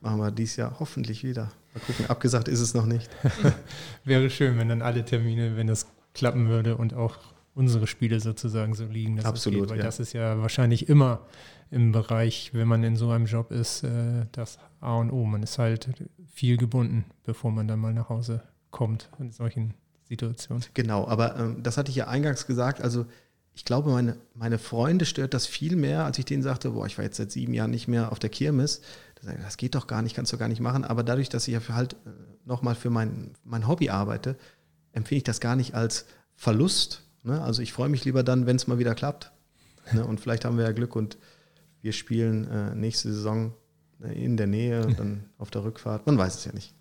machen 0.00 0.18
wir 0.18 0.30
dies 0.30 0.56
Jahr 0.56 0.76
hoffentlich 0.80 1.22
wieder. 1.22 1.52
Mal 1.74 1.80
gucken, 1.86 2.06
abgesagt 2.06 2.48
ist 2.48 2.60
es 2.60 2.72
noch 2.72 2.86
nicht. 2.86 3.10
Wäre 4.04 4.30
schön, 4.30 4.58
wenn 4.58 4.68
dann 4.68 4.80
alle 4.82 5.04
Termine, 5.04 5.56
wenn 5.56 5.66
das 5.66 5.86
klappen 6.14 6.48
würde 6.48 6.76
und 6.76 6.94
auch 6.94 7.18
unsere 7.54 7.86
Spiele 7.86 8.20
sozusagen 8.20 8.74
so 8.74 8.86
liegen. 8.86 9.20
Absolut. 9.20 9.62
Geht, 9.62 9.70
weil 9.70 9.78
ja. 9.78 9.84
das 9.84 10.00
ist 10.00 10.12
ja 10.12 10.40
wahrscheinlich 10.40 10.88
immer 10.88 11.26
im 11.70 11.92
Bereich, 11.92 12.50
wenn 12.54 12.68
man 12.68 12.82
in 12.84 12.96
so 12.96 13.10
einem 13.10 13.26
Job 13.26 13.50
ist, 13.50 13.82
äh, 13.84 14.26
das 14.32 14.58
A 14.80 14.96
und 14.96 15.10
O. 15.10 15.24
Man 15.24 15.42
ist 15.42 15.58
halt 15.58 15.88
viel 16.32 16.56
gebunden, 16.56 17.04
bevor 17.24 17.50
man 17.50 17.68
dann 17.68 17.80
mal 17.80 17.92
nach 17.92 18.08
Hause 18.08 18.42
kommt 18.70 19.10
in 19.18 19.30
solchen 19.30 19.74
Situationen. 20.08 20.64
Genau, 20.74 21.06
aber 21.06 21.36
ähm, 21.36 21.62
das 21.62 21.76
hatte 21.76 21.90
ich 21.90 21.96
ja 21.96 22.08
eingangs 22.08 22.46
gesagt. 22.46 22.80
Also 22.82 23.06
ich 23.54 23.64
glaube, 23.64 23.90
meine, 23.90 24.16
meine 24.34 24.58
Freunde 24.58 25.06
stört 25.06 25.32
das 25.32 25.46
viel 25.46 25.76
mehr, 25.76 26.04
als 26.04 26.18
ich 26.18 26.24
denen 26.24 26.42
sagte, 26.42 26.70
boah, 26.70 26.86
ich 26.86 26.98
war 26.98 27.04
jetzt 27.04 27.16
seit 27.16 27.30
sieben 27.30 27.54
Jahren 27.54 27.70
nicht 27.70 27.88
mehr 27.88 28.10
auf 28.10 28.18
der 28.18 28.30
Kirmes 28.30 28.80
das 29.24 29.56
geht 29.56 29.74
doch 29.74 29.86
gar 29.86 30.02
nicht, 30.02 30.14
kannst 30.14 30.32
du 30.32 30.38
gar 30.38 30.48
nicht 30.48 30.60
machen. 30.60 30.84
Aber 30.84 31.02
dadurch, 31.02 31.28
dass 31.28 31.48
ich 31.48 31.54
ja 31.54 31.60
halt 31.74 31.94
äh, 31.94 32.10
nochmal 32.44 32.74
für 32.74 32.90
mein, 32.90 33.32
mein 33.44 33.66
Hobby 33.66 33.90
arbeite, 33.90 34.36
empfinde 34.92 35.18
ich 35.18 35.24
das 35.24 35.40
gar 35.40 35.56
nicht 35.56 35.74
als 35.74 36.06
Verlust. 36.36 37.02
Ne? 37.22 37.40
Also 37.40 37.62
ich 37.62 37.72
freue 37.72 37.88
mich 37.88 38.04
lieber 38.04 38.22
dann, 38.22 38.46
wenn 38.46 38.56
es 38.56 38.66
mal 38.66 38.78
wieder 38.78 38.94
klappt. 38.94 39.32
Ne? 39.92 40.04
Und 40.04 40.20
vielleicht 40.20 40.44
haben 40.44 40.56
wir 40.56 40.64
ja 40.64 40.72
Glück 40.72 40.96
und 40.96 41.18
wir 41.80 41.92
spielen 41.92 42.48
äh, 42.48 42.74
nächste 42.74 43.12
Saison 43.12 43.54
äh, 44.02 44.12
in 44.12 44.36
der 44.36 44.46
Nähe, 44.46 44.86
dann 44.96 45.24
auf 45.38 45.50
der 45.50 45.64
Rückfahrt. 45.64 46.06
Man 46.06 46.18
weiß 46.18 46.34
es 46.36 46.44
ja 46.44 46.52
nicht. 46.52 46.74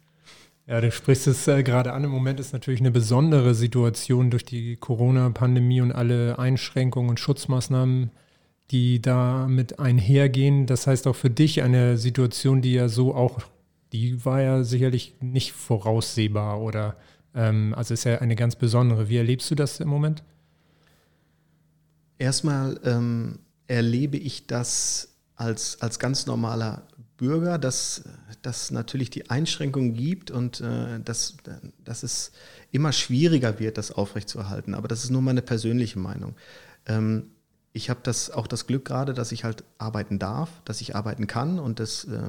Ja, 0.65 0.80
du 0.80 0.91
sprichst 0.91 1.28
es 1.28 1.47
äh, 1.47 1.62
gerade 1.62 1.91
an. 1.91 2.06
Im 2.06 2.12
Moment 2.12 2.39
ist 2.39 2.54
natürlich 2.54 2.80
eine 2.80 2.91
besondere 2.91 3.54
Situation 3.54 4.32
durch 4.32 4.45
die 4.45 4.78
Corona-Pandemie 4.78 5.82
und 5.82 5.91
alle 5.91 6.39
Einschränkungen 6.39 7.10
und 7.10 7.19
Schutzmaßnahmen, 7.19 8.12
die 8.71 9.02
damit 9.02 9.80
einhergehen. 9.80 10.65
Das 10.65 10.88
heißt 10.88 11.06
auch 11.08 11.15
für 11.15 11.30
dich 11.30 11.62
eine 11.63 11.97
Situation, 11.97 12.62
die 12.62 12.73
ja 12.73 12.88
so 12.88 13.13
auch, 13.13 13.41
die 13.91 14.23
war 14.23 14.41
ja 14.41 14.63
sicherlich 14.63 15.15
nicht 15.19 15.52
voraussehbar 15.52 16.62
oder 16.62 16.95
ähm, 17.36 17.73
also 17.76 17.93
ist 17.93 18.06
ja 18.06 18.19
eine 18.19 18.38
ganz 18.38 18.56
besondere. 18.56 19.10
Wie 19.10 19.17
erlebst 19.17 19.52
du 19.52 19.56
das 19.56 19.82
im 19.82 19.89
Moment? 19.89 20.23
Erstmal 22.19 22.80
ähm, 22.86 23.39
erlebe 23.67 24.15
ich 24.15 24.47
das 24.47 25.12
als, 25.35 25.81
als 25.81 25.99
ganz 25.99 26.25
normaler 26.25 26.87
Bürger, 27.17 27.57
dass, 27.57 28.03
dass 28.41 28.71
natürlich 28.71 29.09
die 29.09 29.29
Einschränkungen 29.29 29.93
gibt 29.93 30.31
und 30.31 30.61
äh, 30.61 30.99
dass, 30.99 31.37
dass 31.83 32.03
es 32.03 32.31
immer 32.71 32.91
schwieriger 32.91 33.59
wird, 33.59 33.77
das 33.77 33.91
aufrechtzuerhalten. 33.91 34.73
Aber 34.73 34.87
das 34.87 35.03
ist 35.03 35.09
nur 35.09 35.21
meine 35.21 35.41
persönliche 35.41 35.99
Meinung. 35.99 36.35
Ähm, 36.85 37.31
ich 37.71 37.89
habe 37.89 38.01
das 38.03 38.29
auch 38.29 38.47
das 38.47 38.67
Glück 38.67 38.85
gerade, 38.85 39.13
dass 39.13 39.31
ich 39.31 39.43
halt 39.43 39.63
arbeiten 39.77 40.19
darf, 40.19 40.49
dass 40.65 40.81
ich 40.81 40.95
arbeiten 40.95 41.27
kann 41.27 41.59
und 41.59 41.79
das, 41.79 42.05
äh, 42.05 42.19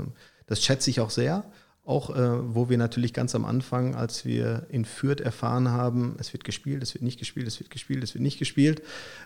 das 0.46 0.62
schätze 0.62 0.90
ich 0.90 1.00
auch 1.00 1.10
sehr. 1.10 1.44
Auch 1.86 2.16
äh, 2.16 2.54
wo 2.54 2.70
wir 2.70 2.78
natürlich 2.78 3.12
ganz 3.12 3.34
am 3.34 3.44
Anfang, 3.44 3.94
als 3.94 4.24
wir 4.24 4.66
in 4.70 4.86
Fürth 4.86 5.20
erfahren 5.20 5.68
haben, 5.68 6.16
es 6.18 6.32
wird 6.32 6.44
gespielt, 6.44 6.82
es 6.82 6.94
wird 6.94 7.02
nicht 7.02 7.18
gespielt, 7.18 7.46
es 7.46 7.60
wird 7.60 7.68
gespielt, 7.68 8.02
es 8.02 8.14
wird 8.14 8.22
nicht 8.22 8.38
gespielt, 8.38 8.82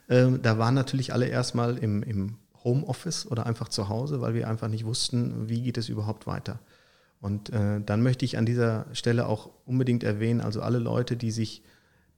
äh, 0.08 0.26
da 0.42 0.58
waren 0.58 0.74
natürlich 0.74 1.12
alle 1.12 1.26
erstmal 1.26 1.78
im, 1.78 2.02
im 2.02 2.36
Homeoffice 2.64 3.26
oder 3.30 3.46
einfach 3.46 3.68
zu 3.68 3.88
Hause, 3.88 4.20
weil 4.20 4.34
wir 4.34 4.48
einfach 4.48 4.68
nicht 4.68 4.84
wussten, 4.84 5.48
wie 5.48 5.62
geht 5.62 5.78
es 5.78 5.88
überhaupt 5.88 6.26
weiter. 6.26 6.58
Und 7.20 7.50
äh, 7.50 7.80
dann 7.80 8.02
möchte 8.02 8.24
ich 8.24 8.38
an 8.38 8.46
dieser 8.46 8.86
Stelle 8.92 9.26
auch 9.26 9.50
unbedingt 9.66 10.04
erwähnen, 10.04 10.40
also 10.40 10.62
alle 10.62 10.78
Leute, 10.78 11.16
die 11.16 11.30
sich 11.30 11.62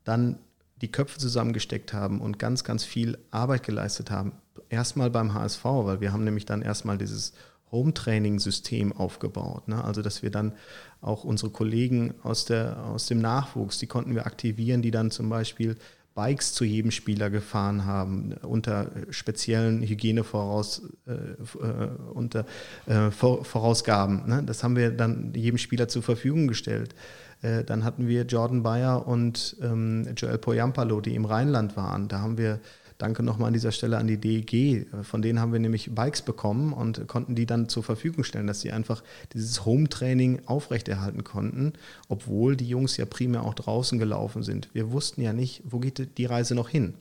dann 0.05 0.39
die 0.81 0.91
Köpfe 0.91 1.19
zusammengesteckt 1.19 1.93
haben 1.93 2.21
und 2.21 2.39
ganz, 2.39 2.65
ganz 2.65 2.85
viel 2.85 3.19
Arbeit 3.31 3.63
geleistet 3.63 4.11
haben. 4.11 4.33
Erstmal 4.69 5.11
beim 5.11 5.35
HSV, 5.35 5.65
weil 5.65 6.01
wir 6.01 6.13
haben 6.13 6.25
nämlich 6.25 6.47
dann 6.47 6.63
erstmal 6.63 6.99
dieses 6.99 7.33
Home-Training-System 7.71 8.93
aufgebaut. 8.93 9.69
Ne? 9.69 9.83
Also 9.83 10.03
dass 10.03 10.23
wir 10.23 10.31
dann 10.31 10.53
auch 11.01 11.25
unsere 11.25 11.51
Kollegen 11.51 12.15
aus, 12.23 12.45
der, 12.45 12.85
aus 12.85 13.07
dem 13.07 13.21
Nachwuchs, 13.21 13.79
die 13.79 13.87
konnten 13.87 14.15
wir 14.15 14.27
aktivieren, 14.27 14.83
die 14.83 14.91
dann 14.91 15.11
zum 15.11 15.29
Beispiel 15.29 15.77
Bikes 16.15 16.53
zu 16.55 16.65
jedem 16.65 16.91
Spieler 16.91 17.31
gefahren 17.31 17.85
haben, 17.85 18.35
unter 18.43 18.91
speziellen 19.11 19.83
Hygienevoraus, 19.83 20.83
äh, 21.07 21.13
äh 21.13 22.45
äh, 22.87 23.11
Vorausgaben. 23.11 24.29
Ne? 24.29 24.43
Das 24.45 24.63
haben 24.65 24.77
wir 24.77 24.91
dann 24.91 25.33
jedem 25.35 25.59
Spieler 25.59 25.89
zur 25.89 26.03
Verfügung 26.03 26.49
gestellt. 26.49 26.95
Äh, 27.43 27.65
dann 27.65 27.85
hatten 27.85 28.09
wir 28.09 28.25
Jordan 28.25 28.63
Bayer 28.63 29.07
und 29.07 29.57
ähm, 29.63 30.09
Joel 30.17 30.39
Poyampalo, 30.39 31.01
die 31.01 31.15
im 31.15 31.25
Rheinland 31.25 31.77
waren. 31.77 32.09
Da 32.09 32.21
haben 32.21 32.37
wir 32.39 32.61
Danke 33.01 33.23
nochmal 33.23 33.47
an 33.47 33.55
dieser 33.55 33.73
Stelle 33.73 33.97
an 33.97 34.07
die 34.07 34.19
DEG. 34.19 34.87
Von 35.05 35.23
denen 35.23 35.41
haben 35.41 35.55
wir 35.55 35.59
nämlich 35.59 35.95
Bikes 35.95 36.21
bekommen 36.21 36.75
und 36.75 37.09
konnten 37.09 37.35
die 37.35 37.47
dann 37.47 37.71
zur 37.71 37.83
Verfügung 37.83 38.25
stellen, 38.25 38.47
dass 38.47 38.61
sie 38.61 38.73
einfach 38.73 39.03
dieses 39.33 39.65
Home-Training 39.65 40.43
aufrechterhalten 40.45 41.25
konnten, 41.25 41.73
obwohl 42.09 42.57
die 42.57 42.69
Jungs 42.69 42.99
ja 42.99 43.07
primär 43.07 43.45
auch 43.45 43.55
draußen 43.55 43.99
gelaufen 43.99 44.43
sind. 44.43 44.69
Wir 44.75 44.93
wussten 44.93 45.23
ja 45.23 45.33
nicht, 45.33 45.63
wo 45.65 45.79
geht 45.79 46.19
die 46.19 46.27
Reise 46.27 46.55
noch 46.55 46.69
hin. 46.69 46.93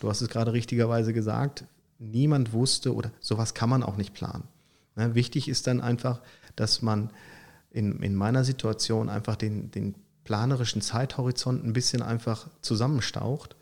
Du 0.00 0.08
hast 0.08 0.22
es 0.22 0.28
gerade 0.28 0.52
richtigerweise 0.52 1.12
gesagt, 1.12 1.64
niemand 2.00 2.52
wusste 2.52 2.92
oder 2.92 3.12
sowas 3.20 3.54
kann 3.54 3.70
man 3.70 3.84
auch 3.84 3.96
nicht 3.96 4.12
planen. 4.12 4.42
Ne, 4.96 5.14
wichtig 5.14 5.48
ist 5.48 5.68
dann 5.68 5.80
einfach, 5.80 6.20
dass 6.56 6.82
man 6.82 7.10
in, 7.70 8.02
in 8.02 8.16
meiner 8.16 8.42
Situation 8.42 9.08
einfach 9.08 9.36
den, 9.36 9.70
den 9.70 9.94
planerischen 10.24 10.82
Zeithorizont 10.82 11.64
ein 11.64 11.74
bisschen 11.74 12.02
einfach 12.02 12.48
zusammenstaucht 12.60 13.54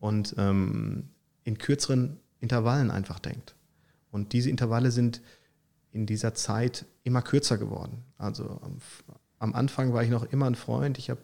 und 0.00 0.34
ähm, 0.38 1.10
in 1.44 1.58
kürzeren 1.58 2.18
Intervallen 2.40 2.90
einfach 2.90 3.18
denkt. 3.18 3.54
Und 4.10 4.32
diese 4.32 4.50
Intervalle 4.50 4.90
sind 4.90 5.20
in 5.92 6.06
dieser 6.06 6.34
Zeit 6.34 6.86
immer 7.04 7.22
kürzer 7.22 7.58
geworden. 7.58 8.04
Also 8.18 8.60
am 9.38 9.54
Anfang 9.54 9.92
war 9.92 10.02
ich 10.02 10.10
noch 10.10 10.24
immer 10.24 10.46
ein 10.46 10.54
Freund. 10.54 10.98
Ich 10.98 11.10
habe 11.10 11.22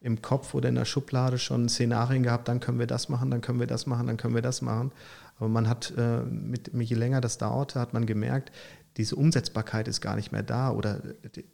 im 0.00 0.22
Kopf 0.22 0.54
oder 0.54 0.68
in 0.68 0.74
der 0.74 0.84
Schublade 0.84 1.38
schon 1.38 1.68
Szenarien 1.68 2.22
gehabt, 2.22 2.48
dann 2.48 2.60
können 2.60 2.78
wir 2.78 2.86
das 2.86 3.08
machen, 3.08 3.30
dann 3.30 3.40
können 3.40 3.58
wir 3.58 3.66
das 3.66 3.86
machen, 3.86 4.06
dann 4.06 4.16
können 4.16 4.34
wir 4.34 4.42
das 4.42 4.62
machen. 4.62 4.92
Aber 5.38 5.48
man 5.48 5.68
hat, 5.68 5.92
äh, 5.96 6.22
mit, 6.22 6.70
je 6.72 6.94
länger 6.94 7.20
das 7.20 7.38
dauerte, 7.38 7.80
hat 7.80 7.92
man 7.92 8.06
gemerkt, 8.06 8.52
diese 8.96 9.16
Umsetzbarkeit 9.16 9.88
ist 9.88 10.00
gar 10.00 10.16
nicht 10.16 10.32
mehr 10.32 10.42
da 10.42 10.70
oder 10.70 11.02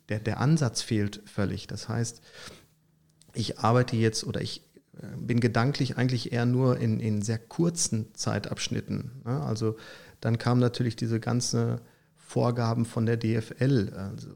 der, 0.09 0.21
der 0.21 0.41
Ansatz 0.41 0.83
fehlt 0.83 1.23
völlig. 1.25 1.67
Das 1.67 1.89
heißt, 1.89 2.21
ich 3.35 3.59
arbeite 3.59 3.97
jetzt 3.97 4.25
oder 4.25 4.41
ich 4.41 4.63
bin 5.17 5.41
gedanklich 5.41 5.97
eigentlich 5.97 6.33
eher 6.33 6.47
nur 6.47 6.79
in, 6.79 7.01
in 7.01 7.23
sehr 7.23 7.39
kurzen 7.39 8.15
Zeitabschnitten. 8.15 9.23
Ne? 9.25 9.41
Also 9.43 9.77
dann 10.21 10.39
kamen 10.39 10.61
natürlich 10.61 10.97
diese 10.97 11.19
ganzen 11.19 11.81
Vorgaben 12.17 12.85
von 12.85 13.07
der 13.07 13.17
DFL. 13.17 13.93
Also 13.95 14.29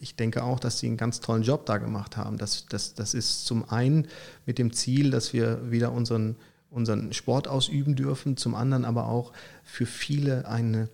ich 0.00 0.16
denke 0.16 0.44
auch, 0.44 0.60
dass 0.60 0.78
sie 0.78 0.86
einen 0.86 0.96
ganz 0.96 1.20
tollen 1.20 1.42
Job 1.42 1.66
da 1.66 1.78
gemacht 1.78 2.16
haben. 2.16 2.38
Das, 2.38 2.66
das, 2.66 2.94
das 2.94 3.14
ist 3.14 3.46
zum 3.46 3.68
einen 3.68 4.06
mit 4.46 4.58
dem 4.58 4.72
Ziel, 4.72 5.10
dass 5.10 5.32
wir 5.32 5.70
wieder 5.70 5.92
unseren, 5.92 6.36
unseren 6.70 7.12
Sport 7.12 7.48
ausüben 7.48 7.96
dürfen, 7.96 8.36
zum 8.36 8.54
anderen 8.54 8.84
aber 8.84 9.08
auch 9.08 9.32
für 9.64 9.86
viele 9.86 10.46
eine, 10.46 10.88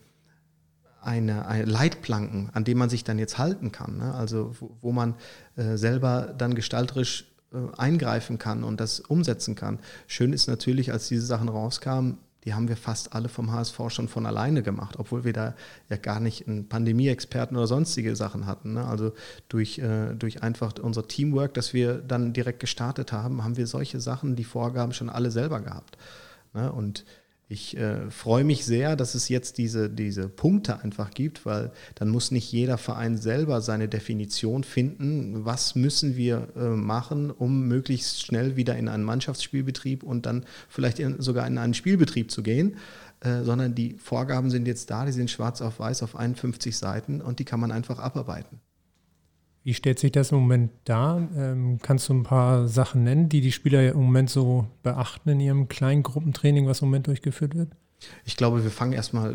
eine, 1.03 1.47
eine 1.47 1.65
Leitplanken, 1.65 2.49
an 2.55 2.65
dem 2.65 2.79
man 2.79 2.89
sich 2.89 3.05
dann 3.05 3.19
jetzt 3.19 3.37
halten 3.37 3.71
kann. 3.71 3.99
Ne? 3.99 4.15
Also 4.15 4.55
wo, 4.59 4.77
wo 4.81 4.93
man 4.93 5.15
äh, 5.57 5.77
selber 5.77 6.35
dann 6.37 6.55
gestalterisch 6.55 7.27
eingreifen 7.77 8.39
kann 8.39 8.65
und 8.65 8.81
das 8.81 9.01
umsetzen 9.01 9.55
kann. 9.55 9.79
Schön 10.07 10.33
ist 10.33 10.47
natürlich, 10.47 10.93
als 10.93 11.09
diese 11.09 11.27
Sachen 11.27 11.49
rauskamen, 11.49 12.19
die 12.45 12.53
haben 12.53 12.69
wir 12.69 12.77
fast 12.77 13.15
alle 13.15 13.29
vom 13.29 13.53
HSV 13.53 13.81
schon 13.89 14.09
von 14.09 14.27
alleine 14.27 14.63
gemacht, 14.63 14.97
obwohl 14.99 15.25
wir 15.25 15.33
da 15.33 15.55
ja 15.89 15.97
gar 15.97 16.21
nicht 16.21 16.47
einen 16.47 16.69
Pandemie-Experten 16.69 17.57
oder 17.57 17.67
sonstige 17.67 18.15
Sachen 18.17 18.47
hatten. 18.47 18.75
Ne? 18.75 18.85
Also 18.85 19.13
durch, 19.49 19.79
äh, 19.79 20.15
durch 20.15 20.43
einfach 20.43 20.75
unser 20.81 21.09
Teamwork, 21.09 21.55
das 21.55 21.73
wir 21.73 21.95
dann 21.95 22.35
direkt 22.35 22.61
gestartet 22.61 23.13
haben, 23.13 23.43
haben 23.45 23.57
wir 23.57 23.67
solche 23.67 23.99
Sachen, 23.99 24.37
die 24.37 24.45
Vorgaben 24.45 24.93
schon 24.93 25.09
alle 25.09 25.31
selber 25.31 25.61
gehabt. 25.61 25.97
Ne? 26.53 26.71
Und 26.71 27.07
ich 27.47 27.77
äh, 27.77 28.11
freue 28.11 28.43
mich 28.43 28.65
sehr, 28.65 28.97
dass 28.97 29.15
es 29.15 29.29
jetzt 29.29 29.59
diese, 29.59 29.91
diese 29.91 30.29
Punkte 30.29 30.83
einfach 30.83 31.11
gibt, 31.11 31.45
weil 31.45 31.73
dann 31.95 32.09
muss 32.09 32.31
nicht 32.31 32.51
jeder 32.51 32.79
Verein 32.79 33.19
selber 33.19 33.61
seine 33.61 33.87
Definition 33.87 34.65
finden, 34.65 35.45
was 35.45 35.75
müssen 35.75 36.17
wir 36.17 36.49
äh, 36.57 36.69
machen, 36.69 37.31
um 37.31 37.69
möglichst 37.69 38.25
schnell 38.25 38.57
wieder 38.57 38.77
in 38.77 38.89
einen 38.89 39.05
Mannschaftsspielbetrieb 39.05 40.03
und 40.03 40.25
dann 40.25 40.47
vielleicht 40.69 40.99
in, 40.99 41.21
sogar 41.21 41.47
in 41.47 41.59
einen 41.59 41.75
Spielbetrieb 41.75 42.31
zu 42.31 42.43
gehen, 42.43 42.77
äh, 43.21 43.43
sondern 43.43 43.75
die 43.75 43.99
Vorgaben 43.99 44.51
sind 44.51 44.67
jetzt 44.67 44.91
da, 44.91 45.05
die 45.05 45.13
sind 45.13 45.31
schwarz 45.31 45.61
auf 45.61 45.79
weiß 45.79 46.03
auf 46.03 46.17
51 46.17 46.77
Seiten 46.77 47.21
und 47.21 47.41
die 47.41 47.45
kann 47.45 47.61
man 47.61 47.73
einfach 47.73 47.99
abarbeiten. 47.99 48.61
Wie 49.65 49.75
stellt 49.75 49.99
sich 49.99 50.13
das 50.13 50.31
im 50.31 50.39
Moment 50.39 50.71
dar? 50.85 51.27
Ähm, 51.37 51.79
kannst 51.81 52.09
du 52.09 52.15
ein 52.15 52.23
paar 52.23 52.69
Sachen 52.69 53.03
nennen, 53.03 53.31
die 53.31 53.41
die 53.41 53.53
Spieler 53.53 53.93
im 53.93 54.03
Moment 54.03 54.29
so 54.29 54.67
beachten 54.83 55.31
in 55.31 55.41
ihrem 55.41 55.69
kleinen 55.69 56.03
Gruppentraining, 56.03 56.67
was 56.67 56.83
im 56.83 56.89
Moment 56.89 57.07
durchgeführt 57.07 57.55
wird? 57.55 57.71
Ich 58.27 58.37
glaube, 58.37 58.63
wir 58.63 58.71
fangen 58.71 58.93
erstmal 58.93 59.35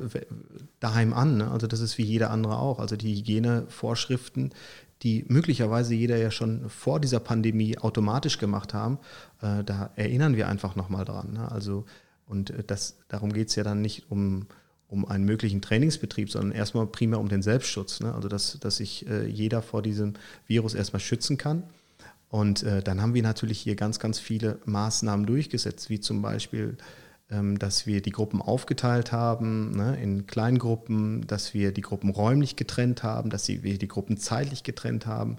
daheim 0.80 1.14
an. 1.14 1.38
Ne? 1.38 1.50
Also 1.50 1.66
das 1.66 1.80
ist 1.80 1.98
wie 1.98 2.04
jeder 2.04 2.30
andere 2.30 2.60
auch. 2.60 2.80
Also 2.80 2.96
die 2.96 3.16
Hygienevorschriften, 3.16 4.54
die 5.02 5.26
möglicherweise 5.28 5.96
jeder 5.96 6.18
ja 6.18 6.30
schon 6.30 6.70
vor 6.70 7.00
dieser 7.00 7.20
Pandemie 7.20 7.80
automatisch 7.80 8.38
gemacht 8.38 8.76
haben, 8.76 9.00
äh, 9.42 9.64
da 9.64 9.90
erinnern 9.96 10.36
wir 10.36 10.48
einfach 10.48 10.76
nochmal 10.76 11.06
dran. 11.06 11.34
Ne? 11.34 11.52
Also 11.52 11.86
und 12.28 12.52
äh, 12.52 12.64
das, 12.64 13.00
darum 13.08 13.34
geht 13.34 13.50
es 13.50 13.56
ja 13.56 13.64
dann 13.64 13.82
nicht 13.82 14.12
um 14.12 14.46
um 14.90 15.06
einen 15.06 15.24
möglichen 15.24 15.62
Trainingsbetrieb, 15.62 16.32
sondern 16.32 16.52
erstmal 16.52 16.88
primär 16.88 17.20
um 17.20 17.30
den 17.30 17.44
Selbstschutz. 17.44 18.00
Ne? 18.00 18.14
Also 18.14 18.28
dass, 18.28 18.60
dass 18.60 18.78
sich 18.78 19.08
äh, 19.08 19.28
jeder 19.28 19.62
vor 19.62 19.82
diesem 19.82 20.14
Virus 20.48 20.74
erstmal 20.74 21.00
schützen 21.00 21.38
kann. 21.38 21.64
Und 22.30 22.64
äh, 22.64 22.82
dann 22.82 23.02
haben 23.02 23.14
wir 23.14 23.24
natürlich 23.24 23.60
hier 23.60 23.76
ganz, 23.76 24.00
ganz 24.00 24.20
viele 24.20 24.60
Maßnahmen 24.66 25.26
durchgesetzt, 25.26 25.90
wie 25.90 26.00
zum 26.00 26.22
Beispiel, 26.22 26.78
ähm, 27.30 27.60
dass 27.60 27.86
wir 27.86 28.02
die 28.02 28.12
Gruppen 28.12 28.42
aufgeteilt 28.42 29.12
haben 29.12 29.72
ne, 29.78 30.02
in 30.02 30.26
Kleingruppen, 30.26 31.26
dass 31.28 31.54
wir 31.54 31.72
die 31.72 31.82
Gruppen 31.82 32.10
räumlich 32.10 32.56
getrennt 32.56 33.04
haben, 33.04 33.30
dass 33.30 33.48
wir 33.48 33.78
die 33.78 33.88
Gruppen 33.88 34.18
zeitlich 34.18 34.64
getrennt 34.64 35.06
haben. 35.06 35.38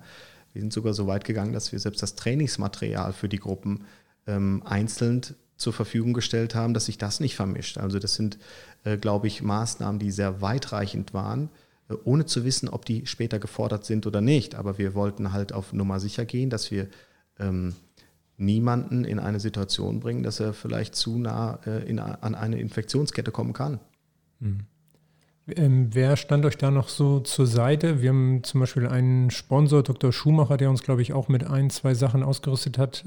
Wir 0.52 0.62
sind 0.62 0.72
sogar 0.72 0.94
so 0.94 1.06
weit 1.08 1.24
gegangen, 1.24 1.52
dass 1.52 1.72
wir 1.72 1.78
selbst 1.78 2.02
das 2.02 2.14
Trainingsmaterial 2.14 3.12
für 3.12 3.28
die 3.28 3.38
Gruppen 3.38 3.84
ähm, 4.26 4.62
einzeln 4.64 5.22
zur 5.60 5.72
Verfügung 5.72 6.14
gestellt 6.14 6.54
haben, 6.54 6.72
dass 6.72 6.86
sich 6.86 6.96
das 6.96 7.20
nicht 7.20 7.36
vermischt. 7.36 7.76
Also 7.76 7.98
das 7.98 8.14
sind, 8.14 8.38
äh, 8.84 8.96
glaube 8.96 9.26
ich, 9.26 9.42
Maßnahmen, 9.42 9.98
die 9.98 10.10
sehr 10.10 10.40
weitreichend 10.40 11.12
waren, 11.12 11.50
äh, 11.90 11.94
ohne 12.04 12.24
zu 12.24 12.44
wissen, 12.44 12.68
ob 12.68 12.86
die 12.86 13.06
später 13.06 13.38
gefordert 13.38 13.84
sind 13.84 14.06
oder 14.06 14.22
nicht. 14.22 14.54
Aber 14.54 14.78
wir 14.78 14.94
wollten 14.94 15.32
halt 15.32 15.52
auf 15.52 15.74
Nummer 15.74 16.00
sicher 16.00 16.24
gehen, 16.24 16.48
dass 16.48 16.70
wir 16.70 16.88
ähm, 17.38 17.74
niemanden 18.38 19.04
in 19.04 19.18
eine 19.18 19.38
Situation 19.38 20.00
bringen, 20.00 20.22
dass 20.22 20.40
er 20.40 20.54
vielleicht 20.54 20.96
zu 20.96 21.18
nah 21.18 21.60
äh, 21.66 21.86
in, 21.86 21.98
an 21.98 22.34
eine 22.34 22.58
Infektionskette 22.58 23.30
kommen 23.30 23.52
kann. 23.52 23.80
Mhm. 24.38 24.60
Ähm, 25.56 25.88
wer 25.92 26.16
stand 26.16 26.46
euch 26.46 26.56
da 26.56 26.70
noch 26.70 26.88
so 26.88 27.20
zur 27.20 27.46
Seite? 27.46 28.00
Wir 28.00 28.10
haben 28.10 28.42
zum 28.44 28.60
Beispiel 28.60 28.86
einen 28.86 29.30
Sponsor, 29.30 29.82
Dr. 29.82 30.10
Schumacher, 30.10 30.56
der 30.56 30.70
uns, 30.70 30.82
glaube 30.82 31.02
ich, 31.02 31.12
auch 31.12 31.28
mit 31.28 31.44
ein, 31.44 31.68
zwei 31.68 31.92
Sachen 31.92 32.22
ausgerüstet 32.22 32.78
hat. 32.78 33.04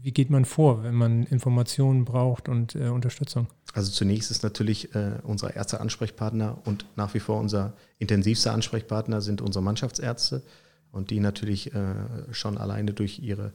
Wie 0.00 0.12
geht 0.12 0.30
man 0.30 0.44
vor, 0.44 0.82
wenn 0.84 0.94
man 0.94 1.24
Informationen 1.24 2.04
braucht 2.04 2.48
und 2.48 2.74
äh, 2.74 2.88
Unterstützung? 2.88 3.48
Also 3.72 3.90
zunächst 3.90 4.30
ist 4.30 4.42
natürlich 4.42 4.94
äh, 4.94 5.18
unser 5.22 5.54
erster 5.54 5.80
Ansprechpartner 5.80 6.58
und 6.64 6.86
nach 6.96 7.14
wie 7.14 7.20
vor 7.20 7.38
unser 7.38 7.74
intensivster 7.98 8.52
Ansprechpartner 8.52 9.20
sind 9.20 9.40
unsere 9.40 9.62
Mannschaftsärzte 9.62 10.42
und 10.92 11.10
die 11.10 11.20
natürlich 11.20 11.74
äh, 11.74 11.94
schon 12.30 12.58
alleine 12.58 12.92
durch 12.92 13.18
ihre, 13.18 13.52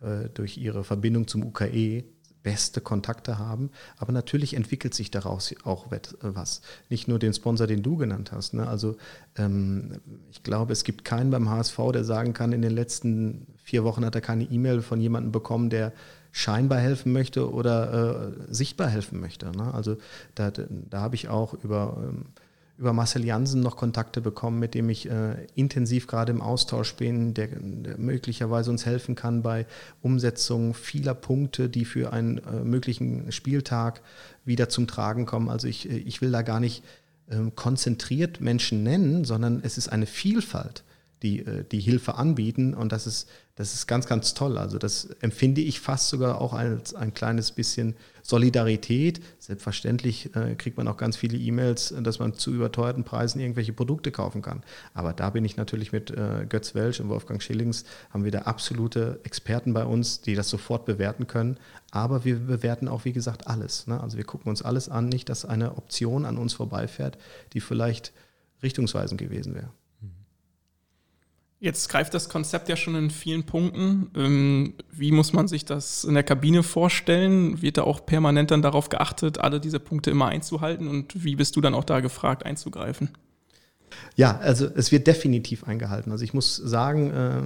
äh, 0.00 0.28
durch 0.34 0.58
ihre 0.58 0.84
Verbindung 0.84 1.26
zum 1.26 1.42
UKE 1.44 2.04
beste 2.46 2.80
Kontakte 2.80 3.40
haben. 3.40 3.70
Aber 3.98 4.12
natürlich 4.12 4.54
entwickelt 4.54 4.94
sich 4.94 5.10
daraus 5.10 5.52
auch 5.64 5.86
was. 6.20 6.60
Nicht 6.88 7.08
nur 7.08 7.18
den 7.18 7.34
Sponsor, 7.34 7.66
den 7.66 7.82
du 7.82 7.96
genannt 7.96 8.30
hast. 8.30 8.54
Ne? 8.54 8.68
Also 8.68 8.96
ähm, 9.36 10.00
ich 10.30 10.44
glaube, 10.44 10.72
es 10.72 10.84
gibt 10.84 11.04
keinen 11.04 11.32
beim 11.32 11.50
HSV, 11.50 11.76
der 11.92 12.04
sagen 12.04 12.34
kann, 12.34 12.52
in 12.52 12.62
den 12.62 12.70
letzten 12.70 13.48
vier 13.64 13.82
Wochen 13.82 14.04
hat 14.04 14.14
er 14.14 14.20
keine 14.20 14.44
E-Mail 14.44 14.80
von 14.80 15.00
jemandem 15.00 15.32
bekommen, 15.32 15.70
der 15.70 15.92
scheinbar 16.30 16.78
helfen 16.78 17.12
möchte 17.12 17.52
oder 17.52 18.28
äh, 18.28 18.54
sichtbar 18.54 18.90
helfen 18.90 19.18
möchte. 19.18 19.50
Ne? 19.50 19.74
Also 19.74 19.96
da, 20.36 20.52
da 20.52 21.00
habe 21.00 21.16
ich 21.16 21.28
auch 21.28 21.52
über... 21.52 21.96
Ähm, 22.00 22.26
über 22.78 22.92
Marcel 22.92 23.24
Jansen 23.24 23.60
noch 23.60 23.76
Kontakte 23.76 24.20
bekommen, 24.20 24.58
mit 24.58 24.74
dem 24.74 24.90
ich 24.90 25.08
äh, 25.10 25.46
intensiv 25.54 26.06
gerade 26.06 26.32
im 26.32 26.42
Austausch 26.42 26.94
bin, 26.94 27.32
der, 27.32 27.48
der, 27.48 27.96
möglicherweise 27.96 28.70
uns 28.70 28.84
helfen 28.84 29.14
kann 29.14 29.42
bei 29.42 29.66
Umsetzung 30.02 30.74
vieler 30.74 31.14
Punkte, 31.14 31.68
die 31.70 31.84
für 31.86 32.12
einen 32.12 32.38
äh, 32.38 32.64
möglichen 32.64 33.32
Spieltag 33.32 34.02
wieder 34.44 34.68
zum 34.68 34.86
Tragen 34.86 35.24
kommen. 35.24 35.48
Also 35.48 35.68
ich, 35.68 35.88
äh, 35.88 35.96
ich 35.96 36.20
will 36.20 36.30
da 36.30 36.42
gar 36.42 36.60
nicht 36.60 36.84
ähm, 37.30 37.54
konzentriert 37.54 38.40
Menschen 38.40 38.82
nennen, 38.82 39.24
sondern 39.24 39.60
es 39.62 39.78
ist 39.78 39.88
eine 39.88 40.06
Vielfalt, 40.06 40.84
die, 41.22 41.40
äh, 41.40 41.64
die 41.64 41.80
Hilfe 41.80 42.14
anbieten 42.14 42.74
und 42.74 42.92
das 42.92 43.06
ist 43.06 43.28
das 43.56 43.72
ist 43.72 43.86
ganz, 43.86 44.06
ganz 44.06 44.34
toll. 44.34 44.58
Also 44.58 44.76
das 44.76 45.06
empfinde 45.20 45.62
ich 45.62 45.80
fast 45.80 46.10
sogar 46.10 46.42
auch 46.42 46.52
als 46.52 46.94
ein 46.94 47.14
kleines 47.14 47.52
bisschen 47.52 47.96
Solidarität. 48.22 49.22
Selbstverständlich 49.38 50.36
äh, 50.36 50.56
kriegt 50.56 50.76
man 50.76 50.86
auch 50.88 50.98
ganz 50.98 51.16
viele 51.16 51.38
E-Mails, 51.38 51.94
dass 52.02 52.18
man 52.18 52.34
zu 52.34 52.52
überteuerten 52.52 53.04
Preisen 53.04 53.40
irgendwelche 53.40 53.72
Produkte 53.72 54.12
kaufen 54.12 54.42
kann. 54.42 54.62
Aber 54.92 55.14
da 55.14 55.30
bin 55.30 55.42
ich 55.46 55.56
natürlich 55.56 55.90
mit 55.90 56.10
äh, 56.10 56.44
Götz 56.46 56.74
Welsch 56.74 57.00
und 57.00 57.08
Wolfgang 57.08 57.42
Schillings, 57.42 57.84
haben 58.10 58.24
wir 58.24 58.30
da 58.30 58.40
absolute 58.40 59.20
Experten 59.24 59.72
bei 59.72 59.86
uns, 59.86 60.20
die 60.20 60.34
das 60.34 60.50
sofort 60.50 60.84
bewerten 60.84 61.26
können. 61.26 61.56
Aber 61.92 62.26
wir 62.26 62.38
bewerten 62.38 62.88
auch, 62.88 63.06
wie 63.06 63.14
gesagt, 63.14 63.46
alles. 63.46 63.86
Ne? 63.86 63.98
Also 63.98 64.18
wir 64.18 64.24
gucken 64.24 64.50
uns 64.50 64.60
alles 64.60 64.90
an, 64.90 65.08
nicht, 65.08 65.30
dass 65.30 65.46
eine 65.46 65.78
Option 65.78 66.26
an 66.26 66.36
uns 66.36 66.52
vorbeifährt, 66.52 67.16
die 67.54 67.60
vielleicht 67.60 68.12
richtungsweisend 68.62 69.18
gewesen 69.18 69.54
wäre. 69.54 69.70
Jetzt 71.58 71.88
greift 71.88 72.12
das 72.12 72.28
Konzept 72.28 72.68
ja 72.68 72.76
schon 72.76 72.94
in 72.96 73.10
vielen 73.10 73.44
Punkten. 73.44 74.10
Ähm, 74.14 74.74
wie 74.92 75.10
muss 75.10 75.32
man 75.32 75.48
sich 75.48 75.64
das 75.64 76.04
in 76.04 76.12
der 76.12 76.22
Kabine 76.22 76.62
vorstellen? 76.62 77.62
Wird 77.62 77.78
da 77.78 77.84
auch 77.84 78.04
permanent 78.04 78.50
dann 78.50 78.60
darauf 78.60 78.90
geachtet, 78.90 79.38
alle 79.38 79.58
diese 79.58 79.80
Punkte 79.80 80.10
immer 80.10 80.26
einzuhalten? 80.26 80.86
Und 80.86 81.24
wie 81.24 81.34
bist 81.34 81.56
du 81.56 81.62
dann 81.62 81.74
auch 81.74 81.84
da 81.84 82.00
gefragt, 82.00 82.44
einzugreifen? 82.44 83.08
Ja, 84.16 84.38
also 84.38 84.66
es 84.74 84.92
wird 84.92 85.06
definitiv 85.06 85.64
eingehalten. 85.64 86.10
Also 86.12 86.24
ich 86.24 86.34
muss 86.34 86.56
sagen, 86.56 87.10
äh, 87.10 87.42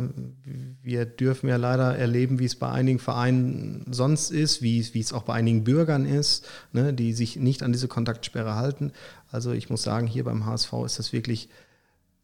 wir 0.82 1.04
dürfen 1.04 1.48
ja 1.48 1.56
leider 1.56 1.96
erleben, 1.96 2.40
wie 2.40 2.46
es 2.46 2.56
bei 2.56 2.68
einigen 2.68 2.98
Vereinen 2.98 3.86
sonst 3.92 4.30
ist, 4.30 4.60
wie, 4.60 4.92
wie 4.92 5.00
es 5.00 5.12
auch 5.12 5.22
bei 5.22 5.34
einigen 5.34 5.62
Bürgern 5.62 6.04
ist, 6.04 6.48
ne, 6.72 6.92
die 6.92 7.12
sich 7.12 7.36
nicht 7.36 7.62
an 7.62 7.72
diese 7.72 7.86
Kontaktsperre 7.86 8.56
halten. 8.56 8.92
Also 9.30 9.52
ich 9.52 9.70
muss 9.70 9.82
sagen, 9.82 10.08
hier 10.08 10.24
beim 10.24 10.46
HSV 10.46 10.72
ist 10.84 10.98
das 10.98 11.12
wirklich 11.12 11.48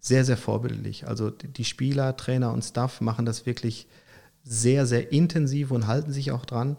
sehr, 0.07 0.25
sehr 0.25 0.37
vorbildlich. 0.37 1.09
Also 1.09 1.31
die 1.31 1.65
Spieler, 1.65 2.17
Trainer 2.17 2.53
und 2.53 2.63
Staff 2.63 3.01
machen 3.01 3.27
das 3.27 3.45
wirklich 3.45 3.89
sehr, 4.45 4.87
sehr 4.87 5.11
intensiv 5.11 5.73
und 5.73 5.89
halten 5.89 6.13
sich 6.13 6.31
auch 6.31 6.45
dran. 6.45 6.77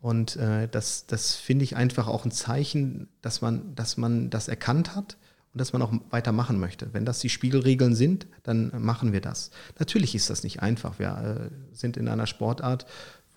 Und 0.00 0.36
äh, 0.36 0.68
das, 0.68 1.06
das 1.06 1.34
finde 1.34 1.64
ich 1.64 1.76
einfach 1.76 2.06
auch 2.06 2.24
ein 2.24 2.30
Zeichen, 2.30 3.08
dass 3.22 3.40
man, 3.40 3.74
dass 3.74 3.96
man 3.96 4.28
das 4.28 4.48
erkannt 4.48 4.94
hat 4.94 5.16
und 5.54 5.60
dass 5.60 5.72
man 5.72 5.80
auch 5.80 5.92
weitermachen 6.10 6.60
möchte. 6.60 6.92
Wenn 6.92 7.06
das 7.06 7.20
die 7.20 7.30
Spielregeln 7.30 7.94
sind, 7.94 8.26
dann 8.42 8.70
machen 8.78 9.14
wir 9.14 9.22
das. 9.22 9.50
Natürlich 9.78 10.14
ist 10.14 10.28
das 10.28 10.42
nicht 10.42 10.60
einfach. 10.60 10.98
Wir 10.98 11.50
äh, 11.50 11.74
sind 11.74 11.96
in 11.96 12.06
einer 12.06 12.26
Sportart, 12.26 12.84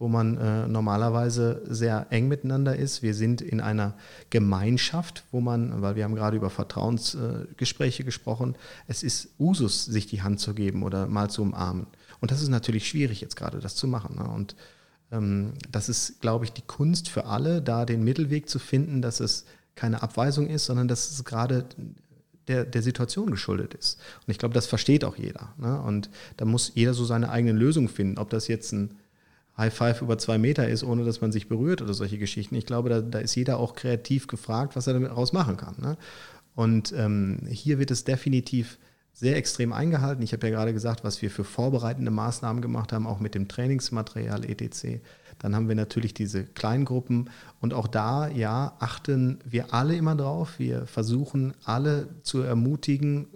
wo 0.01 0.07
man 0.07 0.35
äh, 0.37 0.67
normalerweise 0.67 1.61
sehr 1.69 2.07
eng 2.09 2.27
miteinander 2.27 2.75
ist. 2.75 3.03
Wir 3.03 3.13
sind 3.13 3.39
in 3.39 3.61
einer 3.61 3.93
Gemeinschaft, 4.31 5.23
wo 5.29 5.41
man, 5.41 5.83
weil 5.83 5.95
wir 5.95 6.05
haben 6.05 6.15
gerade 6.15 6.35
über 6.35 6.49
Vertrauensgespräche 6.49 8.01
äh, 8.01 8.05
gesprochen, 8.05 8.55
es 8.87 9.03
ist 9.03 9.29
Usus, 9.39 9.85
sich 9.85 10.07
die 10.07 10.23
Hand 10.23 10.39
zu 10.39 10.55
geben 10.55 10.81
oder 10.81 11.05
mal 11.05 11.29
zu 11.29 11.43
umarmen. 11.43 11.85
Und 12.19 12.31
das 12.31 12.41
ist 12.41 12.49
natürlich 12.49 12.87
schwierig 12.87 13.21
jetzt 13.21 13.35
gerade, 13.35 13.59
das 13.59 13.75
zu 13.75 13.85
machen. 13.85 14.15
Ne? 14.15 14.27
Und 14.27 14.55
ähm, 15.11 15.53
das 15.71 15.87
ist, 15.87 16.19
glaube 16.19 16.45
ich, 16.45 16.51
die 16.51 16.63
Kunst 16.63 17.07
für 17.07 17.27
alle, 17.27 17.61
da 17.61 17.85
den 17.85 18.03
Mittelweg 18.03 18.49
zu 18.49 18.57
finden, 18.57 19.03
dass 19.03 19.19
es 19.19 19.45
keine 19.75 20.01
Abweisung 20.01 20.47
ist, 20.47 20.65
sondern 20.65 20.87
dass 20.87 21.11
es 21.11 21.23
gerade 21.25 21.65
der, 22.47 22.65
der 22.65 22.81
Situation 22.81 23.29
geschuldet 23.29 23.75
ist. 23.75 23.99
Und 24.25 24.31
ich 24.31 24.39
glaube, 24.39 24.55
das 24.55 24.65
versteht 24.65 25.03
auch 25.03 25.15
jeder. 25.15 25.53
Ne? 25.59 25.79
Und 25.79 26.09
da 26.37 26.45
muss 26.45 26.71
jeder 26.73 26.95
so 26.95 27.05
seine 27.05 27.29
eigenen 27.29 27.55
Lösungen 27.55 27.87
finden, 27.87 28.17
ob 28.17 28.31
das 28.31 28.47
jetzt 28.47 28.71
ein 28.71 28.95
High 29.61 29.73
Five 29.73 30.01
über 30.01 30.17
zwei 30.17 30.37
Meter 30.37 30.67
ist, 30.67 30.83
ohne 30.83 31.05
dass 31.05 31.21
man 31.21 31.31
sich 31.31 31.47
berührt 31.47 31.81
oder 31.81 31.93
solche 31.93 32.17
Geschichten. 32.17 32.55
Ich 32.55 32.65
glaube, 32.65 32.89
da, 32.89 33.01
da 33.01 33.19
ist 33.19 33.35
jeder 33.35 33.57
auch 33.57 33.75
kreativ 33.75 34.27
gefragt, 34.27 34.75
was 34.75 34.87
er 34.87 34.93
damit 34.93 35.11
daraus 35.11 35.33
machen 35.33 35.55
kann. 35.55 35.75
Ne? 35.79 35.97
Und 36.55 36.93
ähm, 36.97 37.39
hier 37.47 37.79
wird 37.79 37.91
es 37.91 38.03
definitiv 38.03 38.77
sehr 39.13 39.37
extrem 39.37 39.71
eingehalten. 39.71 40.23
Ich 40.23 40.33
habe 40.33 40.47
ja 40.47 40.53
gerade 40.55 40.73
gesagt, 40.73 41.03
was 41.03 41.21
wir 41.21 41.29
für 41.29 41.43
vorbereitende 41.43 42.11
Maßnahmen 42.11 42.61
gemacht 42.61 42.91
haben, 42.91 43.05
auch 43.05 43.19
mit 43.19 43.35
dem 43.35 43.47
Trainingsmaterial 43.47 44.45
etc. 44.45 44.99
Dann 45.37 45.55
haben 45.55 45.67
wir 45.67 45.75
natürlich 45.75 46.13
diese 46.13 46.43
Kleingruppen 46.43 47.29
und 47.59 47.73
auch 47.73 47.87
da, 47.87 48.27
ja, 48.29 48.75
achten 48.79 49.39
wir 49.45 49.73
alle 49.73 49.95
immer 49.95 50.15
drauf. 50.15 50.57
Wir 50.57 50.87
versuchen 50.87 51.53
alle 51.63 52.07
zu 52.23 52.41
ermutigen, 52.41 53.27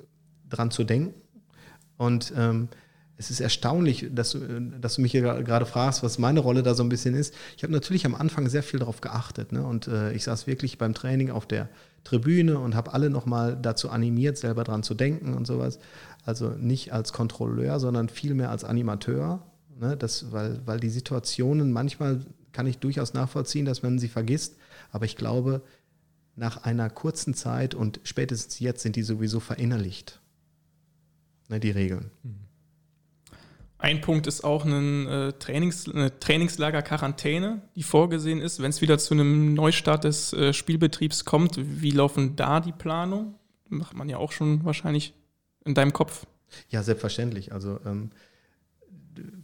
dran 0.50 0.72
zu 0.72 0.84
denken. 0.84 1.14
Und 1.98 2.34
ähm, 2.36 2.70
es 3.18 3.32
ist 3.32 3.40
erstaunlich, 3.40 4.08
dass 4.12 4.32
du, 4.32 4.40
dass 4.82 4.96
du 4.96 5.02
mich 5.02 5.12
hier 5.12 5.22
gerade 5.22 5.66
fragst, 5.66 6.04
was 6.04 6.20
meine 6.20 6.42
Rolle 6.42 6.64
da 6.64 6.74
so 6.74 6.84
ein 6.84 6.90
bisschen 6.90 7.16
ist. 7.16 7.34
Ich 7.56 7.64
habe 7.64 7.72
natürlich 7.72 8.06
am 8.06 8.14
Anfang 8.14 8.50
sehr 8.50 8.64
viel 8.64 8.80
darauf 8.80 9.00
geachtet. 9.00 9.54
Ne? 9.54 9.66
Und 9.66 9.88
äh, 9.88 10.12
ich 10.14 10.24
saß 10.26 10.48
wirklich 10.48 10.78
beim 10.78 10.94
Training 10.94 11.32
auf 11.32 11.46
der 11.46 11.70
Tribüne 12.04 12.60
und 12.60 12.76
habe 12.76 12.94
alle 12.94 13.10
nochmal 13.10 13.58
dazu 13.60 13.90
animiert, 13.90 14.38
selber 14.38 14.64
dran 14.64 14.84
zu 14.84 14.96
denken 14.96 15.34
und 15.34 15.48
sowas. 15.48 15.80
Also 16.26 16.50
nicht 16.50 16.92
als 16.92 17.14
Kontrolleur, 17.14 17.80
sondern 17.80 18.10
vielmehr 18.10 18.50
als 18.50 18.66
Animateur. 18.66 19.42
Ne? 19.80 19.96
Das, 19.96 20.32
weil, 20.34 20.60
weil 20.66 20.80
die 20.82 20.90
Situationen 20.90 21.72
manchmal 21.72 22.20
kann 22.52 22.68
ich 22.68 22.80
durchaus 22.80 23.14
nachvollziehen, 23.14 23.66
dass 23.66 23.82
man 23.82 23.98
sie 23.98 24.10
vergisst. 24.10 24.58
Aber 24.92 25.06
ich 25.06 25.16
glaube, 25.16 25.62
nach 26.36 26.64
einer 26.64 26.90
kurzen 26.90 27.34
Zeit 27.34 27.76
und 27.76 28.02
spätestens 28.04 28.60
jetzt 28.60 28.82
sind 28.82 28.98
die 28.98 29.04
sowieso 29.04 29.40
verinnerlicht. 29.40 30.20
Ne, 31.48 31.60
die 31.60 31.72
Regeln. 31.72 32.12
Mhm. 32.24 32.45
Ein 33.86 34.02
Punkt 34.02 34.26
ist 34.26 34.44
auch 34.44 34.66
ein, 34.66 35.06
äh, 35.06 35.34
Trainings, 35.34 35.88
eine 35.88 36.20
Trainingslager-Quarantäne, 36.20 37.62
die 37.76 37.84
vorgesehen 37.84 38.42
ist, 38.42 38.60
wenn 38.60 38.72
es 38.72 38.82
wieder 38.82 38.98
zu 38.98 39.14
einem 39.14 39.54
Neustart 39.54 40.06
des 40.06 40.34
äh, 40.34 40.54
Spielbetriebs 40.54 41.24
kommt. 41.24 41.60
Wie 41.60 41.92
laufen 41.92 42.36
da 42.36 42.62
die 42.62 42.72
Planungen? 42.72 43.36
Macht 43.70 43.96
man 43.96 44.10
ja 44.10 44.18
auch 44.18 44.32
schon 44.32 44.66
wahrscheinlich 44.66 45.14
in 45.66 45.76
deinem 45.76 45.94
Kopf. 45.94 46.26
Ja, 46.70 46.82
selbstverständlich. 46.82 47.54
Also 47.54 47.80
ähm, 47.86 48.10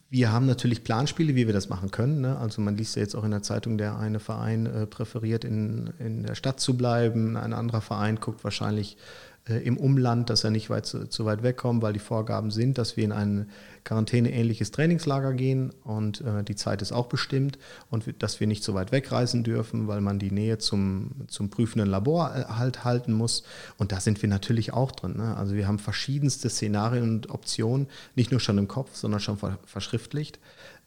wir 0.09 0.31
haben 0.31 0.47
natürlich 0.47 0.83
Planspiele, 0.83 1.35
wie 1.35 1.45
wir 1.45 1.53
das 1.53 1.69
machen 1.69 1.91
können. 1.91 2.21
Ne? 2.21 2.35
Also 2.39 2.63
man 2.63 2.75
liest 2.75 2.95
ja 2.95 3.03
jetzt 3.03 3.13
auch 3.13 3.23
in 3.23 3.29
der 3.29 3.43
Zeitung, 3.43 3.77
der 3.77 3.99
eine 3.99 4.19
Verein 4.19 4.65
äh, 4.65 4.87
präferiert, 4.87 5.45
in, 5.45 5.93
in 5.99 6.23
der 6.23 6.33
Stadt 6.33 6.59
zu 6.59 6.75
bleiben, 6.75 7.37
ein 7.37 7.53
anderer 7.53 7.81
Verein 7.81 8.19
guckt 8.19 8.43
wahrscheinlich 8.43 8.97
im 9.45 9.77
Umland, 9.77 10.29
dass 10.29 10.43
er 10.43 10.51
nicht 10.51 10.69
weit 10.69 10.85
zu, 10.85 11.09
zu, 11.09 11.25
weit 11.25 11.41
wegkommt, 11.41 11.81
weil 11.81 11.93
die 11.93 11.99
Vorgaben 11.99 12.51
sind, 12.51 12.77
dass 12.77 12.95
wir 12.95 13.03
in 13.03 13.11
ein 13.11 13.49
Quarantäne-ähnliches 13.83 14.69
Trainingslager 14.69 15.33
gehen 15.33 15.71
und 15.83 16.21
äh, 16.21 16.43
die 16.43 16.55
Zeit 16.55 16.83
ist 16.83 16.91
auch 16.91 17.07
bestimmt 17.07 17.57
und 17.89 18.21
dass 18.21 18.39
wir 18.39 18.45
nicht 18.45 18.63
so 18.63 18.75
weit 18.75 18.91
wegreisen 18.91 19.43
dürfen, 19.43 19.87
weil 19.87 20.01
man 20.01 20.19
die 20.19 20.29
Nähe 20.29 20.59
zum, 20.59 21.11
zum 21.27 21.49
prüfenden 21.49 21.89
Labor 21.89 22.35
äh, 22.35 22.43
halt 22.53 22.83
halten 22.83 23.13
muss. 23.13 23.43
Und 23.77 23.91
da 23.91 23.99
sind 23.99 24.21
wir 24.21 24.29
natürlich 24.29 24.73
auch 24.73 24.91
drin. 24.91 25.17
Ne? 25.17 25.35
Also 25.35 25.55
wir 25.55 25.67
haben 25.67 25.79
verschiedenste 25.79 26.49
Szenarien 26.49 27.03
und 27.03 27.29
Optionen, 27.31 27.87
nicht 28.15 28.29
nur 28.29 28.39
schon 28.39 28.59
im 28.59 28.67
Kopf, 28.67 28.95
sondern 28.95 29.19
schon 29.19 29.39
verschriftlicht. 29.65 30.39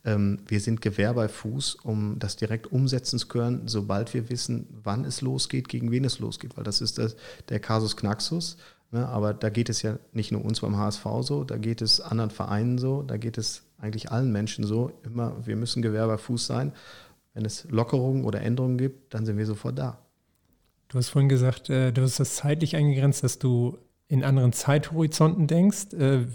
Ähm, 0.05 0.41
wir 0.47 0.61
sind 0.61 0.81
Gewehr 0.81 1.15
bei 1.15 1.29
Fuß, 1.29 1.77
um 1.77 2.19
das 2.19 2.37
direkt 2.37 2.71
umsetzen 2.71 3.19
zu 3.19 3.29
können, 3.29 3.63
sobald 3.67 4.13
wir 4.13 4.29
wissen, 4.29 4.67
wann 4.83 5.05
es 5.05 5.21
losgeht, 5.21 5.69
gegen 5.69 5.91
wen 5.91 6.05
es 6.05 6.19
losgeht, 6.19 6.57
weil 6.57 6.65
das 6.65 6.81
ist 6.81 6.99
das, 6.99 7.17
der 7.49 7.61
Kasus 7.61 7.97
Knaxus. 7.97 8.57
Ne? 8.91 9.09
Aber 9.09 9.35
da 9.35 9.51
geht 9.51 9.69
es 9.69 9.83
ja 9.83 9.99
nicht 10.13 10.31
nur 10.31 10.45
uns 10.45 10.61
beim 10.61 10.77
HSV 10.77 11.05
so, 11.21 11.45
da 11.45 11.57
geht 11.57 11.83
es 11.83 12.01
anderen 12.01 12.31
Vereinen 12.31 12.79
so, 12.79 13.03
da 13.03 13.17
geht 13.17 13.39
es 13.39 13.63
eigentlich 13.79 14.13
allen 14.13 14.31
Menschen 14.31 14.65
so. 14.65 14.93
Immer, 15.05 15.47
wir 15.47 15.57
müssen 15.57 15.83
Gewehr 15.83 16.07
bei 16.07 16.19
Fuß 16.19 16.47
sein. 16.47 16.73
Wenn 17.35 17.45
es 17.45 17.65
Lockerungen 17.69 18.25
oder 18.25 18.41
Änderungen 18.41 18.79
gibt, 18.79 19.13
dann 19.13 19.27
sind 19.27 19.37
wir 19.37 19.47
sofort 19.47 19.79
da. 19.79 19.99
Du 20.89 20.99
hast 20.99 21.09
vorhin 21.09 21.29
gesagt, 21.29 21.71
äh, 21.71 21.93
du 21.93 22.03
hast 22.03 22.21
das 22.21 22.37
zeitlich 22.37 22.77
eingegrenzt, 22.77 23.25
dass 23.25 23.41
du 23.41 23.79
in 24.07 24.23
anderen 24.23 24.53
Zeithorizonten 24.53 25.49
denkst. 25.49 25.93
Äh, 25.95 26.27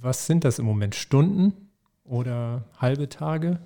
was 0.00 0.26
sind 0.26 0.44
das 0.44 0.58
im 0.58 0.64
Moment? 0.64 0.94
Stunden? 0.94 1.67
Oder 2.08 2.64
halbe 2.78 3.08
Tage? 3.08 3.60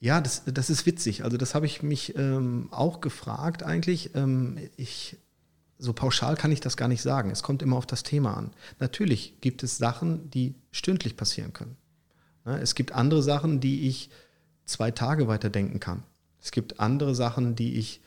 Ja, 0.00 0.20
das, 0.20 0.44
das 0.46 0.70
ist 0.70 0.86
witzig. 0.86 1.24
Also 1.24 1.36
das 1.36 1.54
habe 1.54 1.66
ich 1.66 1.82
mich 1.82 2.16
ähm, 2.16 2.68
auch 2.70 3.00
gefragt 3.00 3.62
eigentlich. 3.64 4.14
Ähm, 4.14 4.56
ich, 4.76 5.16
so 5.78 5.92
pauschal 5.92 6.36
kann 6.36 6.52
ich 6.52 6.60
das 6.60 6.76
gar 6.76 6.88
nicht 6.88 7.02
sagen. 7.02 7.30
Es 7.30 7.42
kommt 7.42 7.62
immer 7.62 7.76
auf 7.76 7.86
das 7.86 8.04
Thema 8.04 8.36
an. 8.36 8.50
Natürlich 8.78 9.40
gibt 9.40 9.62
es 9.64 9.76
Sachen, 9.76 10.30
die 10.30 10.54
stündlich 10.70 11.16
passieren 11.16 11.52
können. 11.52 11.76
Ne? 12.44 12.60
Es 12.60 12.76
gibt 12.76 12.92
andere 12.92 13.22
Sachen, 13.24 13.58
die 13.58 13.88
ich 13.88 14.10
zwei 14.64 14.92
Tage 14.92 15.26
weiterdenken 15.26 15.80
kann. 15.80 16.04
Es 16.40 16.52
gibt 16.52 16.78
andere 16.78 17.16
Sachen, 17.16 17.56
die 17.56 17.74
ich 17.74 18.00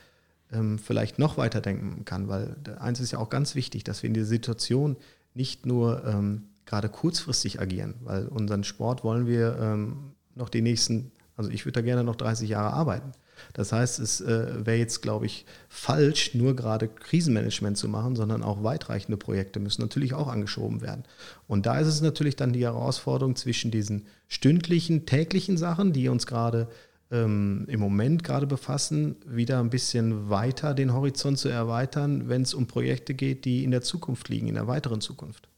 ähm, 0.54 0.80
vielleicht 0.80 1.20
noch 1.20 1.38
weiterdenken 1.38 2.06
kann, 2.06 2.30
weil 2.30 2.56
eins 2.80 3.02
ist 3.02 3.12
ja 3.12 3.20
auch 3.20 3.30
ganz 3.30 3.56
wichtig, 3.56 3.84
dass 3.84 4.02
wir 4.02 4.08
in 4.08 4.14
dieser 4.14 4.28
Situation 4.28 4.96
nicht 5.34 5.66
nur 5.66 6.06
ähm, 6.06 6.44
gerade 6.72 6.88
kurzfristig 6.88 7.60
agieren, 7.60 7.96
weil 8.02 8.28
unseren 8.28 8.64
Sport 8.64 9.04
wollen 9.04 9.28
wir 9.28 9.58
ähm, 9.60 10.14
noch 10.36 10.48
die 10.48 10.62
nächsten, 10.62 11.12
also 11.36 11.50
ich 11.50 11.66
würde 11.66 11.82
da 11.82 11.82
gerne 11.82 12.06
noch 12.06 12.16
30 12.16 12.50
Jahre 12.50 12.72
arbeiten. 12.72 13.12
Das 13.54 13.74
heißt, 13.74 14.00
es 14.00 14.22
äh, 14.22 14.66
wäre 14.66 14.78
jetzt, 14.78 15.02
glaube 15.02 15.26
ich, 15.26 15.46
falsch, 15.68 16.34
nur 16.34 16.56
gerade 16.56 16.88
Krisenmanagement 16.88 17.78
zu 17.78 17.90
machen, 17.90 18.16
sondern 18.16 18.42
auch 18.42 18.64
weitreichende 18.64 19.18
Projekte 19.18 19.60
müssen 19.60 19.82
natürlich 19.82 20.14
auch 20.14 20.30
angeschoben 20.30 20.82
werden. 20.82 21.04
Und 21.46 21.66
da 21.66 21.78
ist 21.78 21.88
es 21.88 22.00
natürlich 22.00 22.38
dann 22.38 22.54
die 22.54 22.64
Herausforderung 22.64 23.36
zwischen 23.36 23.70
diesen 23.70 24.06
stündlichen, 24.30 25.06
täglichen 25.06 25.58
Sachen, 25.58 25.92
die 25.92 26.08
uns 26.08 26.26
gerade 26.26 26.70
ähm, 27.12 27.66
im 27.68 27.82
Moment 27.82 28.24
gerade 28.24 28.48
befassen, 28.48 29.18
wieder 29.26 29.60
ein 29.60 29.72
bisschen 29.72 30.30
weiter 30.30 30.74
den 30.74 30.94
Horizont 30.94 31.38
zu 31.38 31.50
erweitern, 31.50 32.30
wenn 32.30 32.44
es 32.44 32.54
um 32.54 32.68
Projekte 32.68 33.14
geht, 33.14 33.44
die 33.44 33.66
in 33.66 33.72
der 33.72 33.82
Zukunft 33.82 34.30
liegen, 34.30 34.48
in 34.48 34.56
der 34.56 34.68
weiteren 34.68 35.02
Zukunft 35.02 35.51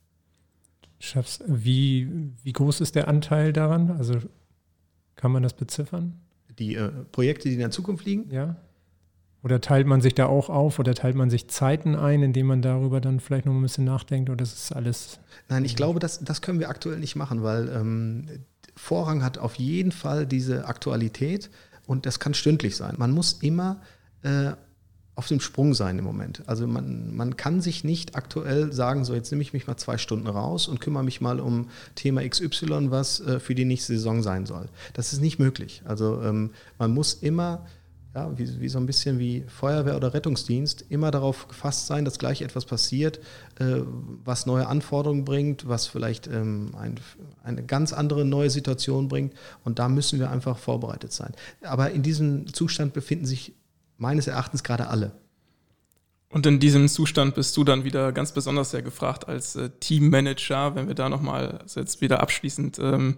schaffst. 1.03 1.43
Wie, 1.47 2.09
wie 2.43 2.53
groß 2.53 2.81
ist 2.81 2.95
der 2.95 3.07
Anteil 3.07 3.53
daran? 3.53 3.91
Also 3.91 4.15
kann 5.15 5.31
man 5.31 5.43
das 5.43 5.53
beziffern? 5.53 6.19
Die 6.57 6.75
äh, 6.75 6.89
Projekte, 7.11 7.49
die 7.49 7.55
in 7.55 7.59
der 7.59 7.71
Zukunft 7.71 8.05
liegen? 8.05 8.29
Ja. 8.31 8.55
Oder 9.43 9.59
teilt 9.59 9.87
man 9.87 9.99
sich 9.99 10.15
da 10.15 10.27
auch 10.27 10.49
auf 10.49 10.79
oder 10.79 10.95
teilt 10.95 11.15
man 11.15 11.29
sich 11.29 11.49
Zeiten 11.49 11.95
ein, 11.95 12.23
indem 12.23 12.47
man 12.47 12.61
darüber 12.61 13.01
dann 13.01 13.19
vielleicht 13.19 13.45
noch 13.45 13.53
ein 13.53 13.61
bisschen 13.61 13.83
nachdenkt 13.83 14.29
oder 14.29 14.37
das 14.37 14.53
ist 14.53 14.71
alles? 14.71 15.19
Nein, 15.49 15.65
ich 15.65 15.75
glaube, 15.75 15.99
das, 15.99 16.23
das 16.23 16.41
können 16.41 16.59
wir 16.59 16.69
aktuell 16.69 16.97
nicht 16.97 17.17
machen, 17.17 17.43
weil 17.43 17.67
ähm, 17.69 18.27
Vorrang 18.75 19.21
hat 19.21 19.37
auf 19.37 19.55
jeden 19.55 19.91
Fall 19.91 20.25
diese 20.25 20.65
Aktualität 20.65 21.49
und 21.85 22.05
das 22.05 22.19
kann 22.19 22.33
stündlich 22.33 22.77
sein. 22.77 22.95
Man 22.97 23.11
muss 23.11 23.33
immer 23.33 23.81
äh, 24.21 24.53
auf 25.15 25.27
dem 25.27 25.39
Sprung 25.39 25.73
sein 25.73 25.99
im 25.99 26.05
Moment. 26.05 26.41
Also 26.47 26.65
man, 26.65 27.15
man 27.15 27.37
kann 27.37 27.61
sich 27.61 27.83
nicht 27.83 28.15
aktuell 28.15 28.73
sagen, 28.73 29.05
so 29.05 29.13
jetzt 29.13 29.31
nehme 29.31 29.43
ich 29.43 29.53
mich 29.53 29.67
mal 29.67 29.77
zwei 29.77 29.97
Stunden 29.97 30.27
raus 30.27 30.67
und 30.67 30.81
kümmere 30.81 31.03
mich 31.03 31.21
mal 31.21 31.39
um 31.39 31.69
Thema 31.95 32.27
XY, 32.27 32.89
was 32.89 33.19
äh, 33.19 33.39
für 33.39 33.53
die 33.53 33.65
nächste 33.65 33.93
Saison 33.93 34.23
sein 34.23 34.45
soll. 34.45 34.69
Das 34.93 35.13
ist 35.13 35.21
nicht 35.21 35.37
möglich. 35.37 35.83
Also 35.85 36.21
ähm, 36.23 36.49
man 36.79 36.91
muss 36.91 37.13
immer, 37.13 37.63
ja, 38.15 38.35
wie, 38.39 38.59
wie, 38.59 38.69
so 38.69 38.79
ein 38.79 38.87
bisschen 38.87 39.19
wie 39.19 39.43
Feuerwehr 39.47 39.95
oder 39.95 40.15
Rettungsdienst, 40.15 40.85
immer 40.89 41.11
darauf 41.11 41.47
gefasst 41.47 41.85
sein, 41.85 42.05
dass 42.05 42.17
gleich 42.17 42.41
etwas 42.41 42.65
passiert, 42.65 43.19
äh, 43.59 43.81
was 44.25 44.47
neue 44.47 44.65
Anforderungen 44.65 45.25
bringt, 45.25 45.67
was 45.67 45.85
vielleicht 45.85 46.25
ähm, 46.25 46.71
ein, 46.75 46.99
eine 47.43 47.63
ganz 47.63 47.93
andere 47.93 48.25
neue 48.25 48.49
Situation 48.49 49.09
bringt. 49.09 49.35
Und 49.63 49.77
da 49.77 49.89
müssen 49.89 50.19
wir 50.19 50.31
einfach 50.31 50.57
vorbereitet 50.57 51.13
sein. 51.13 51.33
Aber 51.61 51.91
in 51.91 52.01
diesem 52.01 52.51
Zustand 52.51 52.93
befinden 52.93 53.27
sich 53.27 53.53
meines 53.97 54.27
Erachtens 54.27 54.63
gerade 54.63 54.87
alle. 54.87 55.13
Und 56.33 56.47
in 56.47 56.59
diesem 56.59 56.89
Zustand 56.89 57.35
bist 57.35 57.55
du 57.57 57.63
dann 57.63 57.83
wieder 57.83 58.11
ganz 58.11 58.31
besonders 58.31 58.71
sehr 58.71 58.81
gefragt 58.81 59.27
als 59.27 59.55
äh, 59.55 59.69
Teammanager, 59.79 60.73
wenn 60.73 60.87
wir 60.87 60.95
da 60.95 61.07
nochmal 61.07 61.59
also 61.59 61.79
jetzt 61.79 62.01
wieder 62.01 62.21
abschließend 62.21 62.79
ähm, 62.79 63.17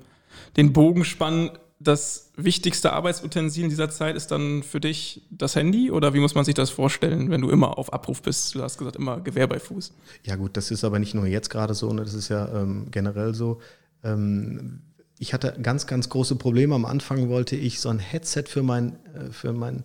den 0.57 0.73
Bogen 0.73 1.05
spannen. 1.05 1.51
Das 1.79 2.33
wichtigste 2.35 2.91
Arbeitsutensil 2.91 3.63
in 3.63 3.69
dieser 3.69 3.89
Zeit 3.89 4.17
ist 4.17 4.31
dann 4.31 4.63
für 4.63 4.81
dich 4.81 5.21
das 5.29 5.55
Handy 5.55 5.91
oder 5.91 6.13
wie 6.13 6.19
muss 6.19 6.35
man 6.35 6.43
sich 6.43 6.55
das 6.55 6.69
vorstellen, 6.69 7.29
wenn 7.29 7.39
du 7.39 7.49
immer 7.49 7.77
auf 7.77 7.93
Abruf 7.93 8.21
bist? 8.21 8.53
Du 8.53 8.61
hast 8.61 8.77
gesagt, 8.77 8.97
immer 8.97 9.21
Gewehr 9.21 9.47
bei 9.47 9.59
Fuß. 9.59 9.93
Ja 10.23 10.35
gut, 10.35 10.57
das 10.57 10.69
ist 10.71 10.83
aber 10.83 10.99
nicht 10.99 11.13
nur 11.13 11.25
jetzt 11.25 11.49
gerade 11.49 11.73
so, 11.73 11.93
ne? 11.93 12.03
das 12.03 12.13
ist 12.13 12.27
ja 12.27 12.49
ähm, 12.53 12.87
generell 12.91 13.33
so. 13.33 13.61
Ähm, 14.03 14.81
ich 15.19 15.33
hatte 15.33 15.55
ganz, 15.61 15.87
ganz 15.87 16.09
große 16.09 16.35
Probleme. 16.35 16.75
Am 16.75 16.85
Anfang 16.85 17.29
wollte 17.29 17.55
ich 17.55 17.79
so 17.79 17.87
ein 17.87 17.99
Headset 17.99 18.43
für 18.47 18.63
mein, 18.63 18.97
äh, 19.13 19.31
für 19.31 19.53
mein 19.53 19.83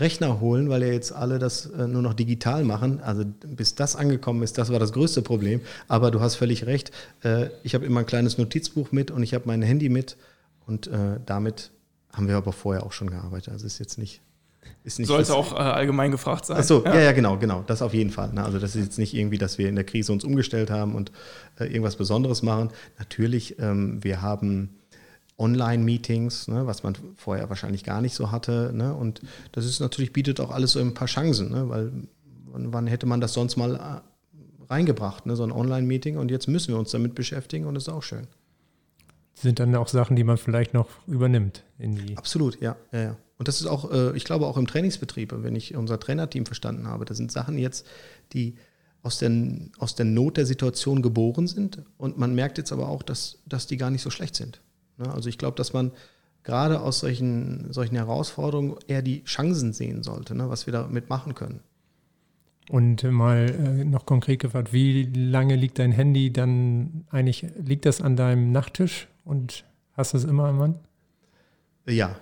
Rechner 0.00 0.40
holen, 0.40 0.68
weil 0.68 0.82
ja 0.82 0.92
jetzt 0.92 1.12
alle 1.12 1.38
das 1.38 1.66
äh, 1.66 1.86
nur 1.86 2.02
noch 2.02 2.14
digital 2.14 2.64
machen. 2.64 3.00
Also 3.00 3.24
bis 3.46 3.74
das 3.74 3.96
angekommen 3.96 4.42
ist, 4.42 4.58
das 4.58 4.70
war 4.70 4.78
das 4.78 4.92
größte 4.92 5.22
Problem. 5.22 5.60
Aber 5.88 6.10
du 6.10 6.20
hast 6.20 6.36
völlig 6.36 6.66
recht. 6.66 6.90
Äh, 7.22 7.48
ich 7.62 7.74
habe 7.74 7.84
immer 7.86 8.00
ein 8.00 8.06
kleines 8.06 8.38
Notizbuch 8.38 8.92
mit 8.92 9.10
und 9.10 9.22
ich 9.22 9.34
habe 9.34 9.44
mein 9.46 9.62
Handy 9.62 9.88
mit. 9.88 10.16
Und 10.66 10.86
äh, 10.86 11.18
damit 11.24 11.70
haben 12.12 12.28
wir 12.28 12.36
aber 12.36 12.52
vorher 12.52 12.84
auch 12.84 12.92
schon 12.92 13.10
gearbeitet. 13.10 13.52
Also 13.52 13.66
ist 13.66 13.78
jetzt 13.78 13.98
nicht. 13.98 14.20
Ist 14.84 14.98
nicht 14.98 15.08
Sollte 15.08 15.34
auch 15.34 15.52
allgemein 15.52 16.10
gefragt 16.10 16.46
sein. 16.46 16.58
Achso, 16.58 16.82
ja. 16.84 16.94
ja, 16.94 17.00
ja, 17.00 17.12
genau, 17.12 17.36
genau. 17.36 17.64
Das 17.66 17.82
auf 17.82 17.94
jeden 17.94 18.10
Fall. 18.10 18.32
Ne? 18.32 18.44
Also 18.44 18.58
das 18.58 18.76
ist 18.76 18.84
jetzt 18.84 18.98
nicht 18.98 19.14
irgendwie, 19.14 19.38
dass 19.38 19.58
wir 19.58 19.68
in 19.68 19.74
der 19.74 19.84
Krise 19.84 20.12
uns 20.12 20.24
umgestellt 20.24 20.70
haben 20.70 20.94
und 20.94 21.10
irgendwas 21.58 21.96
Besonderes 21.96 22.42
machen. 22.42 22.70
Natürlich, 22.98 23.58
ähm, 23.58 24.02
wir 24.02 24.22
haben 24.22 24.77
Online-Meetings, 25.38 26.48
ne, 26.48 26.66
was 26.66 26.82
man 26.82 26.96
vorher 27.16 27.48
wahrscheinlich 27.48 27.84
gar 27.84 28.00
nicht 28.00 28.14
so 28.14 28.30
hatte. 28.30 28.72
Ne, 28.74 28.94
und 28.94 29.20
das 29.52 29.64
ist 29.64 29.80
natürlich, 29.80 30.12
bietet 30.12 30.40
auch 30.40 30.50
alles 30.50 30.72
so 30.72 30.80
ein 30.80 30.94
paar 30.94 31.08
Chancen, 31.08 31.50
ne, 31.50 31.68
weil 31.68 31.92
wann, 32.52 32.86
hätte 32.86 33.06
man 33.06 33.20
das 33.20 33.34
sonst 33.34 33.56
mal 33.56 33.76
äh, 33.76 34.64
reingebracht, 34.68 35.26
ne, 35.26 35.36
so 35.36 35.44
ein 35.44 35.52
Online-Meeting 35.52 36.16
und 36.16 36.30
jetzt 36.30 36.48
müssen 36.48 36.74
wir 36.74 36.78
uns 36.78 36.90
damit 36.90 37.14
beschäftigen 37.14 37.66
und 37.66 37.74
das 37.74 37.84
ist 37.84 37.88
auch 37.88 38.02
schön. 38.02 38.26
Sind 39.34 39.60
dann 39.60 39.74
auch 39.76 39.86
Sachen, 39.86 40.16
die 40.16 40.24
man 40.24 40.36
vielleicht 40.36 40.74
noch 40.74 40.88
übernimmt 41.06 41.62
in 41.78 41.94
die. 41.94 42.16
Absolut, 42.16 42.60
ja, 42.60 42.76
ja, 42.90 43.00
ja. 43.00 43.16
Und 43.38 43.46
das 43.46 43.60
ist 43.60 43.68
auch, 43.68 43.92
äh, 43.92 44.16
ich 44.16 44.24
glaube, 44.24 44.46
auch 44.46 44.56
im 44.56 44.66
Trainingsbetrieb, 44.66 45.32
wenn 45.32 45.54
ich 45.54 45.76
unser 45.76 46.00
Trainerteam 46.00 46.44
verstanden 46.44 46.88
habe, 46.88 47.04
das 47.04 47.16
sind 47.16 47.30
Sachen 47.30 47.56
jetzt, 47.56 47.86
die 48.32 48.56
aus 49.02 49.18
der, 49.18 49.30
aus 49.78 49.94
der 49.94 50.06
Not 50.06 50.36
der 50.36 50.46
Situation 50.46 51.02
geboren 51.02 51.46
sind. 51.46 51.82
Und 51.96 52.18
man 52.18 52.34
merkt 52.34 52.58
jetzt 52.58 52.72
aber 52.72 52.88
auch, 52.88 53.04
dass, 53.04 53.38
dass 53.46 53.68
die 53.68 53.76
gar 53.76 53.90
nicht 53.90 54.02
so 54.02 54.10
schlecht 54.10 54.34
sind. 54.34 54.60
Ne? 54.98 55.12
Also 55.12 55.28
ich 55.28 55.38
glaube, 55.38 55.56
dass 55.56 55.72
man 55.72 55.92
gerade 56.44 56.80
aus 56.80 57.00
solchen, 57.00 57.72
solchen 57.72 57.96
Herausforderungen 57.96 58.76
eher 58.86 59.02
die 59.02 59.24
Chancen 59.24 59.72
sehen 59.72 60.02
sollte, 60.02 60.34
ne? 60.34 60.48
was 60.48 60.66
wir 60.66 60.72
damit 60.72 61.08
machen 61.08 61.34
können. 61.34 61.60
Und 62.70 63.02
mal 63.02 63.50
äh, 63.50 63.84
noch 63.84 64.04
konkret 64.04 64.40
gefragt, 64.40 64.72
wie 64.72 65.04
lange 65.04 65.56
liegt 65.56 65.78
dein 65.78 65.92
Handy 65.92 66.32
dann 66.32 67.04
eigentlich, 67.10 67.46
liegt 67.56 67.86
das 67.86 68.02
an 68.02 68.16
deinem 68.16 68.52
Nachttisch 68.52 69.08
und 69.24 69.64
hast 69.94 70.12
du 70.12 70.18
es 70.18 70.24
immer 70.24 70.46
am 70.46 70.58
Mann? 70.58 70.74
Ja. 71.86 72.16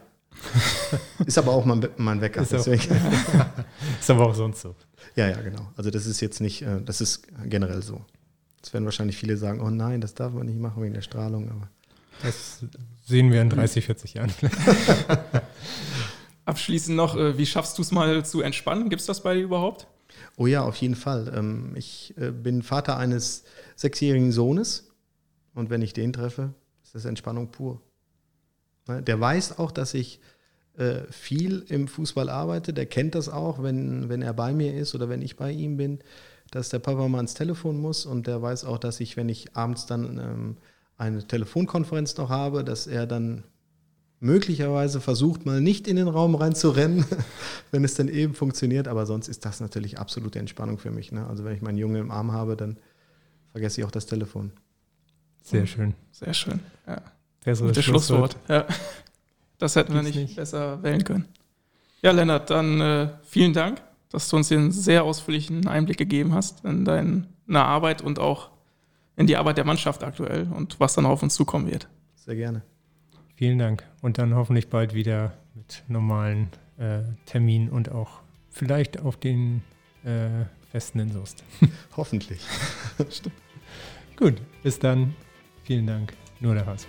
ist 1.26 1.38
aber 1.38 1.52
auch 1.52 1.64
mein, 1.64 1.88
mein 1.96 2.20
Wecker. 2.20 2.42
Ist, 2.42 2.54
auch, 2.54 2.66
ist 4.00 4.10
aber 4.10 4.26
auch 4.26 4.34
sonst 4.34 4.60
so. 4.60 4.76
Ja, 5.16 5.28
ja, 5.28 5.40
genau. 5.40 5.72
Also 5.76 5.90
das 5.90 6.06
ist 6.06 6.20
jetzt 6.20 6.40
nicht, 6.40 6.62
äh, 6.62 6.80
das 6.82 7.00
ist 7.00 7.26
generell 7.44 7.82
so. 7.82 8.04
Jetzt 8.56 8.72
werden 8.72 8.84
wahrscheinlich 8.84 9.16
viele 9.16 9.36
sagen, 9.36 9.60
oh 9.60 9.70
nein, 9.70 10.00
das 10.00 10.14
darf 10.14 10.32
man 10.32 10.46
nicht 10.46 10.58
machen 10.58 10.82
wegen 10.82 10.94
der 10.94 11.02
Strahlung, 11.02 11.50
aber 11.50 11.68
das 12.22 12.64
sehen 13.04 13.32
wir 13.32 13.42
in 13.42 13.50
30, 13.50 13.84
40 13.84 14.14
Jahren. 14.14 14.32
Abschließend 16.44 16.96
noch, 16.96 17.16
äh, 17.16 17.36
wie 17.38 17.46
schaffst 17.46 17.78
du 17.78 17.82
es 17.82 17.90
mal 17.90 18.24
zu 18.24 18.40
entspannen? 18.40 18.88
Gibt 18.88 19.00
es 19.00 19.06
das 19.06 19.22
bei 19.22 19.34
dir 19.34 19.42
überhaupt? 19.42 19.88
Oh 20.36 20.46
ja, 20.46 20.62
auf 20.62 20.76
jeden 20.76 20.94
Fall. 20.94 21.32
Ähm, 21.34 21.74
ich 21.76 22.14
äh, 22.18 22.30
bin 22.30 22.62
Vater 22.62 22.96
eines 22.96 23.44
sechsjährigen 23.74 24.32
Sohnes 24.32 24.92
und 25.54 25.70
wenn 25.70 25.82
ich 25.82 25.92
den 25.92 26.12
treffe, 26.12 26.54
ist 26.84 26.94
das 26.94 27.04
Entspannung 27.04 27.50
pur. 27.50 27.80
Ne, 28.86 29.02
der 29.02 29.20
weiß 29.20 29.58
auch, 29.58 29.72
dass 29.72 29.94
ich 29.94 30.20
äh, 30.76 31.02
viel 31.10 31.64
im 31.68 31.88
Fußball 31.88 32.28
arbeite. 32.28 32.72
Der 32.72 32.86
kennt 32.86 33.14
das 33.14 33.28
auch, 33.28 33.62
wenn, 33.62 34.08
wenn 34.08 34.22
er 34.22 34.34
bei 34.34 34.52
mir 34.52 34.74
ist 34.74 34.94
oder 34.94 35.08
wenn 35.08 35.22
ich 35.22 35.36
bei 35.36 35.50
ihm 35.50 35.76
bin, 35.76 35.98
dass 36.50 36.68
der 36.68 36.78
Papa 36.78 37.08
mal 37.08 37.18
ans 37.18 37.34
Telefon 37.34 37.80
muss 37.80 38.06
und 38.06 38.26
der 38.26 38.42
weiß 38.42 38.64
auch, 38.64 38.78
dass 38.78 39.00
ich, 39.00 39.16
wenn 39.16 39.28
ich 39.28 39.56
abends 39.56 39.86
dann 39.86 40.18
ähm, 40.18 40.56
eine 40.96 41.26
Telefonkonferenz 41.26 42.16
noch 42.16 42.30
habe, 42.30 42.64
dass 42.64 42.86
er 42.86 43.06
dann 43.06 43.44
möglicherweise 44.18 45.00
versucht, 45.00 45.44
mal 45.44 45.60
nicht 45.60 45.86
in 45.88 45.96
den 45.96 46.08
Raum 46.08 46.34
reinzurennen, 46.34 47.04
wenn 47.70 47.84
es 47.84 47.94
dann 47.94 48.08
eben 48.08 48.34
funktioniert. 48.34 48.88
Aber 48.88 49.06
sonst 49.06 49.28
ist 49.28 49.44
das 49.44 49.60
natürlich 49.60 49.98
absolute 49.98 50.38
Entspannung 50.38 50.78
für 50.78 50.90
mich. 50.90 51.12
Ne? 51.12 51.26
Also 51.26 51.44
wenn 51.44 51.54
ich 51.54 51.62
meinen 51.62 51.78
Jungen 51.78 51.96
im 51.96 52.10
Arm 52.10 52.32
habe, 52.32 52.56
dann 52.56 52.78
vergesse 53.52 53.80
ich 53.80 53.86
auch 53.86 53.90
das 53.90 54.06
Telefon. 54.06 54.52
Sehr 55.42 55.66
schön. 55.66 55.94
Sehr 56.10 56.34
schön. 56.34 56.60
Ja. 56.86 57.02
Besseres 57.44 57.84
Schlusswort. 57.84 58.32
Schlusswort. 58.32 58.36
Ja. 58.48 58.66
Das 59.58 59.76
hätten 59.76 59.94
wir 59.94 60.02
nicht, 60.02 60.16
nicht, 60.16 60.36
besser 60.36 60.82
wählen 60.82 61.04
können. 61.04 61.26
Ja, 62.02 62.10
Lennart, 62.10 62.50
dann 62.50 62.80
äh, 62.80 63.08
vielen 63.22 63.52
Dank, 63.52 63.80
dass 64.10 64.28
du 64.28 64.36
uns 64.36 64.48
hier 64.48 64.58
einen 64.58 64.72
sehr 64.72 65.04
ausführlichen 65.04 65.66
Einblick 65.66 65.96
gegeben 65.96 66.34
hast 66.34 66.64
in 66.64 66.84
deine 66.84 67.26
Arbeit 67.54 68.02
und 68.02 68.18
auch 68.18 68.50
in 69.16 69.26
die 69.26 69.36
Arbeit 69.36 69.56
der 69.56 69.64
Mannschaft 69.64 70.04
aktuell 70.04 70.46
und 70.54 70.78
was 70.78 70.94
dann 70.94 71.06
auf 71.06 71.22
uns 71.22 71.34
zukommen 71.34 71.70
wird. 71.70 71.88
Sehr 72.14 72.36
gerne. 72.36 72.62
Vielen 73.34 73.58
Dank. 73.58 73.84
Und 74.02 74.18
dann 74.18 74.34
hoffentlich 74.34 74.68
bald 74.68 74.94
wieder 74.94 75.32
mit 75.54 75.84
normalen 75.88 76.48
äh, 76.78 77.00
Terminen 77.26 77.68
und 77.68 77.90
auch 77.90 78.20
vielleicht 78.50 79.00
auf 79.00 79.16
den 79.16 79.62
äh, 80.04 80.44
Festen 80.70 81.00
in 81.00 81.12
Soest. 81.12 81.44
hoffentlich. 81.96 82.40
Gut, 84.16 84.40
bis 84.62 84.78
dann. 84.78 85.14
Vielen 85.64 85.86
Dank. 85.86 86.14
Nur 86.40 86.54
der 86.54 86.66
HSV. 86.66 86.88